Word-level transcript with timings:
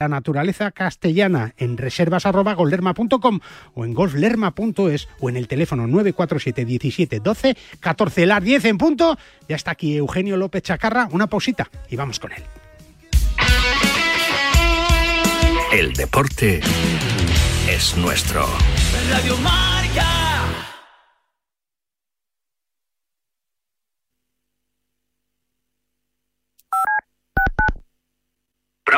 la 0.00 0.08
naturaleza 0.08 0.70
castellana 0.70 1.54
en 1.58 1.76
reservas.golderma.com 1.76 3.40
o 3.74 3.84
en 3.84 3.94
golflerma.es 3.94 5.08
o 5.20 5.28
en 5.28 5.36
el 5.36 5.46
teléfono 5.46 5.86
947 5.86 6.64
17 6.64 7.20
12 7.20 7.56
14 7.78 8.26
las 8.26 8.42
10 8.42 8.64
en 8.64 8.78
punto. 8.78 9.18
Ya 9.48 9.56
está 9.56 9.72
aquí 9.72 9.96
Eugenio 9.96 10.36
López 10.36 10.62
Chacarra. 10.62 11.08
Una 11.12 11.26
pausita 11.26 11.70
y 11.88 11.96
vamos 11.96 12.18
con 12.18 12.32
él. 12.32 12.42
El 15.72 15.92
deporte 15.92 16.60
es 17.68 17.96
nuestro. 17.96 18.46
Radio 19.10 19.36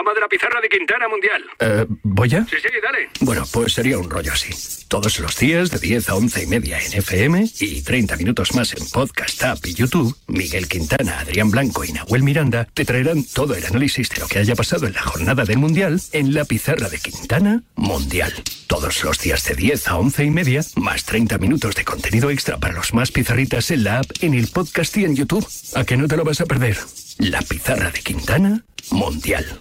De 0.02 0.20
la 0.20 0.28
pizarra 0.28 0.60
de 0.60 0.68
Quintana 0.68 1.08
Mundial. 1.08 1.42
Eh, 1.60 1.86
¿Voy 2.02 2.28
ya? 2.28 2.44
Sí, 2.44 2.56
sí, 2.60 2.68
dale. 2.82 3.08
Bueno, 3.20 3.44
pues 3.50 3.72
sería 3.72 3.98
un 3.98 4.10
rollo 4.10 4.32
así. 4.32 4.52
Todos 4.88 5.20
los 5.20 5.38
días 5.38 5.70
de 5.70 5.78
10 5.78 6.08
a 6.10 6.16
11 6.16 6.42
y 6.42 6.46
media 6.48 6.78
en 6.78 6.92
FM 6.92 7.48
y 7.60 7.80
30 7.80 8.16
minutos 8.16 8.52
más 8.54 8.74
en 8.74 8.86
Podcast 8.90 9.42
App 9.44 9.64
y 9.64 9.72
YouTube, 9.72 10.14
Miguel 10.26 10.68
Quintana, 10.68 11.20
Adrián 11.20 11.50
Blanco 11.50 11.84
y 11.84 11.92
Nahuel 11.92 12.24
Miranda 12.24 12.68
te 12.74 12.84
traerán 12.84 13.24
todo 13.24 13.54
el 13.54 13.64
análisis 13.64 14.10
de 14.10 14.20
lo 14.20 14.26
que 14.28 14.40
haya 14.40 14.54
pasado 14.54 14.86
en 14.86 14.92
la 14.92 15.02
jornada 15.02 15.44
del 15.44 15.58
Mundial 15.58 15.98
en 16.12 16.34
la 16.34 16.44
pizarra 16.44 16.90
de 16.90 16.98
Quintana 16.98 17.62
Mundial. 17.76 18.34
Todos 18.66 19.02
los 19.04 19.18
días 19.18 19.44
de 19.44 19.54
10 19.54 19.88
a 19.88 19.96
11 19.96 20.24
y 20.24 20.30
media, 20.30 20.60
más 20.76 21.04
30 21.04 21.38
minutos 21.38 21.74
de 21.74 21.84
contenido 21.84 22.28
extra 22.28 22.58
para 22.58 22.74
los 22.74 22.92
más 22.92 23.12
pizarritas 23.12 23.70
en 23.70 23.84
la 23.84 24.00
app, 24.00 24.10
en 24.20 24.34
el 24.34 24.48
podcast 24.48 24.94
y 24.98 25.04
en 25.04 25.16
YouTube. 25.16 25.46
¿A 25.74 25.84
que 25.84 25.96
no 25.96 26.06
te 26.06 26.16
lo 26.18 26.24
vas 26.24 26.40
a 26.42 26.46
perder? 26.46 26.76
La 27.18 27.40
pizarra 27.40 27.90
de 27.90 28.00
Quintana 28.00 28.64
Mundial. 28.90 29.60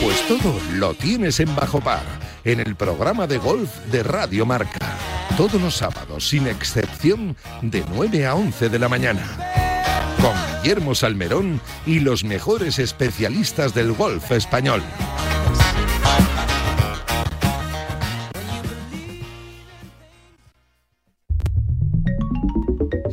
Pues 0.00 0.26
todo 0.28 0.60
lo 0.74 0.94
tienes 0.94 1.40
en 1.40 1.54
Bajo 1.54 1.80
Par, 1.80 2.04
en 2.44 2.60
el 2.60 2.76
programa 2.76 3.26
de 3.26 3.38
golf 3.38 3.70
de 3.90 4.02
Radio 4.02 4.46
Marca. 4.46 4.96
Todos 5.36 5.60
los 5.60 5.76
sábados, 5.76 6.28
sin 6.28 6.46
excepción, 6.46 7.36
de 7.62 7.84
9 7.90 8.26
a 8.26 8.34
11 8.34 8.68
de 8.68 8.78
la 8.78 8.88
mañana 8.88 9.24
con 10.20 10.34
Guillermo 10.62 10.94
Salmerón 10.94 11.60
y 11.86 12.00
los 12.00 12.24
mejores 12.24 12.78
especialistas 12.78 13.74
del 13.74 13.92
golf 13.92 14.32
español. 14.32 14.82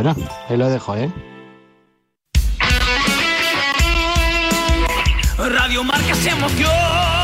Bueno, 0.00 0.14
ahí 0.48 0.56
lo 0.56 0.68
dejo, 0.68 0.94
¿eh? 0.94 1.10
Radio 5.36 5.82
Marca 5.82 6.14
se 6.14 6.30
emociona. 6.30 7.17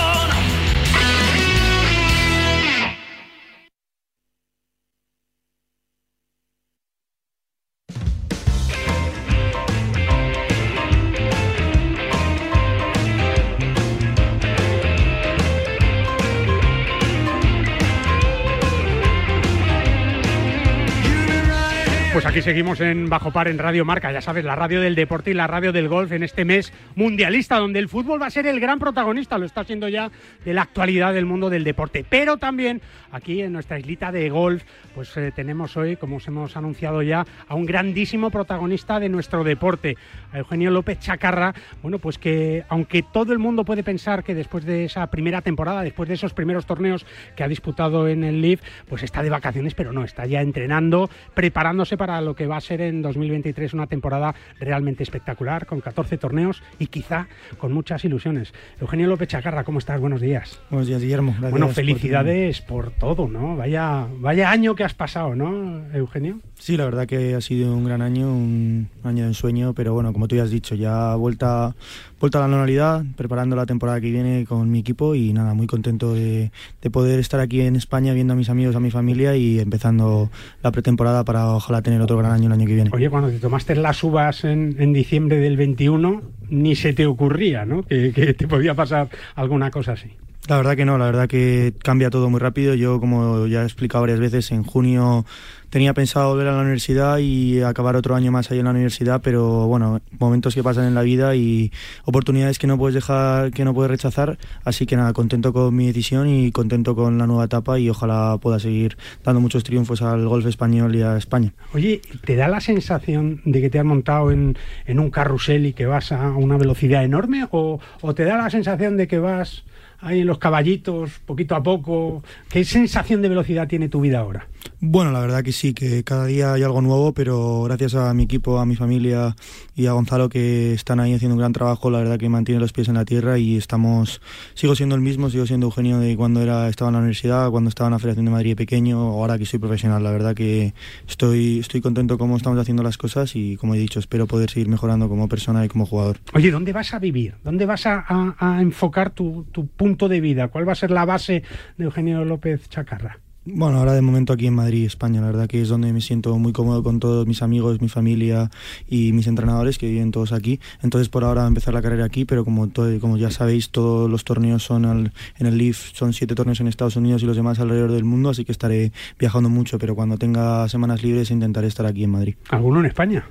Seguimos 22.44 22.78
en 22.82 23.08
Bajo 23.08 23.30
Par 23.30 23.48
en 23.48 23.56
Radio 23.56 23.86
Marca, 23.86 24.12
ya 24.12 24.20
sabes, 24.20 24.44
la 24.44 24.54
radio 24.54 24.82
del 24.82 24.94
deporte 24.94 25.30
y 25.30 25.34
la 25.34 25.46
radio 25.46 25.72
del 25.72 25.88
golf 25.88 26.12
en 26.12 26.22
este 26.22 26.44
mes 26.44 26.74
mundialista, 26.94 27.58
donde 27.58 27.78
el 27.78 27.88
fútbol 27.88 28.20
va 28.20 28.26
a 28.26 28.30
ser 28.30 28.46
el 28.46 28.60
gran 28.60 28.78
protagonista, 28.78 29.38
lo 29.38 29.46
está 29.46 29.64
siendo 29.64 29.88
ya 29.88 30.10
de 30.44 30.52
la 30.52 30.60
actualidad 30.60 31.14
del 31.14 31.24
mundo 31.24 31.48
del 31.48 31.64
deporte. 31.64 32.04
Pero 32.06 32.36
también 32.36 32.82
aquí 33.12 33.40
en 33.40 33.54
nuestra 33.54 33.78
islita 33.78 34.12
de 34.12 34.28
golf, 34.28 34.62
pues 34.94 35.16
eh, 35.16 35.32
tenemos 35.34 35.74
hoy, 35.78 35.96
como 35.96 36.16
os 36.16 36.28
hemos 36.28 36.54
anunciado 36.54 37.00
ya, 37.00 37.24
a 37.48 37.54
un 37.54 37.64
grandísimo 37.64 38.28
protagonista 38.28 39.00
de 39.00 39.08
nuestro 39.08 39.42
deporte, 39.42 39.96
a 40.30 40.38
Eugenio 40.40 40.70
López 40.70 40.98
Chacarra. 40.98 41.54
Bueno, 41.80 41.98
pues 41.98 42.18
que 42.18 42.64
aunque 42.68 43.02
todo 43.02 43.32
el 43.32 43.38
mundo 43.38 43.64
puede 43.64 43.82
pensar 43.82 44.22
que 44.22 44.34
después 44.34 44.66
de 44.66 44.84
esa 44.84 45.06
primera 45.06 45.40
temporada, 45.40 45.82
después 45.82 46.10
de 46.10 46.16
esos 46.16 46.34
primeros 46.34 46.66
torneos 46.66 47.06
que 47.36 47.42
ha 47.42 47.48
disputado 47.48 48.06
en 48.06 48.22
el 48.22 48.42
Leaf, 48.42 48.60
pues 48.86 49.02
está 49.02 49.22
de 49.22 49.30
vacaciones, 49.30 49.74
pero 49.74 49.94
no, 49.94 50.04
está 50.04 50.26
ya 50.26 50.42
entrenando, 50.42 51.08
preparándose 51.32 51.96
para 51.96 52.20
lo 52.20 52.33
que 52.34 52.46
va 52.46 52.56
a 52.56 52.60
ser 52.60 52.80
en 52.80 53.02
2023 53.02 53.74
una 53.74 53.86
temporada 53.86 54.34
realmente 54.60 55.02
espectacular, 55.02 55.66
con 55.66 55.80
14 55.80 56.18
torneos 56.18 56.62
y 56.78 56.86
quizá 56.86 57.28
con 57.58 57.72
muchas 57.72 58.04
ilusiones. 58.04 58.52
Eugenio 58.80 59.06
López 59.06 59.28
Chacarra, 59.28 59.64
¿cómo 59.64 59.78
estás? 59.78 60.00
Buenos 60.00 60.20
días. 60.20 60.60
Buenos 60.70 60.88
días, 60.88 61.00
Guillermo. 61.00 61.32
Gracias 61.32 61.50
bueno, 61.50 61.66
por 61.66 61.74
felicidades 61.74 62.60
por, 62.60 62.90
todo, 62.90 63.28
¿no? 63.28 63.56
Vaya, 63.56 64.06
vaya 64.18 64.50
año 64.50 64.74
que 64.74 64.84
has 64.84 64.94
pasado, 64.94 65.34
¿no, 65.34 65.82
Eugenio? 65.92 66.40
Sí, 66.58 66.76
la 66.76 66.84
verdad 66.84 67.06
que 67.06 67.34
ha 67.34 67.40
sido 67.40 67.76
un 67.76 67.84
gran 67.84 68.02
año, 68.02 68.32
un 68.32 68.88
año 69.02 69.22
de 69.22 69.28
ensueño, 69.28 69.74
pero 69.74 69.92
bueno, 69.92 70.12
como 70.12 70.28
tú 70.28 70.36
ya 70.36 70.44
has 70.44 70.50
dicho, 70.50 70.74
ya 70.74 71.14
vuelta, 71.16 71.74
vuelta 72.20 72.38
a 72.38 72.42
la 72.42 72.48
normalidad, 72.48 73.04
preparando 73.16 73.56
la 73.56 73.66
temporada 73.66 74.00
que 74.00 74.10
viene 74.10 74.44
con 74.46 74.70
mi 74.70 74.80
equipo 74.80 75.14
y 75.14 75.32
nada, 75.32 75.54
muy 75.54 75.66
contento 75.66 76.14
de, 76.14 76.50
de 76.80 76.90
poder 76.90 77.18
estar 77.20 77.40
aquí 77.40 77.60
en 77.60 77.76
España 77.76 78.12
viendo 78.12 78.32
a 78.32 78.36
mis 78.36 78.48
amigos, 78.48 78.76
a 78.76 78.80
mi 78.80 78.90
familia 78.90 79.36
y 79.36 79.58
empezando 79.60 80.30
la 80.62 80.72
pretemporada 80.72 81.24
para 81.24 81.48
ojalá 81.54 81.82
tener 81.82 82.00
otro 82.00 82.16
gran 82.18 82.32
año 82.32 82.46
el 82.46 82.52
año 82.52 82.66
que 82.66 82.74
viene. 82.74 82.90
Oye, 82.92 83.10
cuando 83.10 83.30
te 83.30 83.38
tomaste 83.38 83.74
las 83.76 84.02
uvas 84.02 84.44
en, 84.44 84.76
en 84.78 84.92
diciembre 84.92 85.38
del 85.38 85.56
21, 85.56 86.22
ni 86.50 86.76
se 86.76 86.92
te 86.92 87.06
ocurría, 87.06 87.64
¿no? 87.64 87.82
Que 87.82 88.34
te 88.36 88.48
podía 88.48 88.74
pasar 88.74 89.08
alguna 89.34 89.70
cosa 89.70 89.92
así. 89.92 90.12
La 90.46 90.58
verdad 90.58 90.76
que 90.76 90.84
no, 90.84 90.98
la 90.98 91.06
verdad 91.06 91.26
que 91.26 91.72
cambia 91.82 92.10
todo 92.10 92.28
muy 92.28 92.38
rápido. 92.38 92.74
Yo, 92.74 93.00
como 93.00 93.46
ya 93.46 93.62
he 93.62 93.64
explicado 93.64 94.02
varias 94.02 94.20
veces, 94.20 94.50
en 94.50 94.62
junio 94.62 95.24
tenía 95.70 95.94
pensado 95.94 96.28
volver 96.28 96.46
a 96.48 96.52
la 96.52 96.60
universidad 96.60 97.18
y 97.18 97.62
acabar 97.62 97.96
otro 97.96 98.14
año 98.14 98.30
más 98.30 98.50
ahí 98.50 98.58
en 98.58 98.66
la 98.66 98.70
universidad, 98.70 99.22
pero 99.24 99.66
bueno, 99.66 100.00
momentos 100.20 100.54
que 100.54 100.62
pasan 100.62 100.84
en 100.84 100.94
la 100.94 101.02
vida 101.02 101.34
y 101.34 101.72
oportunidades 102.04 102.60
que 102.60 102.66
no 102.66 102.78
puedes 102.78 102.94
dejar, 102.94 103.50
que 103.50 103.64
no 103.64 103.74
puedes 103.74 103.90
rechazar. 103.90 104.38
Así 104.64 104.86
que 104.86 104.96
nada, 104.96 105.12
contento 105.14 105.52
con 105.52 105.74
mi 105.74 105.86
decisión 105.86 106.28
y 106.28 106.52
contento 106.52 106.94
con 106.94 107.18
la 107.18 107.26
nueva 107.26 107.46
etapa 107.46 107.78
y 107.80 107.88
ojalá 107.88 108.38
pueda 108.40 108.60
seguir 108.60 108.96
dando 109.24 109.40
muchos 109.40 109.64
triunfos 109.64 110.02
al 110.02 110.28
golf 110.28 110.46
español 110.46 110.94
y 110.94 111.02
a 111.02 111.16
España. 111.16 111.54
Oye, 111.72 112.02
¿te 112.24 112.36
da 112.36 112.46
la 112.46 112.60
sensación 112.60 113.40
de 113.44 113.62
que 113.62 113.70
te 113.70 113.78
has 113.78 113.84
montado 113.84 114.30
en, 114.30 114.56
en 114.86 115.00
un 115.00 115.10
carrusel 115.10 115.66
y 115.66 115.72
que 115.72 115.86
vas 115.86 116.12
a 116.12 116.32
una 116.32 116.58
velocidad 116.58 117.02
enorme? 117.02 117.48
¿O, 117.50 117.80
o 118.02 118.14
te 118.14 118.24
da 118.24 118.36
la 118.36 118.50
sensación 118.50 118.96
de 118.96 119.08
que 119.08 119.18
vas 119.18 119.64
ahí 120.04 120.20
en 120.20 120.26
los 120.26 120.38
caballitos, 120.38 121.18
poquito 121.26 121.54
a 121.56 121.62
poco. 121.62 122.22
¿Qué 122.48 122.64
sensación 122.64 123.22
de 123.22 123.28
velocidad 123.28 123.66
tiene 123.66 123.88
tu 123.88 124.00
vida 124.00 124.20
ahora? 124.20 124.46
Bueno, 124.86 125.12
la 125.12 125.20
verdad 125.20 125.42
que 125.42 125.52
sí, 125.52 125.72
que 125.72 126.04
cada 126.04 126.26
día 126.26 126.52
hay 126.52 126.62
algo 126.62 126.82
nuevo, 126.82 127.14
pero 127.14 127.62
gracias 127.62 127.94
a 127.94 128.12
mi 128.12 128.24
equipo, 128.24 128.58
a 128.58 128.66
mi 128.66 128.76
familia 128.76 129.34
y 129.74 129.86
a 129.86 129.92
Gonzalo 129.92 130.28
que 130.28 130.74
están 130.74 131.00
ahí 131.00 131.14
haciendo 131.14 131.36
un 131.36 131.38
gran 131.38 131.54
trabajo, 131.54 131.90
la 131.90 132.00
verdad 132.00 132.18
que 132.18 132.28
mantiene 132.28 132.60
los 132.60 132.74
pies 132.74 132.88
en 132.88 132.94
la 132.94 133.06
tierra 133.06 133.38
y 133.38 133.56
estamos, 133.56 134.20
sigo 134.52 134.76
siendo 134.76 134.94
el 134.94 135.00
mismo, 135.00 135.30
sigo 135.30 135.46
siendo 135.46 135.68
Eugenio 135.68 136.00
de 136.00 136.14
cuando 136.18 136.42
era, 136.42 136.68
estaba 136.68 136.90
en 136.90 136.92
la 136.92 136.98
universidad, 136.98 137.50
cuando 137.50 137.70
estaba 137.70 137.88
en 137.88 137.92
la 137.92 137.98
Federación 137.98 138.26
de 138.26 138.30
Madrid 138.32 138.56
pequeño, 138.56 138.98
ahora 138.98 139.38
que 139.38 139.46
soy 139.46 139.58
profesional, 139.58 140.02
la 140.02 140.10
verdad 140.10 140.34
que 140.34 140.74
estoy, 141.08 141.60
estoy 141.60 141.80
contento 141.80 142.18
cómo 142.18 142.36
estamos 142.36 142.58
haciendo 142.58 142.82
las 142.82 142.98
cosas 142.98 143.34
y 143.36 143.56
como 143.56 143.74
he 143.74 143.78
dicho, 143.78 144.00
espero 144.00 144.26
poder 144.26 144.50
seguir 144.50 144.68
mejorando 144.68 145.08
como 145.08 145.30
persona 145.30 145.64
y 145.64 145.68
como 145.68 145.86
jugador. 145.86 146.18
Oye, 146.34 146.50
¿dónde 146.50 146.74
vas 146.74 146.92
a 146.92 146.98
vivir? 146.98 147.36
¿Dónde 147.42 147.64
vas 147.64 147.86
a, 147.86 148.04
a, 148.06 148.36
a 148.38 148.60
enfocar 148.60 149.12
tu, 149.12 149.46
tu 149.50 149.66
punto 149.66 150.10
de 150.10 150.20
vida? 150.20 150.48
¿Cuál 150.48 150.68
va 150.68 150.72
a 150.72 150.76
ser 150.76 150.90
la 150.90 151.06
base 151.06 151.42
de 151.78 151.84
Eugenio 151.84 152.22
López 152.26 152.68
Chacarra? 152.68 153.23
Bueno, 153.46 153.78
ahora 153.78 153.92
de 153.92 154.00
momento 154.00 154.32
aquí 154.32 154.46
en 154.46 154.54
Madrid, 154.54 154.86
España, 154.86 155.20
la 155.20 155.26
verdad 155.26 155.46
que 155.46 155.60
es 155.60 155.68
donde 155.68 155.92
me 155.92 156.00
siento 156.00 156.38
muy 156.38 156.52
cómodo 156.52 156.82
con 156.82 156.98
todos 156.98 157.26
mis 157.26 157.42
amigos, 157.42 157.78
mi 157.82 157.90
familia 157.90 158.50
y 158.88 159.12
mis 159.12 159.26
entrenadores 159.26 159.76
que 159.76 159.86
viven 159.86 160.12
todos 160.12 160.32
aquí. 160.32 160.60
Entonces 160.82 161.10
por 161.10 161.24
ahora 161.24 161.46
empezar 161.46 161.74
la 161.74 161.82
carrera 161.82 162.06
aquí, 162.06 162.24
pero 162.24 162.46
como, 162.46 162.68
todo, 162.68 162.98
como 163.00 163.18
ya 163.18 163.30
sabéis, 163.30 163.68
todos 163.68 164.10
los 164.10 164.24
torneos 164.24 164.62
son 164.62 164.86
al, 164.86 165.12
en 165.38 165.46
el 165.46 165.58
Leaf, 165.58 165.92
son 165.92 166.14
siete 166.14 166.34
torneos 166.34 166.60
en 166.60 166.68
Estados 166.68 166.96
Unidos 166.96 167.22
y 167.22 167.26
los 167.26 167.36
demás 167.36 167.58
alrededor 167.60 167.92
del 167.92 168.04
mundo, 168.04 168.30
así 168.30 168.46
que 168.46 168.52
estaré 168.52 168.92
viajando 169.18 169.50
mucho, 169.50 169.78
pero 169.78 169.94
cuando 169.94 170.16
tenga 170.16 170.66
semanas 170.70 171.02
libres 171.02 171.30
intentaré 171.30 171.66
estar 171.66 171.84
aquí 171.84 172.02
en 172.04 172.10
Madrid. 172.10 172.36
¿Alguno 172.48 172.80
en 172.80 172.86
España? 172.86 173.26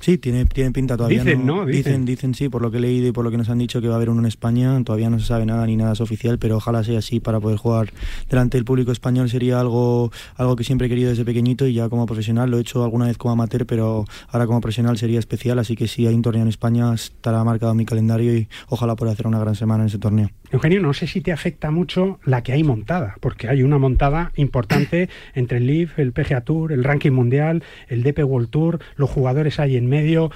Sí, 0.00 0.16
tiene, 0.16 0.46
tiene 0.46 0.72
pinta 0.72 0.96
todavía. 0.96 1.22
Dicen, 1.22 1.44
¿no? 1.44 1.66
Dicen. 1.66 1.82
Dicen. 1.82 2.04
dicen, 2.06 2.34
sí, 2.34 2.48
por 2.48 2.62
lo 2.62 2.70
que 2.70 2.78
he 2.78 2.80
leído 2.80 3.08
y 3.08 3.12
por 3.12 3.22
lo 3.22 3.30
que 3.30 3.36
nos 3.36 3.50
han 3.50 3.58
dicho 3.58 3.82
que 3.82 3.88
va 3.88 3.94
a 3.94 3.96
haber 3.96 4.08
uno 4.08 4.20
en 4.20 4.26
España. 4.26 4.82
Todavía 4.82 5.10
no 5.10 5.18
se 5.18 5.26
sabe 5.26 5.44
nada 5.44 5.66
ni 5.66 5.76
nada 5.76 5.92
es 5.92 6.00
oficial, 6.00 6.38
pero 6.38 6.56
ojalá 6.56 6.82
sea 6.82 6.98
así 6.98 7.20
para 7.20 7.38
poder 7.38 7.58
jugar 7.58 7.92
delante 8.30 8.56
del 8.56 8.64
público 8.64 8.92
español. 8.92 9.28
Sería 9.28 9.60
algo, 9.60 10.10
algo 10.36 10.56
que 10.56 10.64
siempre 10.64 10.86
he 10.86 10.90
querido 10.90 11.10
desde 11.10 11.24
pequeñito 11.24 11.66
y 11.66 11.74
ya 11.74 11.90
como 11.90 12.06
profesional 12.06 12.50
lo 12.50 12.56
he 12.56 12.62
hecho 12.62 12.82
alguna 12.82 13.06
vez 13.06 13.18
como 13.18 13.32
amateur, 13.32 13.66
pero 13.66 14.06
ahora 14.28 14.46
como 14.46 14.60
profesional 14.62 14.96
sería 14.96 15.18
especial. 15.18 15.58
Así 15.58 15.76
que 15.76 15.86
si 15.86 16.06
hay 16.06 16.14
un 16.14 16.22
torneo 16.22 16.42
en 16.42 16.48
España 16.48 16.94
estará 16.94 17.44
marcado 17.44 17.72
en 17.72 17.78
mi 17.78 17.84
calendario 17.84 18.34
y 18.34 18.48
ojalá 18.68 18.96
pueda 18.96 19.12
hacer 19.12 19.26
una 19.26 19.38
gran 19.38 19.54
semana 19.54 19.82
en 19.82 19.88
ese 19.88 19.98
torneo. 19.98 20.30
Eugenio, 20.50 20.80
no 20.80 20.92
sé 20.92 21.06
si 21.06 21.20
te 21.20 21.32
afecta 21.32 21.70
mucho 21.70 22.18
la 22.24 22.42
que 22.42 22.52
hay 22.52 22.64
montada, 22.64 23.16
porque 23.20 23.48
hay 23.48 23.62
una 23.62 23.78
montada 23.78 24.32
importante 24.36 25.08
entre 25.34 25.58
el 25.58 25.66
Leaf, 25.66 25.98
el 25.98 26.12
PGA 26.12 26.40
Tour, 26.40 26.72
el 26.72 26.84
ranking 26.84 27.12
mundial, 27.12 27.62
el 27.88 28.02
DP 28.02 28.24
World 28.24 28.50
Tour, 28.50 28.80
los 28.96 29.10
jugadores 29.10 29.60
ahí 29.60 29.76
en 29.76 29.88
medio, 29.88 30.30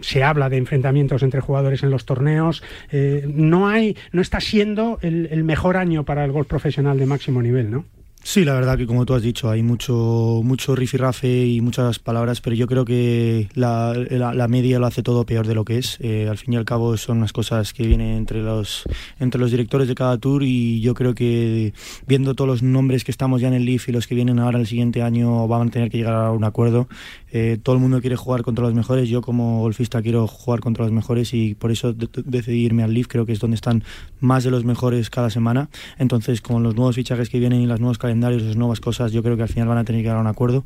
se 0.00 0.24
habla 0.24 0.48
de 0.48 0.56
enfrentamientos 0.56 1.22
entre 1.22 1.40
jugadores 1.40 1.82
en 1.82 1.90
los 1.90 2.04
torneos. 2.04 2.62
Eh, 2.90 3.24
no 3.32 3.68
hay, 3.68 3.96
no 4.12 4.22
está 4.22 4.40
siendo 4.40 4.98
el, 5.02 5.28
el 5.30 5.44
mejor 5.44 5.76
año 5.76 6.04
para 6.04 6.24
el 6.24 6.32
golf 6.32 6.48
profesional 6.48 6.98
de 6.98 7.06
máximo 7.06 7.42
nivel, 7.42 7.70
¿no? 7.70 7.84
Sí, 8.22 8.44
la 8.44 8.52
verdad 8.52 8.76
que 8.76 8.86
como 8.86 9.06
tú 9.06 9.14
has 9.14 9.22
dicho, 9.22 9.50
hay 9.50 9.62
mucho, 9.62 10.42
mucho 10.44 10.76
rifirrafe 10.76 11.46
y 11.46 11.62
muchas 11.62 11.98
palabras, 11.98 12.42
pero 12.42 12.54
yo 12.54 12.66
creo 12.66 12.84
que 12.84 13.48
la, 13.54 13.94
la, 14.10 14.34
la 14.34 14.46
media 14.46 14.78
lo 14.78 14.86
hace 14.86 15.02
todo 15.02 15.24
peor 15.24 15.46
de 15.46 15.54
lo 15.54 15.64
que 15.64 15.78
es. 15.78 15.96
Eh, 16.00 16.28
al 16.28 16.36
fin 16.36 16.52
y 16.52 16.56
al 16.56 16.66
cabo 16.66 16.96
son 16.98 17.18
unas 17.18 17.32
cosas 17.32 17.72
que 17.72 17.86
vienen 17.86 18.18
entre 18.18 18.42
los, 18.42 18.84
entre 19.18 19.40
los 19.40 19.50
directores 19.50 19.88
de 19.88 19.94
cada 19.94 20.18
tour 20.18 20.42
y 20.44 20.80
yo 20.82 20.94
creo 20.94 21.14
que 21.14 21.72
viendo 22.06 22.34
todos 22.34 22.46
los 22.46 22.62
nombres 22.62 23.04
que 23.04 23.10
estamos 23.10 23.40
ya 23.40 23.48
en 23.48 23.54
el 23.54 23.64
Leaf 23.64 23.88
y 23.88 23.92
los 23.92 24.06
que 24.06 24.14
vienen 24.14 24.38
ahora 24.38 24.58
el 24.60 24.66
siguiente 24.66 25.02
año 25.02 25.48
van 25.48 25.68
a 25.68 25.70
tener 25.70 25.90
que 25.90 25.96
llegar 25.96 26.14
a 26.14 26.30
un 26.30 26.44
acuerdo. 26.44 26.88
Eh, 27.32 27.58
todo 27.60 27.74
el 27.74 27.80
mundo 27.80 28.00
quiere 28.00 28.16
jugar 28.16 28.42
contra 28.42 28.64
los 28.64 28.74
mejores, 28.74 29.08
yo 29.08 29.22
como 29.22 29.60
golfista 29.60 30.02
quiero 30.02 30.26
jugar 30.26 30.60
contra 30.60 30.84
los 30.84 30.92
mejores 30.92 31.32
y 31.32 31.54
por 31.54 31.70
eso 31.70 31.92
de 31.94 32.08
decidí 32.24 32.64
irme 32.64 32.82
al 32.82 32.92
Leaf, 32.92 33.06
creo 33.06 33.24
que 33.24 33.32
es 33.32 33.40
donde 33.40 33.54
están 33.54 33.82
más 34.20 34.44
de 34.44 34.50
los 34.50 34.64
mejores 34.64 35.10
cada 35.10 35.30
semana. 35.30 35.70
Entonces 35.98 36.42
con 36.42 36.62
los 36.62 36.76
nuevos 36.76 36.96
fichajes 36.96 37.30
que 37.30 37.38
vienen 37.38 37.62
y 37.62 37.66
las 37.66 37.80
nuevas 37.80 37.98
calendarios, 38.10 38.42
las 38.42 38.56
nuevas 38.56 38.80
cosas, 38.80 39.12
yo 39.12 39.22
creo 39.22 39.36
que 39.36 39.44
al 39.44 39.48
final 39.48 39.68
van 39.68 39.78
a 39.78 39.84
tener 39.84 40.02
que 40.02 40.10
a 40.10 40.18
un 40.18 40.26
acuerdo. 40.26 40.64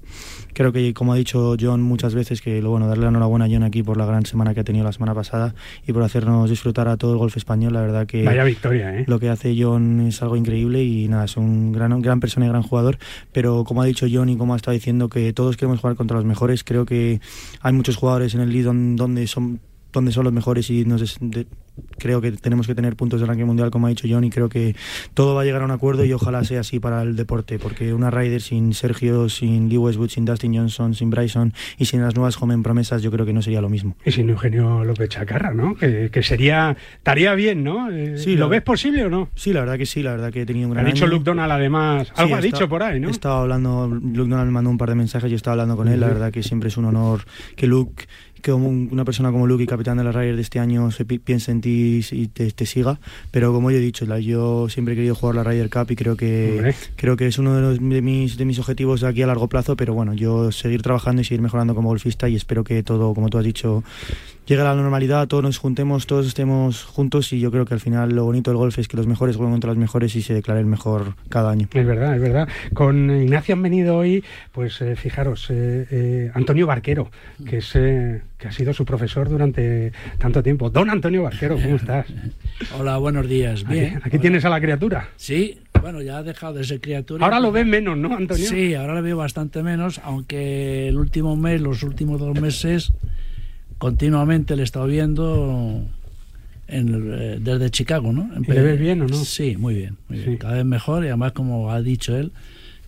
Creo 0.55 0.73
que, 0.73 0.95
como 0.95 1.13
ha 1.13 1.17
dicho 1.17 1.57
John 1.61 1.83
muchas 1.83 2.15
veces, 2.15 2.41
que 2.41 2.63
lo 2.63 2.71
bueno, 2.71 2.89
darle 2.89 3.03
la 3.03 3.11
enhorabuena 3.11 3.45
a 3.45 3.49
John 3.51 3.65
aquí 3.65 3.83
por 3.83 3.99
la 3.99 4.07
gran 4.07 4.25
semana 4.25 4.55
que 4.55 4.61
ha 4.61 4.65
tenido 4.65 4.83
la 4.83 4.93
semana 4.93 5.15
pasada 5.15 5.55
y 5.87 5.93
por 5.93 6.03
hacernos 6.03 6.49
disfrutar 6.49 6.89
a 6.89 6.97
todo 6.97 7.13
el 7.13 7.19
golf 7.19 7.37
español. 7.37 7.75
La 7.75 7.83
verdad 7.83 8.07
que 8.07 8.25
Vaya 8.25 8.45
victoria, 8.45 8.99
¿eh? 8.99 9.05
lo 9.07 9.21
que 9.21 9.29
hace 9.29 9.55
John 9.59 10.07
es 10.09 10.23
algo 10.23 10.37
increíble 10.37 10.83
y 10.83 11.07
nada, 11.07 11.27
es 11.27 11.37
un 11.37 11.73
gran, 11.73 12.01
gran 12.01 12.19
persona 12.19 12.47
y 12.47 12.49
gran 12.49 12.63
jugador. 12.63 12.97
Pero 13.33 13.65
como 13.65 13.83
ha 13.83 13.85
dicho 13.85 14.07
John 14.11 14.31
y 14.31 14.39
como 14.39 14.55
ha 14.55 14.57
estado 14.57 14.73
diciendo, 14.73 15.11
que 15.11 15.35
todos 15.35 15.59
queremos 15.59 15.81
jugar 15.81 15.97
contra 15.97 16.17
los 16.17 16.25
mejores. 16.25 16.65
Creo 16.65 16.87
que 16.87 17.21
hay 17.61 17.73
muchos 17.75 17.97
jugadores 17.97 18.35
en 18.35 18.41
el 18.41 18.51
lead 18.51 18.65
donde 18.65 19.27
son 19.27 19.61
donde 19.93 20.11
son 20.11 20.25
los 20.25 20.33
mejores 20.33 20.69
y 20.71 20.85
nos 20.85 21.01
des, 21.01 21.17
de, 21.21 21.47
creo 21.99 22.21
que 22.21 22.33
tenemos 22.33 22.67
que 22.67 22.75
tener 22.75 22.95
puntos 22.97 23.21
de 23.21 23.27
ranking 23.27 23.45
mundial 23.45 23.71
como 23.71 23.87
ha 23.87 23.89
dicho 23.91 24.07
John 24.09 24.25
y 24.25 24.31
creo 24.31 24.49
que 24.49 24.77
todo 25.15 25.35
va 25.35 25.43
a 25.43 25.45
llegar 25.45 25.63
a 25.63 25.65
un 25.65 25.71
acuerdo 25.71 26.05
y 26.05 26.13
ojalá 26.13 26.45
sea 26.45 26.61
así 26.61 26.79
para 26.81 27.03
el 27.03 27.17
deporte 27.17 27.59
porque 27.59 27.93
una 27.93 28.11
Ryder 28.11 28.41
sin 28.43 28.75
Sergio, 28.75 29.29
sin 29.29 29.69
Lee 29.69 29.79
Westwood, 29.79 30.11
sin 30.11 30.25
Dustin 30.25 30.55
Johnson, 30.55 30.95
sin 30.95 31.11
Bryson 31.11 31.53
y 31.79 31.87
sin 31.87 32.03
las 32.03 32.15
nuevas 32.15 32.37
joven 32.37 32.63
promesas 32.63 33.03
yo 33.03 33.11
creo 33.11 33.27
que 33.27 33.33
no 33.33 33.43
sería 33.43 33.61
lo 33.61 33.69
mismo. 33.69 33.97
Y 34.05 34.13
sin 34.13 34.29
Eugenio 34.31 34.85
López 34.85 35.09
Chacarra, 35.09 35.53
¿no? 35.55 35.75
Que, 35.75 36.11
que 36.13 36.23
sería, 36.23 36.77
estaría 36.97 37.35
bien, 37.35 37.65
¿no? 37.65 37.91
Eh, 37.91 38.19
Sí, 38.19 38.37
¿Lo 38.37 38.45
la- 38.47 38.51
ves 38.51 38.63
posible 38.63 39.05
o 39.05 39.11
no? 39.11 39.29
Sí, 39.35 39.53
la 39.53 39.61
verdad 39.61 39.77
que 39.79 39.87
sí, 39.87 40.03
la 40.03 40.13
verdad 40.13 40.33
que 40.33 40.43
he 40.43 40.47
tenido 40.47 40.69
un 40.69 40.77
Ha 40.77 40.81
gran 40.83 40.93
dicho 40.93 41.05
año. 41.07 41.15
Luke 41.15 41.25
Donald 41.25 41.53
además, 41.53 42.09
Sí, 42.09 42.13
algo 42.17 42.35
ha 42.37 42.39
está- 42.39 42.47
dicho 42.57 42.69
por 42.69 42.83
ahí, 42.83 43.01
¿no? 43.01 43.09
He 43.09 43.11
estado 43.11 43.37
hablando, 43.43 43.87
Luke 43.89 44.31
Donald 44.31 44.47
me 44.47 44.53
mandó 44.53 44.71
un 44.71 44.79
par 44.79 44.89
de 44.91 44.95
mensajes 44.95 45.31
y 45.31 45.35
estaba 45.35 45.53
hablando 45.53 45.77
con 45.77 45.89
él. 45.89 46.01
La 46.01 46.09
verdad 46.09 46.33
que 46.33 46.43
siempre 46.43 46.69
es 46.69 46.77
un 46.77 46.85
honor 46.85 47.21
que 47.57 47.67
Luke, 47.67 48.05
que 48.45 48.53
una 48.53 49.05
persona 49.07 49.33
como 49.33 49.47
Luke 49.47 49.63
y 49.63 49.67
capitán 49.67 49.97
de 49.97 50.05
la 50.05 50.13
Ryder 50.13 50.37
de 50.37 50.43
este 50.43 50.61
año 50.61 50.91
se 50.91 51.07
pi- 51.07 51.19
piense 51.19 51.51
en 51.51 51.63
ti 51.63 52.05
y 52.13 52.27
te, 52.29 52.51
te 52.53 52.67
siga. 52.67 53.01
Pero 53.31 53.55
como 53.55 53.71
yo 53.71 53.79
he 53.79 53.81
dicho, 53.81 54.05
la- 54.05 54.21
yo 54.21 54.69
siempre 54.69 54.93
he 54.93 54.97
querido 54.97 55.15
jugar 55.15 55.35
la 55.37 55.45
Ryder 55.45 55.71
Cup 55.71 55.91
y 55.91 55.97
creo 55.97 56.15
que 56.17 56.53
Hombre. 56.59 56.75
creo 56.97 57.17
que 57.17 57.27
es 57.27 57.39
uno 57.39 57.55
de, 57.57 57.63
los- 57.63 57.79
de 57.81 58.03
mis 58.03 58.37
de 58.37 58.45
mis 58.45 58.59
objetivos 58.59 59.01
de 59.01 59.09
aquí 59.09 59.23
a 59.23 59.27
largo 59.27 59.49
plazo. 59.49 59.77
Pero 59.77 59.95
bueno, 59.95 60.13
yo 60.13 60.53
seguir 60.53 60.83
trabajando 60.83 61.23
y 61.23 61.25
seguir 61.25 61.41
mejorando 61.41 61.75
como 61.75 61.89
golfista 61.89 62.29
y 62.29 62.37
espero 62.37 62.65
que 62.65 62.83
todo, 62.83 63.15
como 63.15 63.31
tú 63.31 63.39
has 63.39 63.45
dicho, 63.45 63.83
llegue 64.47 64.61
a 64.61 64.65
la 64.65 64.75
normalidad, 64.75 65.27
todos 65.27 65.43
nos 65.43 65.59
juntemos, 65.59 66.07
todos 66.07 66.27
estemos 66.27 66.85
juntos 66.85 67.33
y 67.33 67.41
yo 67.41 67.51
creo 67.51 67.65
que 67.65 67.75
al 67.75 67.81
final 67.81 68.15
lo 68.15 68.25
bonito 68.25 68.51
del 68.51 68.59
golf 68.59 68.79
es 68.79 68.89
que 68.89 68.97
los 68.97 69.07
mejores 69.07 69.37
jueguen 69.37 69.53
contra 69.53 69.71
los 69.71 69.79
mejores 69.79 70.15
y 70.17 70.23
se 70.23 70.35
declare 70.35 70.61
el 70.61 70.67
mejor 70.67 71.15
cada 71.29 71.51
año. 71.51 71.69
Es 71.73 71.87
verdad, 71.87 72.15
es 72.15 72.21
verdad. 72.21 72.49
Con 72.75 73.11
Ignacio 73.11 73.55
han 73.55 73.63
venido 73.63 73.97
hoy, 73.97 74.23
pues 74.53 74.81
eh, 74.83 74.97
fijaros, 74.97 75.49
eh, 75.51 75.87
eh, 75.91 76.31
Antonio 76.35 76.67
Barquero, 76.67 77.11
que 77.49 77.59
es 77.59 77.73
eh, 77.75 78.23
que 78.39 78.49
ha 78.49 78.53
sido 78.53 78.75
su 78.75 78.85
profesor 78.85 79.29
durante 79.29 79.93
tanto 80.19 80.43
tiempo. 80.43 80.69
Don 80.69 80.91
Antonio 80.91 81.23
Barquero, 81.23 81.57
¿cómo 81.57 81.77
estás? 81.77 82.07
Hola, 82.79 82.99
buenos 82.99 83.29
días. 83.29 83.67
Bien. 83.67 83.97
Aquí, 83.97 84.09
aquí 84.09 84.19
tienes 84.19 84.45
a 84.45 84.51
la 84.51 84.61
criatura. 84.61 85.09
Sí, 85.17 85.59
bueno, 85.81 86.01
ya 86.01 86.19
ha 86.19 86.23
dejado 86.23 86.55
de 86.55 86.65
ser 86.65 86.81
criatura. 86.81 87.25
Ahora 87.25 87.41
lo 87.41 87.53
ves 87.53 87.67
menos, 87.67 87.97
¿no, 87.97 88.15
Antonio? 88.15 88.49
Sí, 88.49 88.75
ahora 88.75 88.95
lo 88.95 89.03
veo 89.03 89.17
bastante 89.17 89.63
menos, 89.63 90.01
aunque 90.03 90.89
el 90.89 90.97
último 90.97 91.37
mes, 91.37 91.61
los 91.61 91.83
últimos 91.83 92.21
dos 92.21 92.41
meses, 92.41 92.93
continuamente 93.85 94.57
le 94.57 94.63
he 94.63 94.65
estado 94.65 94.87
viendo 94.87 95.85
en 96.69 96.89
el- 96.89 97.13
eh, 97.13 97.39
desde 97.39 97.69
Chicago, 97.71 98.15
¿no? 98.15 98.31
¿Y 98.41 98.51
le 98.51 98.63
ves 98.63 98.81
bien 98.81 99.03
o 99.03 99.07
no? 99.07 99.15
Sí, 99.15 99.59
muy 99.59 99.75
bien, 99.75 99.99
muy 100.09 100.19
bien. 100.21 100.31
Sí. 100.33 100.39
Cada 100.39 100.55
vez 100.55 100.65
mejor 100.65 101.05
y 101.05 101.09
además, 101.09 101.33
como 101.33 101.71
ha 101.71 101.83
dicho 101.83 102.17
él, 102.17 102.33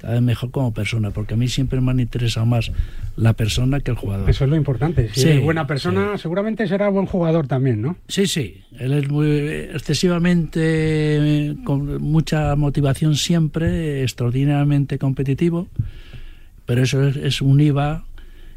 cada 0.00 0.14
vez 0.14 0.22
mejor 0.22 0.50
como 0.52 0.72
persona, 0.72 1.10
porque 1.10 1.34
a 1.34 1.36
mí 1.36 1.48
siempre 1.48 1.82
me 1.82 1.90
han 1.90 2.00
interesado 2.00 2.46
más 2.46 2.72
la 3.14 3.34
persona 3.34 3.80
que 3.80 3.90
el 3.90 3.98
jugador. 3.98 4.30
Eso 4.30 4.44
es 4.44 4.50
lo 4.50 4.56
importante. 4.56 5.10
Si 5.12 5.20
Sí, 5.20 5.28
eres 5.28 5.42
buena 5.42 5.66
persona, 5.66 6.16
seguramente 6.16 6.66
será 6.66 6.88
buen 6.88 7.04
jugador 7.04 7.46
también, 7.46 7.82
¿no? 7.82 7.96
Sí, 8.08 8.26
sí, 8.26 8.62
él 8.78 8.94
es 8.94 9.06
muy 9.10 9.28
excesivamente 9.74 11.56
con 11.64 12.00
mucha 12.00 12.56
motivación 12.56 13.16
siempre, 13.16 14.02
extraordinariamente 14.02 14.98
competitivo, 14.98 15.68
pero 16.64 16.82
eso 16.84 17.06
es, 17.06 17.16
es 17.16 17.42
un 17.42 17.60
IVA 17.60 18.02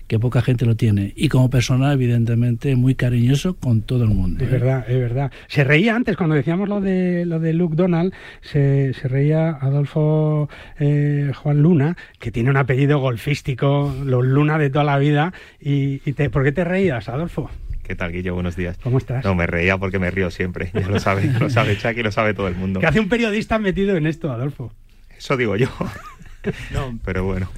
que 0.10 0.20
poca 0.20 0.42
gente 0.42 0.66
lo 0.66 0.76
tiene 0.76 1.14
y 1.16 1.30
como 1.30 1.52
persona 1.52 1.94
evidentemente 1.94 2.76
muy 2.76 2.96
cariñoso 2.96 3.54
con 3.54 3.84
todo 3.84 4.04
el 4.04 4.10
mundo. 4.10 4.44
Es 4.44 4.50
¿eh? 4.50 4.52
verdad, 4.52 4.86
es 4.90 5.00
verdad. 5.00 5.32
Se 5.48 5.64
reía 5.64 5.96
antes, 5.96 6.18
cuando 6.18 6.36
decíamos 6.36 6.68
lo 6.68 6.82
de 6.82 7.26
lo 7.26 7.40
de 7.40 7.54
Luke 7.54 7.76
Donald, 7.76 8.12
se, 8.42 8.94
se 8.96 9.08
reía 9.08 9.50
Adolfo 9.50 10.50
eh, 10.80 11.32
Juan 11.36 11.62
Luna, 11.62 11.96
que 12.20 12.32
tiene 12.32 12.50
un 12.50 12.58
apellido 12.58 12.98
golfístico, 12.98 13.96
los 14.04 14.26
Luna 14.26 14.58
de 14.58 14.72
toda 14.72 14.84
la 14.84 14.98
vida. 14.98 15.32
Y, 15.62 16.02
y 16.04 16.14
te, 16.14 16.32
¿Por 16.32 16.44
qué 16.44 16.52
te 16.52 16.64
reías, 16.64 17.08
Adolfo? 17.08 17.52
¿Qué 17.84 17.96
tal, 17.96 18.12
Guillo? 18.12 18.34
Buenos 18.34 18.56
días. 18.56 18.80
¿Cómo 18.82 18.98
estás? 18.98 19.24
No, 19.24 19.36
me 19.36 19.46
reía 19.46 19.78
porque 19.78 20.00
me 20.00 20.10
río 20.10 20.32
siempre. 20.32 20.72
Ya 20.74 20.90
lo 20.90 21.00
sabe, 21.00 21.32
lo 21.40 21.52
sabe 21.52 21.78
Chuck 21.78 21.96
y 21.96 22.02
lo 22.02 22.12
sabe 22.12 22.34
todo 22.34 22.48
el 22.48 22.56
mundo. 22.56 22.80
¿Qué 22.80 22.88
hace 22.88 23.00
un 23.00 23.10
periodista 23.10 23.60
metido 23.60 23.96
en 23.96 24.08
esto, 24.08 24.32
Adolfo? 24.32 24.74
Eso 25.16 25.38
digo 25.38 25.56
yo. 25.56 25.68
No, 26.74 26.98
Pero 27.04 27.26
bueno. 27.26 27.50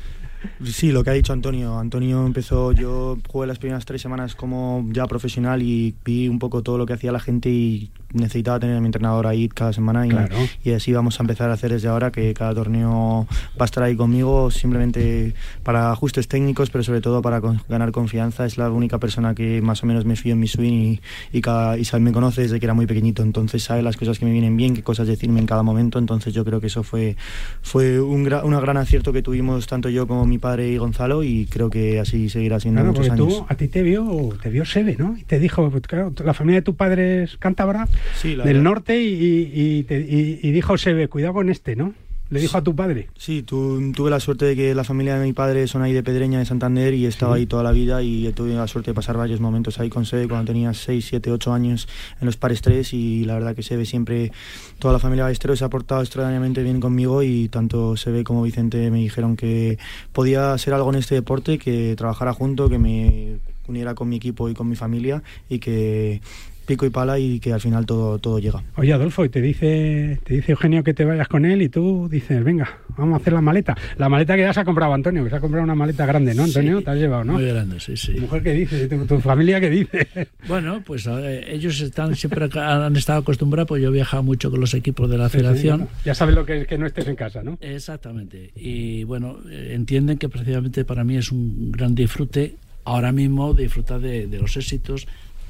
Sí, 0.64 0.92
lo 0.92 1.04
que 1.04 1.10
ha 1.12 1.14
dicho 1.14 1.34
Antonio. 1.34 1.78
Antonio 1.78 2.26
empezó, 2.26 2.72
yo 2.72 3.18
jugué 3.28 3.48
las 3.48 3.60
primeras 3.60 3.86
tres 3.86 4.02
semanas 4.02 4.36
como 4.36 4.86
ya 4.92 5.08
profesional 5.08 5.62
y 5.62 5.96
vi 6.04 6.28
un 6.28 6.40
poco 6.40 6.64
todo 6.64 6.78
lo 6.78 6.86
que 6.86 6.94
hacía 6.94 7.12
la 7.12 7.20
gente 7.20 7.50
y 7.50 7.92
necesitaba 8.14 8.60
tener 8.60 8.78
a 8.78 8.80
mi 8.82 8.88
entrenador 8.88 9.28
ahí 9.28 9.48
cada 9.50 9.74
semana 9.74 10.06
y, 10.06 10.10
Claro. 10.10 10.36
y 10.64 10.72
así 10.72 10.92
vamos 10.94 11.20
a 11.20 11.24
empezar 11.24 11.50
a 11.50 11.54
hacer 11.54 11.72
desde 11.72 11.88
ahora 11.88 12.12
que 12.12 12.34
cada 12.34 12.54
torneo 12.54 13.28
va 13.60 13.64
a 13.64 13.66
estar 13.66 13.84
ahí 13.84 13.96
conmigo 13.96 14.50
simplemente 14.52 15.34
para 15.64 15.92
ajustes 15.92 16.28
técnicos 16.28 16.70
pero 16.70 16.84
sobre 16.84 17.02
todo 17.02 17.22
para 17.22 17.42
con- 17.42 17.62
ganar 17.70 17.92
confianza. 17.92 18.46
Es 18.46 18.58
la 18.58 18.70
única 18.70 18.98
persona 19.00 19.36
que 19.36 19.62
más 19.62 19.84
o 19.84 19.86
menos 19.86 20.06
me 20.06 20.16
fío 20.16 20.34
en 20.34 20.40
mi 20.40 20.48
swing 20.48 20.74
y, 20.74 21.02
y, 21.34 21.42
cada, 21.42 21.78
y 21.78 21.86
sabe- 21.86 22.04
me 22.04 22.12
conoce 22.12 22.42
desde 22.42 22.60
que 22.60 22.66
era 22.66 22.74
muy 22.74 22.86
pequeñito. 22.86 23.24
Entonces 23.24 23.64
sabe 23.64 23.82
las 23.82 23.98
cosas 23.98 24.20
que 24.20 24.26
me 24.26 24.32
vienen 24.32 24.56
bien 24.58 24.74
qué 24.74 24.84
cosas 24.84 25.08
decirme 25.08 25.40
en 25.40 25.46
cada 25.46 25.64
momento. 25.64 26.00
Entonces 26.00 26.34
yo 26.34 26.44
creo 26.46 26.60
que 26.62 26.68
eso 26.68 26.84
fue 26.84 27.16
fue 27.62 28.00
un, 28.02 28.26
gra- 28.26 28.44
una 28.44 28.60
gran 28.60 28.78
acierto 28.78 29.14
que 29.14 29.22
tuvimos 29.22 29.68
tanto 29.68 29.90
yo 29.90 30.08
como 30.08 30.26
mi 30.26 30.38
padre 30.38 30.70
y 30.70 30.78
Gonzalo 30.78 31.24
y 31.24 31.46
creo 31.46 31.70
que 31.70 32.00
así 32.00 32.30
seguirá 32.30 32.60
siendo 32.60 32.82
Claro, 32.82 32.94
muchos 32.94 33.12
años 33.12 33.28
tú, 33.28 33.46
a 33.48 33.56
ti 33.56 33.68
te 33.68 33.84
vio, 33.84 34.30
te 34.42 34.50
vio 34.50 34.66
Sebe, 34.66 34.96
¿no? 34.98 35.16
Y 35.18 35.24
te 35.24 35.40
dijo, 35.40 35.70
claro, 35.82 36.14
la 36.24 36.34
familia 36.34 36.60
de 36.62 36.64
tu 36.64 36.76
padre 36.76 37.24
es 37.24 37.38
cántabra, 37.38 37.88
Sí, 38.16 38.30
del 38.30 38.38
verdad. 38.40 38.62
norte, 38.62 39.02
y, 39.02 39.08
y- 39.14 39.78
y 39.80 39.84
te- 39.84 40.00
y- 40.02 40.40
y 40.42 40.52
dijo 40.52 40.78
Sebe, 40.78 41.08
cuidado 41.08 41.34
con 41.36 41.50
este, 41.50 41.76
¿no? 41.76 41.94
¿Le 42.30 42.40
dijo 42.40 42.58
a 42.58 42.64
tu 42.64 42.74
padre? 42.74 43.10
Sí, 43.18 43.44
tuve 43.44 44.10
la 44.10 44.22
suerte 44.22 44.46
de 44.46 44.56
que 44.56 44.74
la 44.74 44.86
familia 44.86 45.18
de 45.20 45.26
mi 45.26 45.34
padre 45.34 45.68
son 45.68 45.82
ahí 45.82 45.92
de 45.92 46.02
Pedreña, 46.02 46.40
de 46.40 46.46
Santander, 46.46 46.94
y 46.94 47.06
he 47.06 47.10
estado 47.10 47.34
ahí 47.34 47.46
toda 47.46 47.62
la 47.62 47.74
vida 47.74 48.02
y 48.04 48.32
tuve 48.32 48.54
la 48.54 48.68
suerte 48.70 48.92
de 48.92 48.96
pasar 48.96 49.18
varios 49.18 49.42
momentos 49.42 49.82
ahí 49.82 49.90
con 49.90 50.06
Sebe 50.06 50.30
cuando 50.30 50.50
tenía 50.54 50.74
6, 50.74 51.06
7, 51.10 51.30
8 51.30 51.52
años 51.52 51.90
en 52.22 52.26
los 52.26 52.38
pares 52.38 52.62
3 52.62 52.94
y 52.94 53.26
la 53.26 53.34
verdad 53.34 53.54
que 53.54 53.64
Sebe 53.64 53.86
siempre, 53.86 54.32
toda 54.80 54.94
la 54.94 55.00
familia 55.00 55.26
Ballesteros 55.26 55.60
se 55.60 55.66
ha 55.66 55.70
portado 55.70 56.00
extraordinariamente 56.04 56.64
bien 56.64 56.80
conmigo 56.80 57.22
y 57.22 57.50
tanto 57.50 57.98
Sebe 57.98 58.24
como 58.24 58.44
Vicente 58.44 58.90
me 58.92 59.00
dijeron 59.00 59.36
que 59.36 59.78
podía 60.14 60.54
hacer 60.54 60.74
algo 60.74 60.90
en 60.90 61.00
este 61.00 61.16
deporte, 61.16 61.58
que 61.58 61.96
trabajara 61.98 62.32
junto, 62.32 62.70
que 62.70 62.80
me 62.80 63.40
uniera 63.68 63.94
con 63.94 64.08
mi 64.08 64.16
equipo 64.16 64.48
y 64.48 64.54
con 64.54 64.70
mi 64.70 64.78
familia 64.78 65.22
y 65.50 65.60
que 65.60 66.22
pico 66.66 66.86
y 66.86 66.90
pala 66.90 67.20
y 67.20 67.40
que 67.40 67.54
al 67.54 67.62
final 67.62 67.86
todo, 67.86 68.20
todo 68.20 68.40
llega. 68.40 68.64
Oye, 68.76 68.94
Adolfo, 68.94 69.26
y 69.26 69.30
te 69.30 69.42
dice, 69.42 70.20
te 70.24 70.36
dice 70.36 70.52
Eugenio 70.52 70.84
que 70.84 70.94
te 70.94 71.06
vayas 71.06 71.28
con 71.28 71.46
él 71.46 71.62
y 71.62 71.70
tú 71.70 72.08
dices, 72.10 72.44
venga, 72.44 72.80
vamos 72.98 73.16
a 73.16 73.22
hacer 73.22 73.34
la 73.34 73.42
maleta. 73.42 73.76
La 73.98 74.10
maleta 74.10 74.36
que 74.36 74.42
ya 74.42 74.54
se 74.54 74.60
ha 74.62 74.66
comprado 74.66 74.94
Antonio, 74.94 75.24
que 75.24 75.30
se 75.30 75.36
ha 75.36 75.40
comprado 75.40 75.64
una 75.64 75.76
maleta 75.76 76.06
grande, 76.06 76.34
¿no, 76.34 76.44
Antonio? 76.44 76.82
te 76.82 76.92
has 76.92 76.98
llevado, 76.98 77.24
¿no? 77.24 77.34
Muy 77.34 77.46
grande, 77.46 77.80
sí, 77.80 77.98
sí. 77.98 78.16
¿Tu 78.16 78.22
mujer 78.22 78.44
qué 78.44 78.54
dice? 78.54 78.88
¿Tu, 78.88 79.20
familia 79.20 79.60
qué 79.60 79.70
dice? 79.70 80.08
Bueno, 80.48 80.82
pues 80.86 81.08
ellos 81.08 81.80
están 81.82 82.16
siempre 82.16 82.50
han 82.60 82.96
estado 82.96 83.20
acostumbrados, 83.20 83.68
pues 83.68 83.82
yo 83.82 83.90
he 83.90 83.92
viajado 83.92 84.24
mucho 84.24 84.50
con 84.50 84.60
los 84.60 84.74
equipos 84.74 85.10
de 85.10 85.18
la 85.18 85.30
federación. 85.30 85.88
ya 86.04 86.16
sabes 86.16 86.36
lo 86.36 86.46
que 86.46 86.62
es 86.62 86.68
que 86.68 86.78
no 86.78 86.86
estés 86.86 87.08
en 87.08 87.16
casa, 87.16 87.44
¿no? 87.44 87.58
Exactamente. 87.62 88.52
Y 88.56 89.04
bueno, 89.04 89.38
eh, 89.50 89.72
entienden 89.74 90.18
que 90.18 90.30
precisamente 90.30 90.84
para 90.84 91.04
mí 91.04 91.18
es 91.18 91.32
un 91.32 91.72
gran 91.72 91.96
disfrute 91.96 92.56
ahora 92.84 93.12
mismo 93.12 93.54
disfrutar 93.54 94.00
de, 94.00 94.28
de 94.28 94.40
los 94.40 94.58
éxitos 94.58 95.08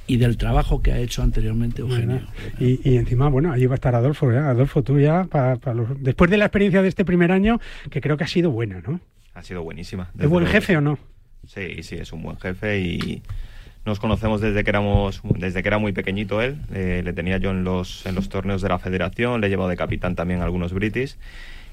y 0.07 0.17
del 0.17 0.37
trabajo 0.37 0.81
que 0.81 0.91
ha 0.91 0.97
hecho 0.97 1.21
anteriormente 1.21 1.81
Eugenio. 1.81 2.21
y, 2.59 2.95
encima, 2.97 3.29
bueno, 3.29 3.51
ahí 3.51 3.65
va 3.65 3.73
a 3.73 3.75
estar 3.75 3.95
Adolfo. 3.95 4.31
¿eh? 4.31 4.37
Adolfo, 4.37 4.83
tú 4.83 4.99
ya, 4.99 5.25
para, 5.25 5.57
después 5.99 6.29
de 6.29 6.37
la 6.37 6.45
experiencia 6.45 6.81
de 6.81 6.89
este 6.89 7.05
primer 7.05 7.31
año, 7.31 7.59
que 7.89 8.01
creo 8.01 8.17
que 8.17 8.23
ha 8.23 8.27
sido 8.27 8.51
buena, 8.51 8.81
¿no? 8.85 8.99
Ha 9.33 9.43
sido 9.43 9.63
buenísima. 9.63 10.11
¿Es 10.19 10.27
buen 10.27 10.45
jefe 10.45 10.75
o 10.77 10.81
no? 10.81 10.99
Sí, 11.47 11.83
sí, 11.83 11.95
es 11.95 12.11
un 12.11 12.21
buen 12.21 12.37
jefe 12.37 12.79
y 12.79 13.21
nos 13.85 13.99
conocemos 13.99 14.41
desde 14.41 14.63
que 14.63 14.69
éramos 14.69 15.21
desde 15.23 15.63
que 15.63 15.69
era 15.69 15.77
muy 15.77 15.93
pequeñito 15.93 16.41
él. 16.41 16.57
Eh, 16.73 17.01
le 17.03 17.13
tenía 17.13 17.37
yo 17.37 17.51
en 17.51 17.63
los, 17.63 18.05
en 18.05 18.15
los 18.15 18.29
torneos 18.29 18.61
de 18.61 18.69
la 18.69 18.79
federación, 18.79 19.41
le 19.41 19.47
he 19.47 19.49
llevado 19.49 19.69
de 19.69 19.77
capitán 19.77 20.15
también 20.15 20.41
a 20.41 20.43
algunos 20.43 20.73
britis. 20.73 21.17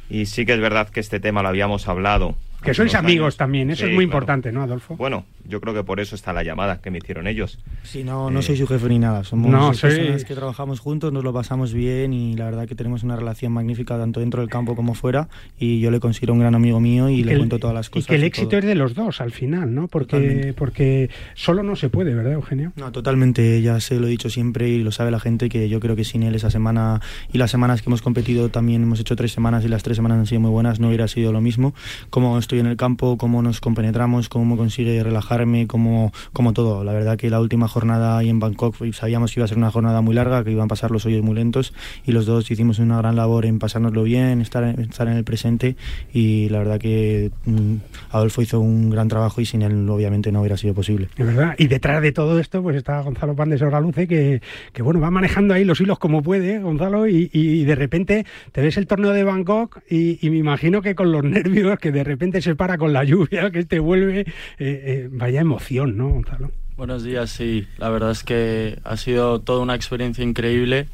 Y 0.08 0.26
sí 0.26 0.46
que 0.46 0.54
es 0.54 0.60
verdad 0.60 0.88
que 0.88 1.00
este 1.00 1.20
tema 1.20 1.42
lo 1.42 1.48
habíamos 1.48 1.88
hablado 1.88 2.36
que 2.62 2.74
sois 2.74 2.94
amigos 2.94 3.36
también, 3.36 3.70
eso 3.70 3.86
es 3.86 3.94
muy 3.94 4.04
importante, 4.04 4.50
¿no, 4.50 4.62
Adolfo? 4.62 4.96
Bueno, 4.96 5.24
yo 5.48 5.60
creo 5.60 5.74
que 5.74 5.84
por 5.84 6.00
eso 6.00 6.14
está 6.14 6.32
la 6.32 6.42
llamada 6.42 6.80
que 6.80 6.90
me 6.90 6.98
hicieron 6.98 7.26
ellos. 7.26 7.58
Sí, 7.82 8.04
no, 8.04 8.30
no 8.30 8.42
soy 8.42 8.56
su 8.56 8.66
jefe 8.66 8.88
ni 8.88 8.98
nada, 8.98 9.24
somos 9.24 9.80
personas 9.80 10.24
que 10.24 10.34
trabajamos 10.34 10.80
juntos, 10.80 11.12
nos 11.12 11.24
lo 11.24 11.32
pasamos 11.32 11.72
bien 11.72 12.12
y 12.12 12.36
la 12.36 12.44
verdad 12.44 12.68
que 12.68 12.74
tenemos 12.74 13.02
una 13.02 13.16
relación 13.16 13.52
magnífica 13.52 13.98
tanto 13.98 14.20
dentro 14.20 14.42
del 14.42 14.50
campo 14.50 14.76
como 14.76 14.94
fuera 14.94 15.28
y 15.58 15.80
yo 15.80 15.90
le 15.90 16.00
considero 16.00 16.34
un 16.34 16.40
gran 16.40 16.54
amigo 16.54 16.80
mío 16.80 17.08
y, 17.08 17.22
le 17.22 17.36
cuento 17.36 17.58
todas 17.58 17.74
las 17.74 17.90
cosas. 17.90 18.06
Y 18.06 18.08
que 18.08 18.14
el 18.16 18.24
éxito 18.24 18.58
es 18.58 18.64
de 18.64 18.74
los 18.74 18.94
dos 18.94 19.20
al 19.20 19.32
final, 19.32 19.74
¿no? 19.74 19.88
Porque, 19.88 20.54
porque 20.56 21.10
solo 21.34 21.62
no 21.62 21.76
se 21.76 21.88
puede, 21.88 22.14
¿verdad, 22.14 22.32
Eugenio? 22.34 22.72
No, 22.76 22.92
totalmente, 22.92 23.60
ya 23.62 23.80
se 23.80 23.98
lo 23.98 24.06
he 24.06 24.10
dicho 24.10 24.30
siempre 24.30 24.68
y 24.68 24.82
lo 24.82 24.92
sabe 24.92 25.10
la 25.10 25.20
gente 25.20 25.48
que 25.48 25.68
yo 25.68 25.80
creo 25.80 25.96
que 25.96 26.04
sin 26.04 26.22
él 26.22 26.34
esa 26.34 26.50
semana 26.50 27.00
y 27.32 27.38
las 27.38 27.50
semanas 27.50 27.82
que 27.82 27.88
hemos 27.88 28.02
competido 28.02 28.48
también 28.50 28.82
hemos 28.82 29.00
hecho 29.00 29.16
tres 29.16 29.32
semanas 29.32 29.64
y 29.64 29.68
las 29.68 29.82
tres 29.82 29.96
semanas 29.96 30.18
han 30.18 30.26
sido 30.26 30.40
muy 30.40 30.50
buenas, 30.50 30.80
no 30.80 30.88
hubiera 30.88 31.08
sido 31.08 31.32
lo 31.32 31.40
mismo. 31.40 31.74
Como 32.10 32.38
estoy 32.38 32.60
en 32.60 32.66
el 32.66 32.76
campo, 32.76 33.16
cómo 33.16 33.42
nos 33.42 33.60
compenetramos, 33.60 34.28
cómo 34.28 34.56
consigue 34.56 35.02
relajarme, 35.02 35.37
cómo, 35.66 36.12
como 36.32 36.52
todo. 36.52 36.84
La 36.84 36.92
verdad 36.92 37.16
que 37.16 37.30
la 37.30 37.40
última 37.40 37.68
jornada 37.68 38.18
ahí 38.18 38.28
en 38.28 38.40
Bangkok 38.40 38.76
sabíamos 38.92 39.32
que 39.32 39.40
iba 39.40 39.44
a 39.44 39.48
ser 39.48 39.58
una 39.58 39.70
jornada 39.70 40.00
muy 40.00 40.14
larga, 40.14 40.44
que 40.44 40.52
iban 40.52 40.64
a 40.64 40.68
pasar 40.68 40.90
los 40.90 41.04
hoyos 41.06 41.22
muy 41.22 41.34
lentos 41.34 41.72
y 42.04 42.12
los 42.12 42.26
dos 42.26 42.50
hicimos 42.50 42.78
una 42.78 42.98
gran 42.98 43.16
labor 43.16 43.46
en 43.46 43.58
pasárnoslo 43.58 44.02
bien, 44.02 44.40
estar, 44.40 44.64
estar 44.64 45.08
en 45.08 45.16
el 45.16 45.24
presente 45.24 45.76
y 46.12 46.48
la 46.48 46.58
verdad 46.58 46.78
que 46.78 47.30
mm, 47.44 47.74
Adolfo 48.10 48.42
hizo 48.42 48.60
un 48.60 48.90
gran 48.90 49.08
trabajo 49.08 49.40
y 49.40 49.46
sin 49.46 49.62
él 49.62 49.88
obviamente 49.88 50.32
no 50.32 50.40
hubiera 50.40 50.56
sido 50.56 50.74
posible. 50.74 51.08
Es 51.16 51.26
verdad. 51.26 51.54
Y 51.58 51.66
detrás 51.66 52.02
de 52.02 52.12
todo 52.12 52.38
esto 52.38 52.62
pues 52.62 52.76
está 52.76 53.00
Gonzalo 53.00 53.34
Pan 53.34 53.50
de 53.50 53.58
Soraluce 53.58 54.06
que, 54.06 54.40
que 54.72 54.82
bueno, 54.82 55.00
va 55.00 55.10
manejando 55.10 55.54
ahí 55.54 55.64
los 55.64 55.80
hilos 55.80 55.98
como 55.98 56.22
puede, 56.22 56.58
Gonzalo, 56.58 57.06
y, 57.06 57.30
y 57.32 57.64
de 57.64 57.74
repente 57.74 58.26
te 58.52 58.60
ves 58.60 58.76
el 58.76 58.86
torneo 58.86 59.12
de 59.12 59.24
Bangkok 59.24 59.80
y, 59.88 60.24
y 60.24 60.30
me 60.30 60.36
imagino 60.36 60.82
que 60.82 60.94
con 60.94 61.12
los 61.12 61.24
nervios 61.24 61.78
que 61.78 61.92
de 61.92 62.04
repente 62.04 62.42
se 62.42 62.54
para 62.54 62.78
con 62.78 62.92
la 62.92 63.04
lluvia, 63.04 63.50
que 63.50 63.64
te 63.64 63.78
vuelve, 63.78 64.20
eh, 64.20 64.26
eh, 64.58 65.08
vaya 65.28 65.42
emoción, 65.42 65.98
¿no, 65.98 66.08
Gonzalo? 66.08 66.50
Buenos 66.78 67.02
días, 67.02 67.28
sí. 67.28 67.66
La 67.76 67.90
verdad 67.90 68.12
es 68.12 68.24
que 68.24 68.78
ha 68.82 68.96
sido 68.96 69.40
toda 69.40 69.60
una 69.60 69.74
experiencia 69.74 70.24
increíble 70.24 70.88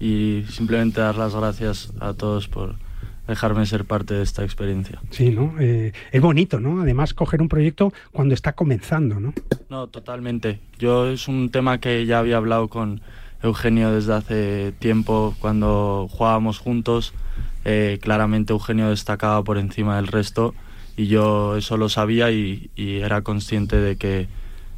y 0.00 0.42
simplemente 0.50 1.00
dar 1.00 1.14
las 1.14 1.36
gracias 1.36 1.92
a 2.00 2.12
todos 2.12 2.48
por 2.48 2.74
dejarme 3.28 3.64
ser 3.64 3.84
parte 3.84 4.14
de 4.14 4.24
esta 4.24 4.42
experiencia. 4.42 5.00
Sí, 5.10 5.30
¿no? 5.30 5.54
Eh, 5.60 5.92
es 6.10 6.20
bonito, 6.20 6.58
¿no? 6.58 6.80
Además, 6.80 7.14
coger 7.14 7.40
un 7.40 7.48
proyecto 7.48 7.92
cuando 8.10 8.34
está 8.34 8.54
comenzando, 8.54 9.20
¿no? 9.20 9.32
No, 9.68 9.86
totalmente. 9.86 10.58
Yo 10.80 11.08
es 11.08 11.28
un 11.28 11.50
tema 11.50 11.78
que 11.78 12.06
ya 12.06 12.18
había 12.18 12.38
hablado 12.38 12.66
con 12.66 13.02
Eugenio 13.40 13.92
desde 13.92 14.14
hace 14.14 14.72
tiempo, 14.80 15.36
cuando 15.38 16.08
jugábamos 16.10 16.58
juntos. 16.58 17.14
claramente 18.00 18.52
Eugenio 18.52 18.88
destacaba 18.90 19.44
por 19.44 19.58
encima 19.58 19.94
del 19.94 20.08
resto 20.08 20.56
y 20.96 21.06
yo 21.08 21.56
eso 21.56 21.76
lo 21.76 21.88
sabía 21.88 22.30
y, 22.30 22.70
era 22.76 23.22
consciente 23.22 23.76
de 23.76 23.96
que 23.96 24.28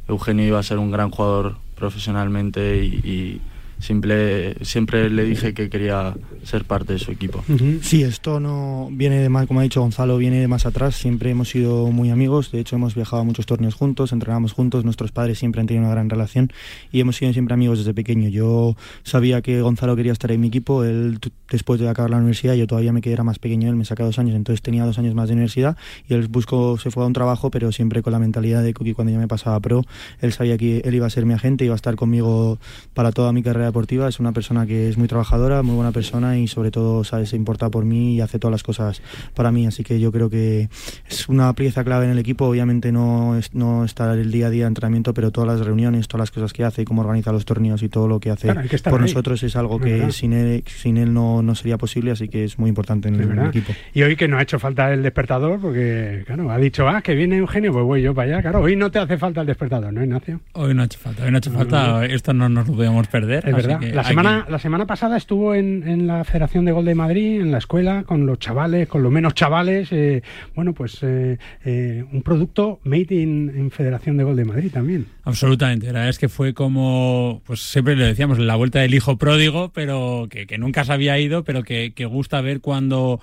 Eugenio 0.07 0.45
iba 0.45 0.59
a 0.59 0.63
ser 0.63 0.77
un 0.77 0.91
gran 0.91 1.11
jugador 1.11 1.57
profesionalmente 1.75 2.83
y, 2.83 3.41
Simple, 3.79 4.55
siempre 4.63 5.09
le 5.09 5.23
dije 5.23 5.53
que 5.53 5.69
quería 5.69 6.13
ser 6.43 6.65
parte 6.65 6.93
de 6.93 6.99
su 6.99 7.11
equipo. 7.11 7.43
Sí, 7.81 8.03
esto 8.03 8.39
no 8.39 8.89
viene 8.91 9.19
de 9.19 9.29
más, 9.29 9.47
como 9.47 9.61
ha 9.61 9.63
dicho 9.63 9.81
Gonzalo, 9.81 10.17
viene 10.17 10.39
de 10.39 10.47
más 10.47 10.65
atrás. 10.65 10.95
Siempre 10.95 11.31
hemos 11.31 11.49
sido 11.49 11.87
muy 11.91 12.09
amigos. 12.09 12.51
De 12.51 12.59
hecho, 12.59 12.75
hemos 12.75 12.95
viajado 12.95 13.21
a 13.21 13.25
muchos 13.25 13.45
torneos 13.45 13.75
juntos, 13.75 14.11
entrenamos 14.11 14.53
juntos. 14.53 14.83
Nuestros 14.83 15.11
padres 15.11 15.39
siempre 15.39 15.61
han 15.61 15.67
tenido 15.67 15.85
una 15.85 15.93
gran 15.93 16.09
relación 16.09 16.51
y 16.91 16.99
hemos 16.99 17.15
sido 17.15 17.31
siempre 17.33 17.53
amigos 17.53 17.79
desde 17.79 17.93
pequeño. 17.93 18.29
Yo 18.29 18.75
sabía 19.03 19.41
que 19.41 19.61
Gonzalo 19.61 19.95
quería 19.95 20.11
estar 20.11 20.31
en 20.31 20.41
mi 20.41 20.47
equipo. 20.47 20.83
Él, 20.83 21.19
después 21.49 21.79
de 21.79 21.87
acabar 21.87 22.11
la 22.11 22.17
universidad, 22.17 22.55
yo 22.55 22.67
todavía 22.67 22.91
me 22.91 23.01
quedé 23.01 23.13
era 23.13 23.23
más 23.23 23.39
pequeño. 23.39 23.69
Él 23.69 23.75
me 23.75 23.85
saca 23.85 24.03
dos 24.03 24.19
años, 24.19 24.35
entonces 24.35 24.61
tenía 24.61 24.85
dos 24.85 24.97
años 24.99 25.15
más 25.15 25.29
de 25.29 25.33
universidad 25.33 25.77
y 26.07 26.13
él 26.13 26.27
buscó, 26.27 26.77
se 26.77 26.91
fue 26.91 27.03
a 27.03 27.07
un 27.07 27.13
trabajo, 27.13 27.49
pero 27.49 27.71
siempre 27.71 28.01
con 28.01 28.13
la 28.13 28.19
mentalidad 28.19 28.63
de 28.63 28.73
que 28.73 28.93
cuando 28.93 29.13
yo 29.13 29.19
me 29.19 29.27
pasaba 29.27 29.59
pro, 29.59 29.83
él 30.21 30.33
sabía 30.33 30.57
que 30.57 30.79
él 30.85 30.95
iba 30.95 31.07
a 31.07 31.09
ser 31.09 31.25
mi 31.25 31.33
agente, 31.33 31.65
iba 31.65 31.73
a 31.73 31.75
estar 31.75 31.95
conmigo 31.95 32.59
para 32.93 33.11
toda 33.11 33.31
mi 33.31 33.43
carrera 33.43 33.68
deportiva, 33.69 34.07
es 34.07 34.19
una 34.19 34.31
persona 34.31 34.65
que 34.65 34.89
es 34.89 34.97
muy 34.97 35.07
trabajadora, 35.07 35.61
muy 35.63 35.75
buena 35.75 35.91
persona 35.91 36.37
y 36.37 36.47
sobre 36.47 36.71
todo 36.71 37.03
sabe, 37.03 37.25
se 37.25 37.35
importa 37.35 37.69
por 37.69 37.85
mí 37.85 38.15
y 38.15 38.21
hace 38.21 38.39
todas 38.39 38.51
las 38.51 38.63
cosas 38.63 39.01
para 39.33 39.51
mí, 39.51 39.65
así 39.65 39.83
que 39.83 39.99
yo 39.99 40.11
creo 40.11 40.29
que 40.29 40.69
es 41.09 41.29
una 41.29 41.53
pieza 41.53 41.83
clave 41.83 42.05
en 42.05 42.11
el 42.11 42.19
equipo, 42.19 42.45
obviamente 42.45 42.91
no, 42.91 43.37
es, 43.37 43.53
no 43.53 43.85
está 43.85 44.13
el 44.13 44.31
día 44.31 44.47
a 44.47 44.49
día 44.49 44.63
de 44.63 44.69
entrenamiento, 44.69 45.13
pero 45.13 45.31
todas 45.31 45.57
las 45.57 45.65
reuniones, 45.65 46.07
todas 46.07 46.19
las 46.21 46.31
cosas 46.31 46.53
que 46.53 46.63
hace 46.63 46.81
y 46.81 46.85
cómo 46.85 47.01
organiza 47.01 47.31
los 47.31 47.45
torneos 47.45 47.83
y 47.83 47.89
todo 47.89 48.07
lo 48.07 48.19
que 48.19 48.31
hace 48.31 48.53
por 48.89 49.01
nosotros 49.01 49.41
es 49.43 49.55
algo 49.55 49.79
que 49.79 50.11
sin 50.11 50.33
él, 50.33 50.63
sin 50.65 50.97
él 50.97 51.13
no, 51.13 51.41
no, 51.41 51.55
sería 51.55 51.77
posible, 51.77 52.11
así 52.11 52.27
que 52.27 52.43
es 52.43 52.57
muy 52.57 52.69
importante 52.69 53.09
en, 53.09 53.15
el, 53.15 53.47
equipo. 53.47 53.73
Y 53.93 54.03
hoy 54.03 54.15
que 54.15 54.27
no 54.27 54.37
ha 54.37 54.41
hecho 54.41 54.59
falta 54.59 54.91
el 54.93 55.03
despertador, 55.03 55.59
porque 55.59 56.23
claro, 56.25 56.51
ha 56.51 56.57
dicho, 56.57 56.87
ah, 56.87 57.01
que 57.01 57.15
viene 57.15 57.37
Eugenio, 57.37 57.71
pues 57.71 57.85
voy 57.85 58.01
yo 58.01 58.13
para 58.13 58.33
allá, 58.33 58.41
claro, 58.41 58.61
hoy 58.61 58.75
no 58.75 58.91
te 58.91 58.99
hace 58.99 59.17
falta 59.17 59.41
el 59.41 59.47
despertador, 59.47 59.93
¿no, 59.93 60.03
Ignacio? 60.03 60.39
Hoy 60.53 60.73
no 60.73 60.81
ha 60.81 60.85
hecho 60.85 60.99
falta, 60.99 61.23
hoy 61.23 61.31
no 61.31 61.37
ha 61.37 61.39
hecho 61.39 61.51
falta, 61.51 62.05
esto 62.05 62.33
no 62.33 62.49
nos 62.49 62.67
lo 62.67 62.75
podemos 62.75 63.07
perder. 63.07 63.47
Es 63.47 63.55
verdad, 63.61 63.81
la 63.93 64.03
semana, 64.03 64.45
la 64.49 64.59
semana 64.59 64.85
pasada 64.85 65.17
estuvo 65.17 65.55
en, 65.55 65.87
en, 65.87 66.07
la 66.07 66.23
Federación 66.23 66.65
de 66.65 66.71
Gol 66.71 66.85
de 66.85 66.95
Madrid, 66.95 67.41
en 67.41 67.51
la 67.51 67.57
escuela, 67.57 68.03
con 68.03 68.25
los 68.25 68.39
chavales, 68.39 68.87
con 68.87 69.03
los 69.03 69.11
menos 69.11 69.33
chavales. 69.33 69.89
Eh, 69.91 70.21
bueno, 70.55 70.73
pues 70.73 70.99
eh, 71.01 71.37
eh, 71.65 72.03
un 72.11 72.21
producto 72.21 72.79
made 72.83 73.15
in, 73.15 73.69
Federación 73.71 74.17
de 74.17 74.23
Gol 74.23 74.35
de 74.35 74.45
Madrid 74.45 74.71
también. 74.71 75.05
Absolutamente, 75.23 75.87
la 75.87 75.93
verdad 75.93 76.09
es 76.09 76.19
que 76.19 76.29
fue 76.29 76.53
como, 76.53 77.41
pues 77.45 77.61
siempre 77.61 77.95
le 77.95 78.05
decíamos, 78.05 78.39
la 78.39 78.55
vuelta 78.55 78.79
del 78.79 78.93
hijo 78.93 79.17
pródigo, 79.17 79.71
pero 79.73 80.27
que, 80.29 80.47
que 80.47 80.57
nunca 80.57 80.83
se 80.83 80.93
había 80.93 81.19
ido, 81.19 81.43
pero 81.43 81.63
que, 81.63 81.93
que 81.93 82.05
gusta 82.05 82.41
ver 82.41 82.61
cuando 82.61 83.19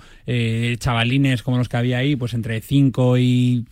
chavalines 0.78 1.42
como 1.42 1.58
los 1.58 1.68
que 1.68 1.76
había 1.76 1.98
ahí, 1.98 2.16
pues 2.16 2.34
entre 2.34 2.60
5 2.60 3.18
y 3.18 3.66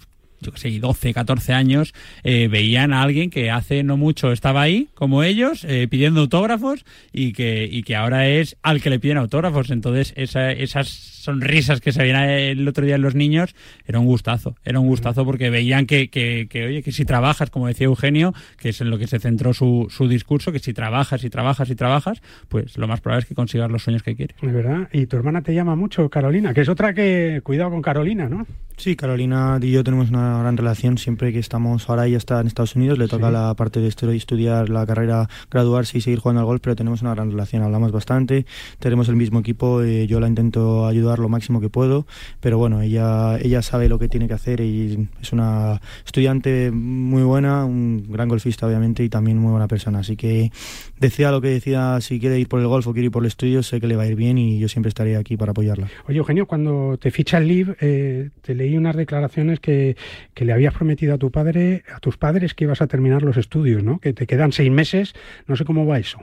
yo 0.44 0.52
qué 0.52 0.58
sé, 0.58 0.78
12, 0.78 1.14
14 1.14 1.52
años, 1.52 1.94
eh, 2.22 2.48
veían 2.48 2.92
a 2.92 3.02
alguien 3.02 3.30
que 3.30 3.50
hace 3.50 3.82
no 3.82 3.96
mucho 3.96 4.32
estaba 4.32 4.62
ahí, 4.62 4.88
como 4.94 5.22
ellos, 5.22 5.64
eh, 5.64 5.88
pidiendo 5.88 6.20
autógrafos 6.20 6.84
y 7.12 7.32
que, 7.32 7.68
y 7.70 7.82
que 7.82 7.96
ahora 7.96 8.28
es 8.28 8.56
al 8.62 8.80
que 8.80 8.90
le 8.90 9.00
piden 9.00 9.18
autógrafos. 9.18 9.70
Entonces, 9.70 10.12
esa, 10.16 10.52
esas 10.52 11.13
sonrisas 11.24 11.80
que 11.80 11.92
se 11.92 12.02
veían 12.02 12.28
el 12.28 12.66
otro 12.68 12.84
día 12.84 12.94
en 12.94 13.02
los 13.02 13.14
niños, 13.14 13.54
era 13.86 13.98
un 13.98 14.06
gustazo. 14.06 14.56
Era 14.64 14.80
un 14.80 14.86
gustazo 14.86 15.24
porque 15.24 15.50
veían 15.50 15.86
que, 15.86 16.10
que, 16.10 16.46
que, 16.48 16.66
oye, 16.66 16.82
que 16.82 16.92
si 16.92 17.04
trabajas, 17.04 17.50
como 17.50 17.66
decía 17.66 17.86
Eugenio, 17.86 18.34
que 18.58 18.70
es 18.70 18.80
en 18.80 18.90
lo 18.90 18.98
que 18.98 19.06
se 19.06 19.18
centró 19.18 19.54
su, 19.54 19.88
su 19.90 20.08
discurso, 20.08 20.52
que 20.52 20.58
si 20.58 20.72
trabajas 20.72 21.24
y 21.24 21.30
trabajas 21.30 21.70
y 21.70 21.74
trabajas, 21.74 22.22
pues 22.48 22.78
lo 22.78 22.86
más 22.86 23.00
probable 23.00 23.22
es 23.22 23.28
que 23.28 23.34
consigas 23.34 23.70
los 23.70 23.82
sueños 23.82 24.02
que 24.02 24.14
quieres. 24.14 24.36
Es 24.40 24.52
verdad. 24.52 24.88
Y 24.92 25.06
tu 25.06 25.16
hermana 25.16 25.42
te 25.42 25.54
llama 25.54 25.76
mucho, 25.76 26.08
Carolina, 26.08 26.54
que 26.54 26.60
es 26.60 26.68
otra 26.68 26.94
que, 26.94 27.40
cuidado 27.42 27.70
con 27.70 27.82
Carolina, 27.82 28.28
¿no? 28.28 28.46
Sí, 28.76 28.96
Carolina 28.96 29.58
y 29.62 29.70
yo 29.70 29.84
tenemos 29.84 30.10
una 30.10 30.40
gran 30.40 30.56
relación. 30.56 30.98
Siempre 30.98 31.32
que 31.32 31.38
estamos, 31.38 31.88
ahora 31.88 32.06
ella 32.06 32.18
está 32.18 32.40
en 32.40 32.48
Estados 32.48 32.74
Unidos, 32.74 32.98
le 32.98 33.08
toca 33.08 33.30
la 33.30 33.54
parte 33.54 33.80
de 33.80 33.88
estudiar 33.88 34.68
la 34.68 34.84
carrera, 34.84 35.28
graduarse 35.50 35.98
y 35.98 36.00
seguir 36.00 36.18
jugando 36.18 36.40
al 36.40 36.46
golf, 36.46 36.60
pero 36.62 36.74
tenemos 36.74 37.00
una 37.02 37.14
gran 37.14 37.30
relación. 37.30 37.62
Hablamos 37.62 37.92
bastante, 37.92 38.46
tenemos 38.80 39.08
el 39.08 39.16
mismo 39.16 39.40
equipo. 39.40 39.82
Eh, 39.82 40.06
yo 40.06 40.20
la 40.20 40.28
intento 40.28 40.86
ayudar 40.86 41.13
lo 41.18 41.28
máximo 41.28 41.60
que 41.60 41.68
puedo, 41.68 42.06
pero 42.40 42.58
bueno, 42.58 42.82
ella, 42.82 43.38
ella 43.38 43.62
sabe 43.62 43.88
lo 43.88 43.98
que 43.98 44.08
tiene 44.08 44.28
que 44.28 44.34
hacer 44.34 44.60
y 44.60 45.08
es 45.20 45.32
una 45.32 45.80
estudiante 46.04 46.70
muy 46.70 47.22
buena, 47.22 47.64
un 47.64 48.06
gran 48.08 48.28
golfista 48.28 48.66
obviamente 48.66 49.04
y 49.04 49.08
también 49.08 49.38
muy 49.38 49.50
buena 49.50 49.68
persona. 49.68 50.00
Así 50.00 50.16
que 50.16 50.50
decía 50.98 51.30
lo 51.30 51.40
que 51.40 51.48
decía, 51.48 52.00
si 52.00 52.20
quiere 52.20 52.38
ir 52.38 52.48
por 52.48 52.60
el 52.60 52.66
golf 52.66 52.86
o 52.86 52.92
quiere 52.92 53.06
ir 53.06 53.12
por 53.12 53.22
el 53.22 53.28
estudio, 53.28 53.62
sé 53.62 53.80
que 53.80 53.86
le 53.86 53.96
va 53.96 54.04
a 54.04 54.06
ir 54.06 54.16
bien 54.16 54.38
y 54.38 54.58
yo 54.58 54.68
siempre 54.68 54.88
estaré 54.88 55.16
aquí 55.16 55.36
para 55.36 55.52
apoyarla. 55.52 55.88
Oye, 56.06 56.18
Eugenio, 56.18 56.46
cuando 56.46 56.98
te 56.98 57.10
ficha 57.10 57.38
el 57.38 57.48
LIV, 57.48 57.76
eh, 57.80 58.30
te 58.42 58.54
leí 58.54 58.76
unas 58.76 58.96
declaraciones 58.96 59.60
que, 59.60 59.96
que, 60.34 60.44
le 60.44 60.52
habías 60.52 60.74
prometido 60.74 61.14
a 61.14 61.18
tu 61.18 61.30
padre, 61.30 61.84
a 61.94 62.00
tus 62.00 62.16
padres 62.16 62.54
que 62.54 62.64
ibas 62.64 62.82
a 62.82 62.86
terminar 62.86 63.22
los 63.22 63.36
estudios, 63.36 63.82
¿no? 63.82 63.98
Que 63.98 64.12
te 64.12 64.26
quedan 64.26 64.52
seis 64.52 64.70
meses, 64.70 65.14
no 65.46 65.56
sé 65.56 65.64
cómo 65.64 65.86
va 65.86 65.98
eso. 65.98 66.18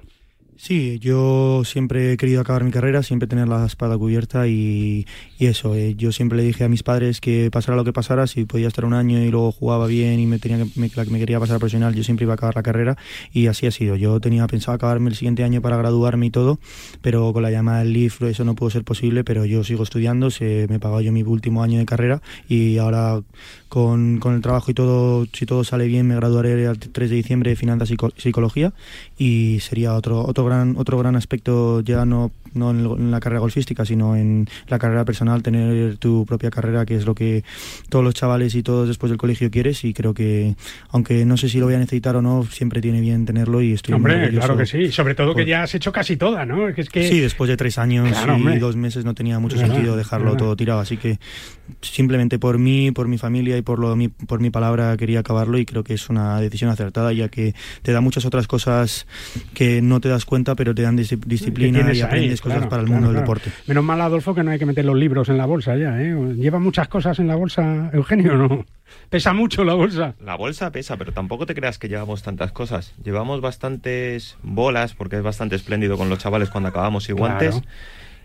Sí, 0.63 0.99
yo 0.99 1.63
siempre 1.65 2.13
he 2.13 2.17
querido 2.17 2.39
acabar 2.39 2.63
mi 2.63 2.69
carrera, 2.69 3.01
siempre 3.01 3.27
tener 3.27 3.47
la 3.47 3.65
espada 3.65 3.97
cubierta 3.97 4.47
y, 4.47 5.07
eso. 5.39 5.73
Eh, 5.73 5.95
yo 5.95 6.11
siempre 6.11 6.37
le 6.37 6.43
dije 6.43 6.63
a 6.63 6.69
mis 6.69 6.83
padres 6.83 7.19
que 7.19 7.49
pasara 7.51 7.75
lo 7.75 7.83
que 7.83 7.91
pasara, 7.93 8.27
si 8.27 8.45
podía 8.45 8.67
estar 8.67 8.85
un 8.85 8.93
año 8.93 9.17
y 9.17 9.31
luego 9.31 9.51
jugaba 9.51 9.87
bien 9.87 10.19
y 10.19 10.27
me 10.27 10.37
tenía 10.37 10.59
que, 10.59 10.65
me, 10.79 10.91
me 11.09 11.19
quería 11.19 11.39
pasar 11.39 11.55
a 11.55 11.59
profesional, 11.59 11.95
yo 11.95 12.03
siempre 12.03 12.25
iba 12.25 12.33
a 12.33 12.35
acabar 12.35 12.55
la 12.55 12.61
carrera 12.61 12.95
y 13.33 13.47
así 13.47 13.65
ha 13.65 13.71
sido. 13.71 13.95
Yo 13.95 14.19
tenía 14.19 14.45
pensado 14.45 14.75
acabarme 14.75 15.09
el 15.09 15.15
siguiente 15.15 15.43
año 15.43 15.63
para 15.63 15.77
graduarme 15.77 16.27
y 16.27 16.29
todo, 16.29 16.59
pero 17.01 17.33
con 17.33 17.41
la 17.41 17.49
llamada 17.49 17.79
del 17.79 17.93
LIF 17.93 18.21
eso 18.21 18.45
no 18.45 18.53
pudo 18.53 18.69
ser 18.69 18.83
posible, 18.83 19.23
pero 19.23 19.45
yo 19.45 19.63
sigo 19.63 19.81
estudiando, 19.81 20.29
se, 20.29 20.67
me 20.69 20.75
he 20.75 20.79
pagado 20.79 21.01
yo 21.01 21.11
mi 21.11 21.23
último 21.23 21.63
año 21.63 21.79
de 21.79 21.87
carrera 21.87 22.21
y 22.47 22.77
ahora 22.77 23.19
con, 23.71 24.19
con 24.19 24.35
el 24.35 24.41
trabajo 24.41 24.69
y 24.69 24.73
todo, 24.73 25.25
si 25.31 25.45
todo 25.45 25.63
sale 25.63 25.87
bien, 25.87 26.05
me 26.05 26.13
graduaré 26.17 26.61
el 26.65 26.77
3 26.77 27.09
de 27.09 27.15
diciembre 27.15 27.51
de 27.51 27.55
Finanzas 27.55 27.89
y 27.89 27.95
Psicología 28.17 28.73
y 29.17 29.61
sería 29.61 29.93
otro, 29.93 30.25
otro 30.27 30.45
otro 30.75 30.97
gran 30.97 31.15
aspecto 31.15 31.79
ya 31.79 32.03
no, 32.03 32.31
no 32.53 32.71
en, 32.71 33.11
la 33.11 33.19
carrera 33.19 33.39
golfística, 33.39 33.85
sino 33.85 34.17
en 34.17 34.47
la 34.67 34.77
carrera 34.77 35.05
personal, 35.05 35.41
tener 35.41 35.97
tu 35.97 36.25
propia 36.25 36.49
carrera, 36.49 36.85
que 36.85 36.95
es 36.95 37.05
lo 37.05 37.15
que 37.15 37.43
todos 37.89 38.03
los 38.03 38.13
chavales 38.13 38.55
y 38.55 38.63
todos 38.63 38.89
después 38.89 39.09
del 39.09 39.17
colegio 39.17 39.49
quieres. 39.49 39.83
Y 39.85 39.93
creo 39.93 40.13
que, 40.13 40.55
aunque 40.89 41.25
no 41.25 41.37
sé 41.37 41.49
si 41.49 41.59
lo 41.59 41.65
voy 41.65 41.75
a 41.75 41.79
necesitar 41.79 42.15
o 42.15 42.21
no, 42.21 42.43
siempre 42.43 42.81
tiene 42.81 42.99
bien 42.99 43.25
tenerlo 43.25 43.61
y 43.61 43.73
estoy 43.73 43.93
Hombre, 43.93 44.29
claro 44.31 44.57
que 44.57 44.65
sí. 44.65 44.91
Sobre 44.91 45.15
todo 45.15 45.33
que 45.33 45.45
ya 45.45 45.63
has 45.63 45.75
hecho 45.75 45.91
casi 45.91 46.17
toda, 46.17 46.45
¿no? 46.45 46.67
Es 46.67 46.89
que... 46.89 47.07
Sí, 47.07 47.19
después 47.19 47.47
de 47.49 47.57
tres 47.57 47.77
años 47.77 48.09
y 48.53 48.59
dos 48.59 48.75
meses 48.75 49.05
no 49.05 49.13
tenía 49.13 49.39
mucho 49.39 49.57
sentido 49.57 49.95
dejarlo 49.95 50.35
todo 50.35 50.55
tirado. 50.55 50.79
Así 50.79 50.97
que 50.97 51.19
simplemente 51.81 52.39
por 52.39 52.57
mí, 52.57 52.91
por 52.91 53.07
mi 53.07 53.17
familia 53.17 53.57
y 53.57 53.61
por, 53.61 53.79
lo, 53.79 53.95
mi, 53.95 54.07
por 54.09 54.39
mi 54.39 54.49
palabra 54.49 54.95
quería 54.97 55.19
acabarlo 55.19 55.57
y 55.57 55.65
creo 55.65 55.83
que 55.83 55.93
es 55.93 56.09
una 56.09 56.39
decisión 56.39 56.69
acertada 56.69 57.13
ya 57.13 57.29
que 57.29 57.53
te 57.81 57.91
da 57.91 58.01
muchas 58.01 58.25
otras 58.25 58.47
cosas 58.47 59.07
que 59.53 59.81
no 59.81 60.01
te 60.01 60.09
das 60.09 60.25
cuenta 60.25 60.55
pero 60.55 60.75
te 60.75 60.81
dan 60.81 60.95
disciplina 60.95 61.93
y 61.93 62.01
aprendes 62.01 62.41
cosas 62.41 62.67
para 62.67 62.81
el 62.81 62.89
mundo 62.89 63.07
del 63.07 63.21
deporte. 63.21 63.51
Menos 63.67 63.83
mal, 63.83 64.01
Adolfo, 64.01 64.33
que 64.33 64.43
no 64.43 64.51
hay 64.51 64.59
que 64.59 64.65
meter 64.65 64.85
los 64.85 64.95
libros 64.95 65.29
en 65.29 65.37
la 65.37 65.45
bolsa 65.45 65.75
ya. 65.77 66.01
¿eh? 66.01 66.15
¿Lleva 66.35 66.59
muchas 66.59 66.87
cosas 66.87 67.19
en 67.19 67.27
la 67.27 67.35
bolsa, 67.35 67.89
Eugenio, 67.93 68.35
no? 68.35 68.65
Pesa 69.09 69.33
mucho 69.33 69.63
la 69.63 69.73
bolsa. 69.73 70.15
La 70.23 70.35
bolsa 70.35 70.71
pesa, 70.71 70.97
pero 70.97 71.11
tampoco 71.11 71.45
te 71.45 71.55
creas 71.55 71.77
que 71.77 71.87
llevamos 71.87 72.23
tantas 72.23 72.51
cosas. 72.51 72.93
Llevamos 73.03 73.41
bastantes 73.41 74.37
bolas, 74.43 74.93
porque 74.93 75.17
es 75.17 75.23
bastante 75.23 75.55
espléndido 75.55 75.97
con 75.97 76.09
los 76.09 76.19
chavales 76.19 76.49
cuando 76.49 76.69
acabamos 76.69 77.09
y 77.09 77.13
guantes. 77.13 77.61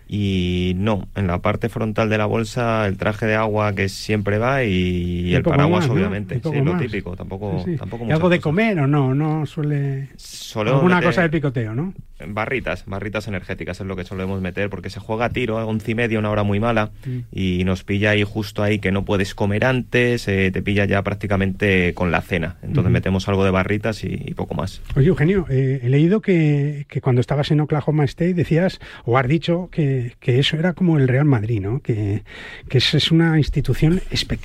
Y 0.09 0.75
no, 0.77 1.09
en 1.17 1.27
la 1.27 1.39
parte 1.39 1.69
frontal 1.69 2.09
de 2.09 2.19
la 2.19 2.27
bolsa 2.27 2.87
el 2.87 2.97
traje 2.97 3.27
de 3.27 3.35
agua 3.35 3.75
que 3.75 3.89
siempre 3.89 4.39
va 4.39 4.63
y, 4.63 5.35
el 5.35 5.43
paraguas, 5.43 5.89
obviamente. 5.89 6.41
Sí, 6.43 6.61
lo 6.61 6.77
típico, 6.77 7.17
tampoco, 7.17 7.65
tampoco 7.77 8.07
¿Y 8.07 8.13
algo 8.13 8.29
de 8.29 8.41
comer 8.41 8.79
o 8.79 8.87
no? 8.87 9.15
No 9.15 9.47
suele. 9.47 10.11
Solo 10.17 10.77
Alguna 10.77 11.03
cosa 11.03 11.23
de 11.23 11.31
picoteo, 11.31 11.75
¿no? 11.75 11.93
Barritas, 12.27 12.85
barritas 12.87 13.29
energéticas 13.29 13.79
es 13.81 13.87
lo 13.87 13.95
que 13.95 14.05
solemos 14.05 14.41
meter 14.41 14.71
porque 14.71 14.89
se 14.89 15.01
juega 15.01 15.27
a 15.27 15.31
tiro 15.31 15.59
a 15.59 15.67
once 15.67 15.91
y 15.91 15.95
media, 15.95 16.19
una 16.19 16.31
hora 16.31 16.45
muy 16.45 16.59
mala 16.61 16.91
mm. 17.05 17.19
y 17.31 17.65
nos 17.65 17.85
pilla 17.85 18.11
ahí 18.11 18.25
justo 18.25 18.63
ahí 18.63 18.79
que 18.79 18.91
no 18.91 19.05
puedes 19.05 19.35
comer 19.35 19.67
antes, 19.67 20.27
eh, 20.29 20.51
te 20.51 20.63
pilla 20.63 20.87
ya 20.87 21.03
prácticamente 21.03 21.93
con 21.93 22.11
la 22.11 22.23
cena. 22.23 22.57
Entonces 22.63 22.91
metemos 22.91 23.29
algo 23.29 23.45
de 23.45 23.51
barritas 23.51 24.03
y, 24.03 24.33
poco 24.35 24.55
más. 24.55 24.81
Oye, 24.95 25.09
Eugenio, 25.09 25.47
eh, 25.51 25.81
he 25.83 25.89
leído 25.91 26.23
que, 26.23 26.87
que 26.89 27.03
cuando 27.03 27.21
estabas 27.21 27.51
en 27.51 27.61
Oklahoma 27.61 28.05
State 28.05 28.35
decías 28.35 28.81
o 29.05 29.19
has 29.19 29.29
dicho 29.29 29.69
que 29.71 29.96
que, 30.21 30.39
eso 30.39 30.57
era 30.57 30.73
como 30.73 30.99
el 30.99 31.09
Real 31.09 31.25
Madrid, 31.25 31.61
¿no? 31.61 31.81
Que, 31.81 32.23
que 32.69 32.79
es, 32.79 33.11
una 33.11 33.39
institución 33.39 34.01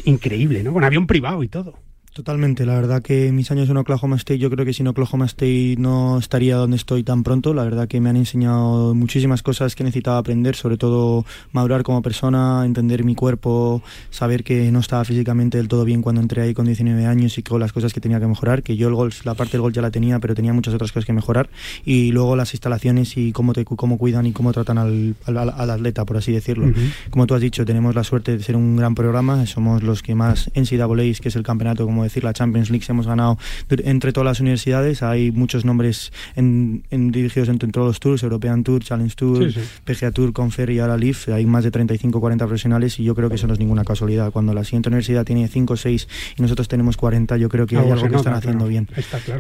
increíble, 0.06 0.64
¿no? 0.64 0.74
Con 0.74 0.84
avión 0.84 1.08
privado 1.08 1.44
y 1.44 1.48
todo. 1.48 1.78
Totalmente, 2.14 2.66
la 2.66 2.76
verdad 2.76 3.02
que 3.02 3.32
mis 3.32 3.52
años 3.52 3.70
en 3.70 3.78
Oklahoma 3.78 4.18
State, 4.18 4.38
yo 4.38 4.50
creo 4.50 4.66
que 4.66 4.74
sin 4.74 4.86
Oklahoma 4.86 5.24
State 5.28 5.76
no 5.78 6.20
estaría 6.20 6.58
donde 6.58 6.76
estoy 6.76 7.04
tan 7.04 7.24
pronto. 7.24 7.54
La 7.54 7.64
verdad 7.64 7.88
que 7.88 8.02
me 8.02 8.10
han 8.10 8.18
enseñado 8.18 8.94
muchísimas 8.94 9.42
cosas 9.42 9.76
que 9.76 9.86
necesitaba 9.86 10.18
aprender, 10.18 10.58
sobre 10.58 10.76
todo 10.76 11.26
madurar 11.54 11.84
como 11.84 12.02
persona, 12.02 12.66
entender 12.66 13.06
mi 13.06 13.16
cuerpo, 13.16 13.82
saber 14.10 14.44
que 14.44 14.74
no 14.74 14.80
estaba 14.80 15.06
físicamente 15.06 15.58
del 15.58 15.70
todo 15.70 15.86
bien 15.86 16.02
cuando 16.02 16.20
entré 16.20 16.42
ahí 16.42 16.54
con 16.54 16.66
19 16.66 17.06
años 17.06 17.38
y 17.38 17.44
con 17.44 17.62
las 17.62 17.72
cosas 17.72 17.94
que 17.94 18.02
tenía 18.02 18.20
que 18.20 18.28
mejorar, 18.28 18.62
que 18.62 18.76
yo 18.76 18.90
el 18.90 18.96
golf, 18.96 19.26
la 19.26 19.34
parte 19.34 19.54
del 19.54 19.62
golf 19.62 19.74
ya 19.74 19.82
la 19.82 19.92
tenía, 19.92 20.20
pero 20.20 20.36
tenía 20.36 20.52
muchas 20.52 20.74
otras 20.74 20.92
cosas 20.92 21.06
que 21.06 21.14
mejorar. 21.14 21.50
Y 21.86 22.12
luego 22.12 22.36
las 22.36 22.54
instalaciones 22.54 23.16
y 23.16 23.32
cómo, 23.32 23.54
te, 23.54 23.64
cómo 23.64 23.98
cuidan 23.98 24.26
y 24.26 24.34
cómo 24.34 24.52
tratan 24.52 24.78
al, 24.80 25.16
al, 25.28 25.70
atleta, 25.70 26.04
por 26.04 26.18
así 26.18 26.34
decirlo. 26.34 26.74
Como 27.10 27.26
tú 27.26 27.36
has 27.36 27.42
dicho, 27.42 27.64
tenemos 27.64 27.96
la 27.96 28.04
suerte 28.04 28.36
de 28.36 28.44
ser 28.44 28.58
un 28.58 28.76
gran 28.76 28.96
programa, 28.96 29.46
somos 29.46 29.82
los 29.82 30.04
que 30.04 30.14
más 30.14 30.52
en 30.56 30.64
NCAA, 30.64 31.22
que 31.22 31.30
es 31.30 31.38
el 31.38 31.44
campeonato 31.44 31.86
como 31.86 32.01
decir, 32.04 32.24
la 32.24 32.34
Champions 32.34 32.70
League 32.70 32.86
hemos 32.90 33.08
ganado 33.08 33.38
entre 33.70 34.12
todas 34.14 34.26
las 34.26 34.40
universidades. 34.40 35.04
Hay 35.04 35.32
muchos 35.32 35.66
nombres 35.66 36.12
en, 36.36 36.84
dirigidos 36.90 37.50
entre 37.50 37.70
todos 37.70 37.88
los 37.88 38.00
tours, 38.00 38.24
European 38.24 38.64
Tour, 38.64 38.84
Challenge 38.84 39.16
Tour, 39.16 39.52
PGA 39.86 40.12
Tour, 40.12 40.34
Confer 40.34 40.70
y 40.70 40.80
ahora 40.80 40.98
Leaf. 40.98 41.30
Hay 41.30 41.46
más 41.46 41.64
de 41.64 41.72
35 41.72 42.20
40 42.20 42.46
profesionales 42.46 43.00
y 43.00 43.04
yo 43.04 43.16
creo 43.16 43.30
que 43.30 43.36
eso 43.36 43.48
no 43.48 43.54
es 43.54 43.60
ninguna 43.60 43.84
casualidad. 43.84 44.32
Cuando 44.32 44.54
la 44.54 44.64
siguiente 44.64 44.90
universidad 44.90 45.26
tiene 45.26 45.48
5 45.48 45.74
o 45.74 45.78
6 45.78 46.08
y 46.38 46.42
nosotros 46.42 46.68
tenemos 46.68 46.98
40, 46.98 47.38
yo 47.38 47.50
creo 47.50 47.68
que 47.68 47.78
hay 47.78 47.90
algo 47.90 48.08
que 48.08 48.16
están 48.16 48.34
haciendo 48.34 48.68
bien. 48.68 48.88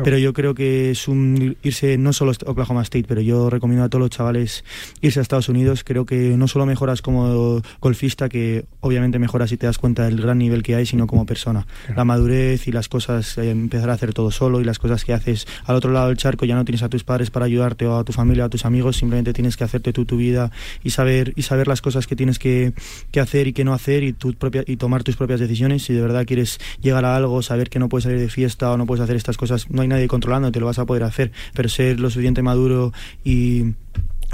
Pero 0.03 0.17
yo 0.17 0.33
creo 0.33 0.53
que 0.53 0.91
es 0.91 1.07
un 1.07 1.57
irse, 1.63 1.97
no 1.97 2.13
solo 2.13 2.31
a 2.31 2.51
Oklahoma 2.51 2.81
State, 2.83 3.05
pero 3.07 3.21
yo 3.21 3.49
recomiendo 3.49 3.85
a 3.85 3.89
todos 3.89 4.01
los 4.01 4.09
chavales 4.09 4.63
irse 5.01 5.19
a 5.19 5.21
Estados 5.21 5.49
Unidos. 5.49 5.83
Creo 5.83 6.05
que 6.05 6.37
no 6.37 6.47
solo 6.47 6.65
mejoras 6.65 7.01
como 7.01 7.61
golfista, 7.79 8.29
que 8.29 8.65
obviamente 8.79 9.19
mejoras 9.19 9.49
si 9.49 9.57
te 9.57 9.65
das 9.65 9.77
cuenta 9.77 10.05
del 10.05 10.21
gran 10.21 10.37
nivel 10.37 10.63
que 10.63 10.75
hay, 10.75 10.85
sino 10.85 11.07
como 11.07 11.25
persona. 11.25 11.65
La 11.95 12.05
madurez 12.05 12.50
y 12.51 12.71
las 12.71 12.89
cosas, 12.89 13.37
eh, 13.37 13.49
empezar 13.49 13.89
a 13.89 13.93
hacer 13.93 14.13
todo 14.13 14.31
solo 14.31 14.61
y 14.61 14.63
las 14.63 14.79
cosas 14.79 15.05
que 15.05 15.13
haces 15.13 15.47
al 15.65 15.75
otro 15.75 15.91
lado 15.91 16.07
del 16.07 16.17
charco 16.17 16.45
ya 16.45 16.55
no 16.55 16.65
tienes 16.65 16.83
a 16.83 16.89
tus 16.89 17.03
padres 17.03 17.31
para 17.31 17.45
ayudarte 17.45 17.87
o 17.87 17.97
a 17.97 18.03
tu 18.03 18.11
familia 18.11 18.45
a 18.45 18.49
tus 18.49 18.65
amigos, 18.65 18.97
simplemente 18.97 19.33
tienes 19.33 19.57
que 19.57 19.63
hacerte 19.63 19.93
tú 19.93 20.05
tu 20.05 20.17
vida 20.17 20.51
y 20.83 20.91
saber, 20.91 21.33
y 21.35 21.43
saber 21.43 21.67
las 21.67 21.81
cosas 21.81 22.07
que 22.07 22.15
tienes 22.15 22.39
que, 22.39 22.73
que 23.11 23.19
hacer 23.19 23.47
y 23.47 23.53
que 23.53 23.63
no 23.63 23.73
hacer 23.73 24.03
y, 24.03 24.13
tu 24.13 24.33
propia, 24.33 24.63
y 24.67 24.77
tomar 24.77 25.03
tus 25.03 25.15
propias 25.15 25.39
decisiones. 25.39 25.83
Si 25.83 25.93
de 25.93 26.01
verdad 26.01 26.25
quieres 26.25 26.59
llegar 26.81 27.05
a 27.05 27.15
algo, 27.15 27.41
saber 27.41 27.69
que 27.69 27.79
no 27.79 27.89
puedes 27.89 28.03
salir 28.03 28.19
de 28.19 28.29
fiesta 28.29 28.71
o 28.71 28.77
no 28.77 28.85
puedes 28.85 29.03
hacer 29.03 29.15
estas 29.15 29.37
cosas, 29.37 29.69
no 29.69 29.81
hay 29.81 29.87
nadie 29.87 30.07
controlando, 30.07 30.51
te 30.51 30.59
lo 30.59 30.65
vas 30.65 30.79
a 30.79 30.85
poder 30.85 31.03
hacer, 31.03 31.31
pero 31.53 31.69
ser 31.69 31.99
lo 31.99 32.09
suficiente 32.09 32.41
maduro 32.41 32.93
y 33.23 33.73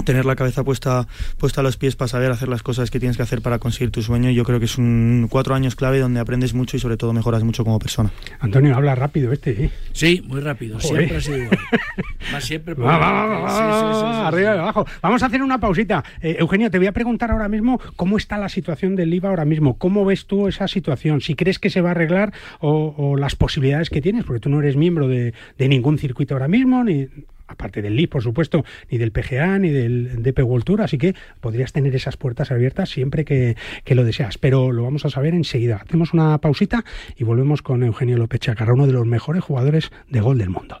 tener 0.04 0.24
la 0.24 0.36
cabeza 0.36 0.64
puesta, 0.64 1.06
puesta 1.38 1.60
a 1.60 1.64
los 1.64 1.76
pies 1.76 1.96
para 1.96 2.08
saber 2.08 2.30
hacer 2.30 2.48
las 2.48 2.62
cosas 2.62 2.90
que 2.90 2.98
tienes 2.98 3.16
que 3.16 3.22
hacer 3.22 3.42
para 3.42 3.58
conseguir 3.58 3.90
tu 3.90 4.02
sueño. 4.02 4.30
Yo 4.30 4.44
creo 4.44 4.58
que 4.58 4.66
es 4.66 4.78
un 4.78 5.26
cuatro 5.30 5.54
años 5.54 5.74
clave 5.74 5.98
donde 5.98 6.20
aprendes 6.20 6.54
mucho 6.54 6.76
y 6.76 6.80
sobre 6.80 6.96
todo 6.96 7.12
mejoras 7.12 7.44
mucho 7.44 7.64
como 7.64 7.78
persona. 7.78 8.10
Antonio, 8.40 8.74
habla 8.74 8.94
rápido 8.94 9.32
este, 9.32 9.64
¿eh? 9.64 9.70
Sí, 9.92 10.22
muy 10.26 10.40
rápido. 10.40 10.80
Siempre 10.80 11.16
ha 11.16 11.20
sido 11.20 11.36
igual. 11.38 11.58
Va 12.34 12.40
siempre 12.40 12.74
por 12.74 12.86
arriba 12.88 14.54
y 14.54 14.58
abajo. 14.58 14.86
Vamos 15.02 15.22
a 15.22 15.26
hacer 15.26 15.42
una 15.42 15.58
pausita. 15.58 16.04
Eh, 16.20 16.36
Eugenio, 16.38 16.70
te 16.70 16.78
voy 16.78 16.86
a 16.86 16.92
preguntar 16.92 17.30
ahora 17.30 17.48
mismo 17.48 17.80
cómo 17.96 18.16
está 18.16 18.38
la 18.38 18.48
situación 18.48 18.96
del 18.96 19.12
IVA 19.14 19.30
ahora 19.30 19.44
mismo. 19.44 19.78
¿Cómo 19.78 20.04
ves 20.04 20.26
tú 20.26 20.48
esa 20.48 20.68
situación? 20.68 21.20
Si 21.20 21.34
crees 21.34 21.58
que 21.58 21.70
se 21.70 21.80
va 21.80 21.90
a 21.90 21.92
arreglar 21.92 22.32
o, 22.60 23.16
las 23.16 23.36
posibilidades 23.36 23.90
que 23.90 24.00
tienes, 24.00 24.24
porque 24.24 24.40
tú 24.40 24.48
no 24.48 24.60
eres 24.60 24.76
miembro 24.76 25.08
de, 25.08 25.34
de 25.56 25.68
ningún 25.68 25.98
circuito 25.98 26.34
ahora 26.34 26.48
mismo, 26.48 26.84
ni 26.84 27.08
aparte 27.48 27.82
del 27.82 27.96
LIF, 27.96 28.10
por 28.10 28.22
supuesto, 28.22 28.64
ni 28.90 28.98
del 28.98 29.10
PGA, 29.10 29.58
ni 29.58 29.70
del 29.70 30.22
DP 30.22 30.40
World 30.40 30.64
Tour, 30.64 30.82
así 30.82 30.98
que 30.98 31.14
podrías 31.40 31.72
tener 31.72 31.94
esas 31.94 32.16
puertas 32.16 32.50
abiertas 32.50 32.90
siempre 32.90 33.24
que, 33.24 33.56
que, 33.84 33.94
lo 33.94 34.04
deseas, 34.04 34.38
pero 34.38 34.70
lo 34.70 34.84
vamos 34.84 35.04
a 35.04 35.10
saber 35.10 35.34
enseguida. 35.34 35.82
Hacemos 35.84 36.12
una 36.12 36.38
pausita 36.38 36.84
y 37.16 37.24
volvemos 37.24 37.62
con 37.62 37.82
Eugenio 37.82 38.16
López 38.18 38.40
Chacarra, 38.40 38.74
uno 38.74 38.86
de 38.86 38.92
los 38.92 39.06
mejores 39.06 39.42
jugadores 39.42 39.90
de 40.08 40.20
gol 40.20 40.38
del 40.38 40.50
mundo. 40.50 40.80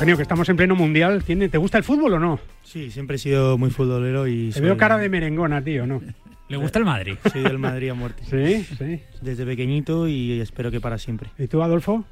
Eugenio, 0.00 0.16
que 0.16 0.22
estamos 0.22 0.48
en 0.48 0.56
pleno 0.56 0.74
mundial, 0.74 1.22
¿tiene, 1.24 1.50
¿te 1.50 1.58
gusta 1.58 1.76
el 1.76 1.84
fútbol 1.84 2.14
o 2.14 2.18
no? 2.18 2.40
Sí, 2.62 2.90
siempre 2.90 3.16
he 3.16 3.18
sido 3.18 3.58
muy 3.58 3.68
futbolero 3.68 4.26
y... 4.26 4.46
Te 4.46 4.52
soy- 4.54 4.62
veo 4.62 4.76
cara 4.78 4.96
de 4.96 5.10
merengona, 5.10 5.62
tío, 5.62 5.86
¿no? 5.86 6.00
¿Le 6.48 6.56
gusta 6.56 6.78
el 6.78 6.86
Madrid? 6.86 7.16
Soy 7.30 7.42
del 7.42 7.58
Madrid 7.58 7.90
a 7.90 7.94
muerte. 7.94 8.22
Sí, 8.24 8.64
sí. 8.78 9.02
Desde 9.20 9.44
pequeñito 9.44 10.08
y 10.08 10.40
espero 10.40 10.70
que 10.70 10.80
para 10.80 10.96
siempre. 10.96 11.28
¿Y 11.38 11.48
tú, 11.48 11.62
Adolfo? 11.62 12.02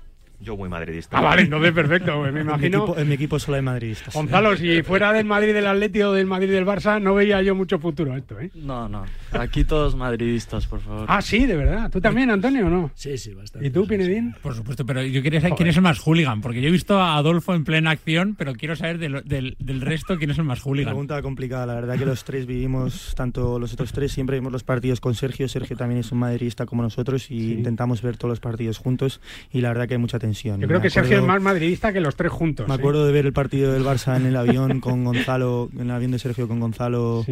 Yo 0.40 0.56
muy 0.56 0.68
madridista. 0.68 1.18
Ah, 1.18 1.20
vale, 1.20 1.42
entonces 1.42 1.72
perfecto, 1.72 2.20
me 2.22 2.28
En 2.28 2.34
mi 2.34 2.40
imagino. 2.42 2.78
equipo, 2.84 2.98
en 2.98 3.08
mi 3.08 3.14
equipo 3.14 3.38
solo 3.40 3.56
hay 3.56 3.62
madridistas. 3.62 4.14
Gonzalo, 4.14 4.56
si 4.56 4.82
fuera 4.84 5.12
del 5.12 5.24
Madrid 5.26 5.52
del 5.52 5.66
Atlético 5.66 6.10
o 6.10 6.12
del 6.12 6.26
Madrid 6.26 6.50
del 6.50 6.64
Barça, 6.64 7.02
no 7.02 7.14
veía 7.14 7.42
yo 7.42 7.56
mucho 7.56 7.80
futuro 7.80 8.16
esto, 8.16 8.38
¿eh? 8.38 8.50
No, 8.54 8.88
no. 8.88 9.04
Aquí 9.32 9.64
todos 9.64 9.96
madridistas, 9.96 10.66
por 10.68 10.80
favor. 10.80 11.06
Ah, 11.08 11.20
sí, 11.22 11.44
de 11.44 11.56
verdad. 11.56 11.90
¿Tú 11.90 12.00
también, 12.00 12.30
Antonio, 12.30 12.66
o 12.66 12.70
no? 12.70 12.90
Sí, 12.94 13.18
sí, 13.18 13.34
bastante. 13.34 13.66
¿Y 13.66 13.70
tú, 13.70 13.84
Pinedín? 13.88 14.34
Por 14.40 14.54
supuesto, 14.54 14.86
pero 14.86 15.02
yo 15.02 15.22
quería 15.22 15.40
saber 15.40 15.56
quién 15.56 15.70
es 15.70 15.76
el 15.76 15.82
más 15.82 15.98
hooligan, 15.98 16.40
porque 16.40 16.60
yo 16.62 16.68
he 16.68 16.72
visto 16.72 17.00
a 17.00 17.16
Adolfo 17.16 17.54
en 17.56 17.64
plena 17.64 17.90
acción, 17.90 18.36
pero 18.38 18.52
quiero 18.54 18.76
saber 18.76 18.98
del, 18.98 19.24
del, 19.24 19.56
del 19.58 19.80
resto 19.80 20.18
quién 20.18 20.30
es 20.30 20.38
el 20.38 20.44
más 20.44 20.60
hooligan. 20.60 20.90
Pregunta 20.92 21.20
complicada, 21.20 21.66
la 21.66 21.74
verdad 21.74 21.98
que 21.98 22.06
los 22.06 22.22
tres 22.22 22.46
vivimos, 22.46 23.12
tanto 23.16 23.58
los 23.58 23.72
otros 23.72 23.90
tres, 23.92 24.12
siempre 24.12 24.36
vimos 24.38 24.52
los 24.52 24.62
partidos 24.62 25.00
con 25.00 25.16
Sergio. 25.16 25.48
Sergio 25.48 25.76
también 25.76 25.98
es 25.98 26.12
un 26.12 26.18
madridista 26.20 26.64
como 26.64 26.82
nosotros 26.82 27.28
y 27.28 27.54
intentamos 27.54 28.02
ver 28.02 28.16
todos 28.16 28.30
los 28.30 28.40
partidos 28.40 28.78
juntos 28.78 29.20
y 29.52 29.62
la 29.62 29.70
verdad 29.70 29.88
que 29.88 29.94
hay 29.94 29.98
mucha 30.00 30.18
tensión. 30.20 30.27
Yo 30.32 30.68
creo 30.68 30.80
que 30.80 30.90
Sergio 30.90 31.12
es 31.12 31.18
acuerdo- 31.18 31.26
más 31.34 31.42
madridista 31.42 31.92
que 31.92 32.00
los 32.00 32.16
tres 32.16 32.32
juntos. 32.32 32.66
Me 32.68 32.74
¿eh? 32.74 32.78
acuerdo 32.78 33.06
de 33.06 33.12
ver 33.12 33.26
el 33.26 33.32
partido 33.32 33.72
del 33.72 33.84
Barça 33.84 34.16
en 34.16 34.26
el 34.26 34.36
avión 34.36 34.80
con 34.80 35.04
Gonzalo, 35.04 35.68
en 35.74 35.82
el 35.82 35.90
avión 35.90 36.10
de 36.12 36.18
Sergio 36.18 36.48
con 36.48 36.60
Gonzalo, 36.60 37.24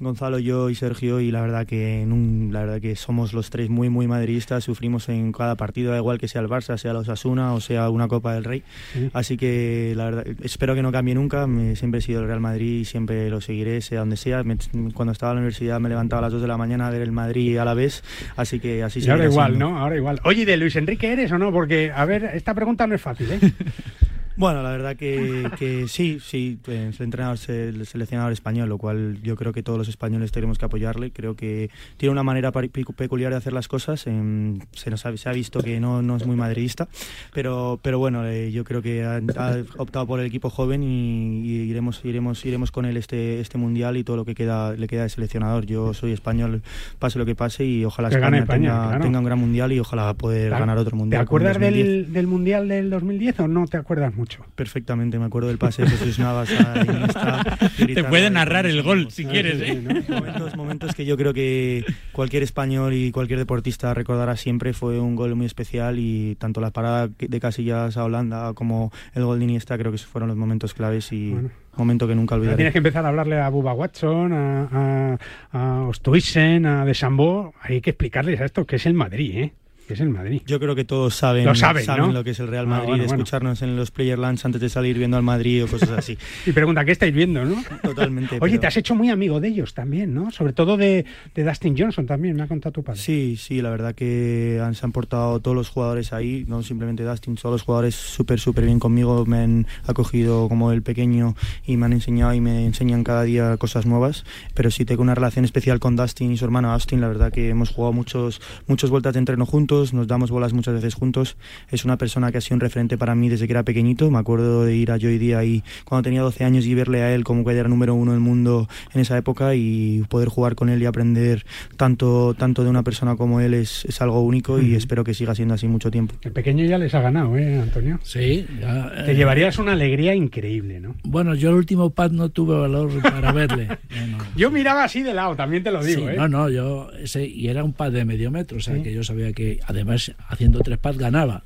Gonzalo, 0.00 0.40
yo 0.40 0.70
y 0.70 0.74
Sergio 0.74 1.20
y 1.20 1.30
la 1.30 1.40
verdad 1.40 1.66
que 1.66 2.02
en 2.02 2.12
un- 2.12 2.50
la 2.52 2.62
verdad 2.62 2.80
que 2.80 2.96
somos 2.96 3.32
los 3.32 3.50
tres 3.50 3.70
muy 3.70 3.88
muy 3.90 4.08
madridistas, 4.08 4.64
sufrimos 4.64 5.08
en 5.08 5.30
cada 5.30 5.54
partido, 5.54 5.92
da 5.92 5.98
igual 5.98 6.18
que 6.18 6.26
sea 6.26 6.40
el 6.40 6.48
Barça, 6.48 6.76
sea 6.78 6.92
los 6.92 7.02
Osasuna 7.08 7.54
o 7.54 7.60
sea 7.60 7.88
una 7.90 8.08
Copa 8.08 8.34
del 8.34 8.42
Rey. 8.42 8.64
Sí. 8.92 9.08
Así 9.12 9.36
que 9.36 9.92
la 9.96 10.06
verdad 10.06 10.24
espero 10.42 10.74
que 10.74 10.82
no 10.82 10.90
cambie 10.90 11.14
nunca, 11.14 11.46
me- 11.46 11.76
siempre 11.76 11.98
he 11.98 12.02
sido 12.02 12.20
el 12.22 12.26
Real 12.26 12.40
Madrid 12.40 12.80
y 12.80 12.84
siempre 12.84 13.30
lo 13.30 13.40
seguiré, 13.40 13.80
sea 13.82 14.00
donde 14.00 14.16
sea. 14.16 14.42
Me- 14.42 14.56
cuando 14.94 15.12
estaba 15.12 15.30
en 15.32 15.36
la 15.36 15.40
universidad 15.42 15.78
me 15.78 15.88
levantaba 15.88 16.18
a 16.18 16.22
las 16.22 16.32
2 16.32 16.42
de 16.42 16.48
la 16.48 16.56
mañana 16.56 16.88
a 16.88 16.90
ver 16.90 17.02
el 17.02 17.12
Madrid 17.12 17.56
a 17.58 17.64
la 17.64 17.74
vez, 17.74 18.02
así 18.36 18.58
que 18.58 18.82
así 18.82 18.98
Y 19.00 19.08
ahora 19.10 19.26
igual, 19.26 19.52
siendo. 19.52 19.70
¿no? 19.70 19.78
Ahora 19.78 19.96
igual. 19.96 20.20
Oye, 20.24 20.42
¿y 20.42 20.44
de 20.44 20.56
Luis 20.56 20.74
Enrique 20.74 21.12
eres 21.12 21.30
o 21.30 21.38
no? 21.38 21.52
Porque, 21.52 21.92
a 21.94 22.04
ver, 22.04 22.24
esta 22.34 22.54
pregunta 22.54 22.86
no 22.86 22.94
es 22.94 23.00
fácil, 23.00 23.32
¿eh? 23.32 23.40
Bueno, 24.36 24.62
la 24.64 24.70
verdad 24.70 24.96
que, 24.96 25.48
que 25.58 25.86
sí, 25.86 26.18
sí, 26.20 26.58
eh, 26.66 26.88
es 26.90 26.98
el 26.98 27.04
entrenador, 27.04 27.38
el 27.48 27.86
seleccionador 27.86 28.32
español, 28.32 28.68
lo 28.68 28.78
cual 28.78 29.18
yo 29.22 29.36
creo 29.36 29.52
que 29.52 29.62
todos 29.62 29.78
los 29.78 29.88
españoles 29.88 30.32
tenemos 30.32 30.58
que 30.58 30.64
apoyarle. 30.64 31.12
Creo 31.12 31.36
que 31.36 31.70
tiene 31.96 32.10
una 32.10 32.24
manera 32.24 32.50
peculiar 32.50 33.30
de 33.30 33.36
hacer 33.36 33.52
las 33.52 33.68
cosas. 33.68 34.06
em, 34.08 34.58
se 34.72 34.90
nos 34.90 35.06
ha, 35.06 35.16
se 35.16 35.28
ha 35.28 35.32
visto 35.32 35.60
que 35.62 35.78
no, 35.78 36.02
no 36.02 36.16
es 36.16 36.26
muy 36.26 36.34
madridista, 36.34 36.88
pero, 37.32 37.78
pero 37.80 38.00
bueno, 38.00 38.26
eh, 38.26 38.50
yo 38.50 38.64
creo 38.64 38.82
que 38.82 39.04
ha, 39.04 39.16
ha 39.36 39.56
optado 39.76 40.06
por 40.06 40.18
el 40.18 40.26
equipo 40.26 40.50
joven 40.50 40.82
y, 40.82 41.42
y 41.44 41.52
iremos, 41.70 42.04
iremos, 42.04 42.44
iremos 42.44 42.72
con 42.72 42.86
él 42.86 42.96
este, 42.96 43.38
este 43.40 43.56
mundial 43.56 43.96
y 43.96 44.02
todo 44.02 44.16
lo 44.16 44.24
que 44.24 44.34
queda 44.34 44.72
le 44.74 44.88
queda 44.88 45.04
de 45.04 45.10
seleccionador. 45.10 45.64
Yo 45.66 45.94
soy 45.94 46.10
español, 46.10 46.62
pase 46.98 47.20
lo 47.20 47.24
que 47.26 47.36
pase 47.36 47.64
y 47.64 47.84
ojalá 47.84 48.08
Que 48.08 48.16
España, 48.16 48.38
España, 48.38 48.70
tenga, 48.72 48.88
claro. 48.88 49.04
tenga 49.04 49.18
un 49.20 49.24
gran 49.26 49.38
mundial 49.38 49.72
y 49.72 49.78
ojalá 49.78 50.12
poder 50.14 50.52
¿Te- 50.52 50.58
ganar 50.58 50.76
otro 50.78 50.90
¿Te 50.90 50.96
mundial. 50.96 51.20
en 51.20 51.24
acuerdas 51.26 51.52
2010. 51.54 51.86
del, 51.86 52.12
del 52.12 52.26
Mundial 52.26 52.66
del 52.68 52.90
2010 52.90 53.38
o 53.40 53.46
no 53.48 53.66
te 53.68 53.76
acuerdas 53.76 54.12
mucho? 54.12 54.23
Mucho. 54.24 54.44
Perfectamente, 54.54 55.18
me 55.18 55.26
acuerdo 55.26 55.48
del 55.48 55.58
pase 55.58 55.82
de 55.82 55.88
Jesús 55.90 56.18
Navas 56.18 56.50
a 56.50 56.80
Iniesta. 56.88 57.58
Te 57.76 58.04
puede 58.04 58.30
narrar 58.30 58.64
el 58.66 58.82
gol 58.82 59.10
si 59.10 59.24
quieres, 59.26 59.60
¿eh? 59.60 59.66
sí, 59.66 59.80
¿no? 60.08 60.14
momentos, 60.16 60.56
momentos 60.56 60.94
que 60.94 61.04
yo 61.04 61.16
creo 61.16 61.34
que 61.34 61.84
cualquier 62.12 62.42
español 62.42 62.94
y 62.94 63.10
cualquier 63.12 63.38
deportista 63.38 63.92
recordará 63.92 64.36
siempre. 64.36 64.72
Fue 64.72 64.98
un 64.98 65.14
gol 65.14 65.34
muy 65.34 65.46
especial 65.46 65.98
y 65.98 66.36
tanto 66.36 66.60
la 66.60 66.70
parada 66.70 67.08
de 67.18 67.40
Casillas 67.40 67.96
a 67.96 68.04
Holanda 68.04 68.52
como 68.54 68.90
el 69.14 69.24
gol 69.24 69.38
de 69.38 69.44
Iniesta 69.44 69.76
creo 69.76 69.92
que 69.92 69.98
fueron 69.98 70.28
los 70.28 70.36
momentos 70.38 70.72
claves 70.74 71.12
y 71.12 71.30
Bueno. 71.32 71.50
momento 71.76 72.08
que 72.08 72.14
nunca 72.14 72.34
olvidaré. 72.36 72.56
tienes 72.56 72.72
que 72.72 72.78
empezar 72.78 73.04
a 73.04 73.08
hablarle 73.08 73.40
a 73.40 73.48
Bubba 73.50 73.74
Watson, 73.74 74.32
a, 74.32 74.68
a, 74.72 75.18
a 75.52 75.82
Ostoisen, 75.88 76.64
a 76.66 76.84
Deschambault. 76.84 77.54
Hay 77.60 77.80
que 77.80 77.90
explicarles 77.90 78.40
a 78.40 78.46
esto 78.46 78.64
que 78.64 78.76
es 78.76 78.86
el 78.86 78.94
Madrid, 78.94 79.36
¿eh? 79.36 79.52
Que 79.86 79.94
es 79.94 80.00
el 80.00 80.08
Madrid. 80.08 80.40
Yo 80.46 80.58
creo 80.58 80.74
que 80.74 80.84
todos 80.84 81.14
saben, 81.14 81.44
Lo 81.44 81.54
saben, 81.54 81.84
¿no? 81.86 82.10
lo 82.10 82.24
que 82.24 82.30
es 82.30 82.40
el 82.40 82.48
Real 82.48 82.64
Ah, 82.66 82.68
Madrid, 82.70 82.88
bueno. 82.88 83.04
escucharnos 83.04 83.60
en 83.60 83.76
los 83.76 83.90
player 83.90 84.18
lunch 84.18 84.44
antes 84.46 84.60
de 84.60 84.68
salir 84.70 84.96
viendo 84.96 85.16
al 85.18 85.22
Madrid 85.22 85.64
o 85.64 85.66
cosas 85.68 85.90
así. 85.90 86.16
Y 86.46 86.52
pregunta, 86.52 86.84
¿qué 86.84 86.92
estáis 86.92 87.12
viendo, 87.14 87.44
no? 87.44 87.62
Totalmente. 87.82 88.36
Oye, 88.40 88.52
pero- 88.52 88.60
te 88.60 88.66
has 88.66 88.76
hecho 88.78 88.94
muy 88.94 89.10
amigo 89.10 89.40
de 89.40 89.48
ellos 89.48 89.74
también, 89.74 90.14
¿no? 90.14 90.30
Sobre 90.30 90.54
todo 90.54 90.76
de, 90.78 91.04
de 91.34 91.44
Dustin 91.44 91.74
Johnson 91.76 92.06
también, 92.06 92.34
me 92.36 92.42
ha 92.44 92.46
contado 92.46 92.72
tu 92.72 92.82
padre. 92.82 92.98
Sí, 92.98 93.36
sí, 93.38 93.60
la 93.60 93.68
verdad 93.70 93.94
que 93.94 94.58
han, 94.62 94.74
se 94.74 94.86
han 94.86 94.92
portado 94.92 95.38
todos 95.40 95.54
los 95.56 95.68
jugadores 95.68 96.12
ahí, 96.14 96.44
no 96.48 96.62
simplemente 96.62 97.02
Dustin, 97.04 97.34
todos 97.36 97.52
los 97.52 97.62
jugadores 97.62 97.94
súper, 97.94 98.40
súper 98.40 98.64
bien 98.64 98.78
conmigo, 98.78 99.26
me 99.26 99.38
han 99.38 99.66
acogido 99.86 100.48
como 100.48 100.72
el 100.72 100.82
pequeño 100.82 101.34
y 101.66 101.76
me 101.76 101.86
han 101.86 101.92
enseñado 101.92 102.32
y 102.32 102.40
me 102.40 102.64
enseñan 102.64 103.04
cada 103.04 103.22
día 103.24 103.56
cosas 103.58 103.84
nuevas, 103.84 104.24
pero 104.54 104.70
sí 104.70 104.84
tengo 104.86 105.02
una 105.02 105.14
relación 105.14 105.44
especial 105.44 105.78
con 105.78 105.94
Dustin 105.94 106.32
y 106.32 106.36
su 106.38 106.44
hermano 106.46 106.72
Austin, 106.72 107.00
la 107.02 107.08
verdad 107.08 107.30
que 107.32 107.50
hemos 107.50 107.68
jugado 107.70 107.92
muchos, 107.92 108.40
muchas 108.66 108.88
vueltas 108.88 109.12
de 109.12 109.18
entreno 109.18 109.44
juntos, 109.44 109.73
nos 109.92 110.06
damos 110.06 110.30
bolas 110.30 110.52
muchas 110.52 110.74
veces 110.74 110.94
juntos, 110.94 111.36
es 111.70 111.84
una 111.84 111.98
persona 111.98 112.30
que 112.30 112.38
ha 112.38 112.40
sido 112.40 112.54
un 112.54 112.60
referente 112.60 112.96
para 112.96 113.14
mí 113.14 113.28
desde 113.28 113.46
que 113.46 113.52
era 113.52 113.62
pequeñito, 113.64 114.10
me 114.10 114.18
acuerdo 114.18 114.64
de 114.64 114.76
ir 114.76 114.90
a 114.92 114.98
Joy 114.98 115.18
Día 115.18 115.44
y 115.44 115.62
cuando 115.84 116.04
tenía 116.04 116.22
12 116.22 116.44
años 116.44 116.64
y 116.66 116.74
verle 116.74 117.02
a 117.02 117.14
él 117.14 117.24
como 117.24 117.44
que 117.44 117.52
era 117.52 117.68
número 117.68 117.94
uno 117.94 118.12
del 118.12 118.20
mundo 118.20 118.68
en 118.94 119.00
esa 119.00 119.16
época 119.18 119.54
y 119.54 120.02
poder 120.08 120.28
jugar 120.28 120.54
con 120.54 120.68
él 120.68 120.80
y 120.82 120.86
aprender 120.86 121.44
tanto, 121.76 122.34
tanto 122.34 122.62
de 122.64 122.70
una 122.70 122.82
persona 122.82 123.16
como 123.16 123.40
él 123.40 123.54
es, 123.54 123.84
es 123.86 124.00
algo 124.00 124.20
único 124.22 124.58
y 124.60 124.68
Ujú. 124.68 124.76
espero 124.76 125.04
que 125.04 125.14
siga 125.14 125.34
siendo 125.34 125.54
así 125.54 125.66
mucho 125.66 125.90
tiempo. 125.90 126.14
El 126.22 126.32
pequeño 126.32 126.64
ya 126.64 126.78
les 126.78 126.94
ha 126.94 127.00
ganado, 127.00 127.36
¿eh, 127.36 127.58
Antonio? 127.58 127.98
Sí, 128.02 128.46
ya, 128.60 128.92
Te 129.04 129.12
eh, 129.12 129.14
llevarías 129.16 129.58
una 129.58 129.72
alegría 129.72 130.14
increíble, 130.14 130.80
¿no? 130.80 130.94
Bueno, 131.04 131.34
yo 131.34 131.50
el 131.50 131.56
último 131.56 131.90
pad 131.90 132.10
no 132.12 132.28
tuve 132.28 132.56
valor 132.58 132.90
para 133.02 133.32
verle. 133.32 133.66
No, 133.66 134.06
no. 134.18 134.24
Yo 134.36 134.50
miraba 134.50 134.84
así 134.84 135.02
de 135.02 135.14
lado, 135.14 135.34
también 135.36 135.62
te 135.62 135.70
lo 135.70 135.82
digo, 135.82 136.02
Sí, 136.02 136.14
¿eh? 136.14 136.16
No, 136.16 136.28
no, 136.28 136.48
yo 136.48 136.90
ese 137.00 137.26
y 137.26 137.48
era 137.48 137.64
un 137.64 137.72
pad 137.72 137.92
de 137.92 138.04
medio 138.04 138.30
metro, 138.30 138.58
o 138.58 138.60
sea 138.60 138.76
Sí. 138.76 138.82
que 138.82 138.92
yo 138.92 139.02
sabía 139.04 139.32
que 139.32 139.60
además 139.66 140.12
haciendo 140.28 140.60
tres 140.60 140.78
pads 140.78 140.98
ganaba. 140.98 141.44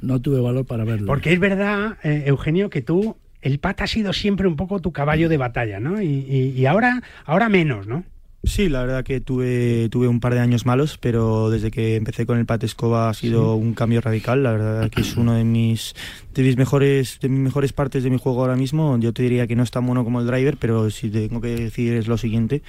No 0.00 0.20
tuve 0.20 0.40
valor 0.40 0.66
para 0.66 0.84
verlo. 0.84 1.06
Porque 1.06 1.32
es 1.32 1.40
verdad, 1.40 1.96
eh, 2.02 2.24
Eugenio, 2.26 2.68
que 2.70 2.82
tú, 2.82 3.16
el 3.40 3.58
pat 3.58 3.80
ha 3.82 3.86
sido 3.86 4.12
siempre 4.12 4.46
un 4.46 4.56
poco 4.56 4.80
tu 4.80 4.92
caballo 4.92 5.28
de 5.28 5.38
batalla, 5.38 5.80
¿no? 5.80 6.02
Y, 6.02 6.06
y- 6.06 6.54
y 6.56 6.66
ahora, 6.66 7.02
ahora 7.24 7.48
menos, 7.48 7.86
¿no? 7.86 8.04
Sí, 8.44 8.68
la 8.68 8.82
verdad 8.82 9.02
que 9.02 9.20
tuve, 9.20 9.88
tuve 9.90 10.06
un 10.06 10.20
par 10.20 10.32
de 10.34 10.38
años 10.40 10.66
malos, 10.66 10.98
pero 10.98 11.50
desde 11.50 11.72
que 11.72 11.96
empecé 11.96 12.26
con 12.26 12.38
el 12.38 12.46
Pat 12.46 12.62
Escoba 12.62 13.08
ha 13.08 13.14
sido 13.14 13.56
un 13.56 13.74
cambio 13.74 14.00
radical. 14.00 14.44
La 14.44 14.52
verdad 14.52 14.90
que 14.90 15.00
es 15.00 15.16
uno 15.16 15.32
de 15.34 15.42
mis, 15.42 15.94
de 16.32 16.42
mis 16.44 16.56
mejores, 16.56 17.18
de 17.20 17.28
mis 17.28 17.40
mejores 17.40 17.72
partes 17.72 18.04
de 18.04 18.10
mi 18.10 18.18
juego 18.18 18.42
ahora 18.42 18.54
mismo. 18.54 18.98
Yo 19.00 19.12
te 19.12 19.22
diría 19.24 19.48
que 19.48 19.56
no 19.56 19.64
es 19.64 19.72
tan 19.72 19.84
bueno 19.84 20.04
como 20.04 20.20
el 20.20 20.28
driver, 20.28 20.58
pero 20.58 20.90
si 20.90 21.10
tengo 21.10 21.40
que 21.40 21.56
decir 21.56 21.94
es 21.94 22.06
lo 22.06 22.18
siguiente. 22.18 22.62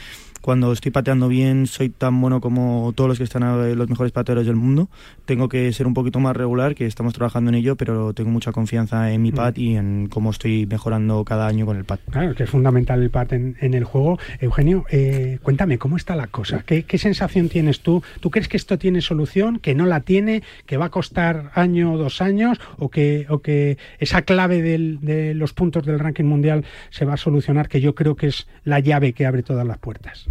Cuando 0.47 0.71
estoy 0.71 0.93
pateando 0.93 1.27
bien, 1.27 1.67
soy 1.67 1.89
tan 1.89 2.21
bueno 2.21 2.39
como 2.39 2.93
todos 2.95 3.09
los 3.09 3.17
que 3.17 3.25
están 3.25 3.43
a- 3.43 3.57
los 3.67 3.89
mejores 3.89 4.13
pateadores 4.13 4.47
del 4.47 4.55
mundo. 4.55 4.87
Tengo 5.25 5.49
que 5.49 5.73
ser 5.73 5.87
un 5.87 5.93
poquito 5.93 6.21
más 6.21 6.37
regular, 6.37 6.73
que 6.73 6.85
estamos 6.85 7.13
trabajando 7.13 7.49
en 7.49 7.55
ello, 7.55 7.75
pero 7.75 8.13
tengo 8.13 8.29
mucha 8.29 8.53
confianza 8.53 9.11
en 9.11 9.21
mi 9.23 9.33
pat 9.33 9.57
y 9.57 9.75
en 9.75 10.07
cómo 10.07 10.29
estoy 10.31 10.65
mejorando 10.65 11.25
cada 11.25 11.47
año 11.47 11.65
con 11.65 11.75
el 11.75 11.83
pat. 11.83 11.99
Claro, 12.09 12.33
que 12.33 12.43
es 12.43 12.49
fundamental 12.49 13.03
el 13.03 13.09
pat 13.09 13.33
en, 13.33 13.57
en 13.59 13.73
el 13.73 13.83
juego. 13.83 14.19
Eugenio, 14.39 14.85
eh, 14.89 15.39
cuéntame, 15.43 15.77
¿cómo 15.79 15.97
está 15.97 16.15
la 16.15 16.27
cosa? 16.27 16.63
¿Qué, 16.65 16.83
qué 16.83 16.97
sensación 16.97 17.49
tienes 17.49 17.81
tú? 17.81 18.01
¿Tú 18.21 18.31
crees 18.31 18.47
que 18.47 18.55
esto 18.55 18.77
tiene 18.77 19.01
solución, 19.01 19.59
que 19.59 19.75
no 19.75 19.85
la 19.85 19.99
tiene, 19.99 20.43
que 20.65 20.77
va 20.77 20.85
a 20.85 20.91
costar 20.91 21.51
año 21.55 21.91
o 21.91 21.97
dos 21.97 22.21
años, 22.21 22.57
o 22.77 22.87
que, 22.87 23.25
o 23.27 23.39
que 23.39 23.77
esa 23.99 24.21
clave 24.21 24.61
del- 24.61 24.99
de 25.01 25.33
los 25.33 25.51
puntos 25.51 25.85
del 25.85 25.99
ranking 25.99 26.23
mundial 26.23 26.63
se 26.89 27.03
va 27.03 27.15
a 27.15 27.17
solucionar, 27.17 27.67
que 27.67 27.81
yo 27.81 27.95
creo 27.95 28.15
que 28.15 28.27
es 28.27 28.47
la 28.63 28.79
llave 28.79 29.11
que 29.11 29.25
abre 29.25 29.43
todas 29.43 29.67
las 29.67 29.77
puertas? 29.79 30.25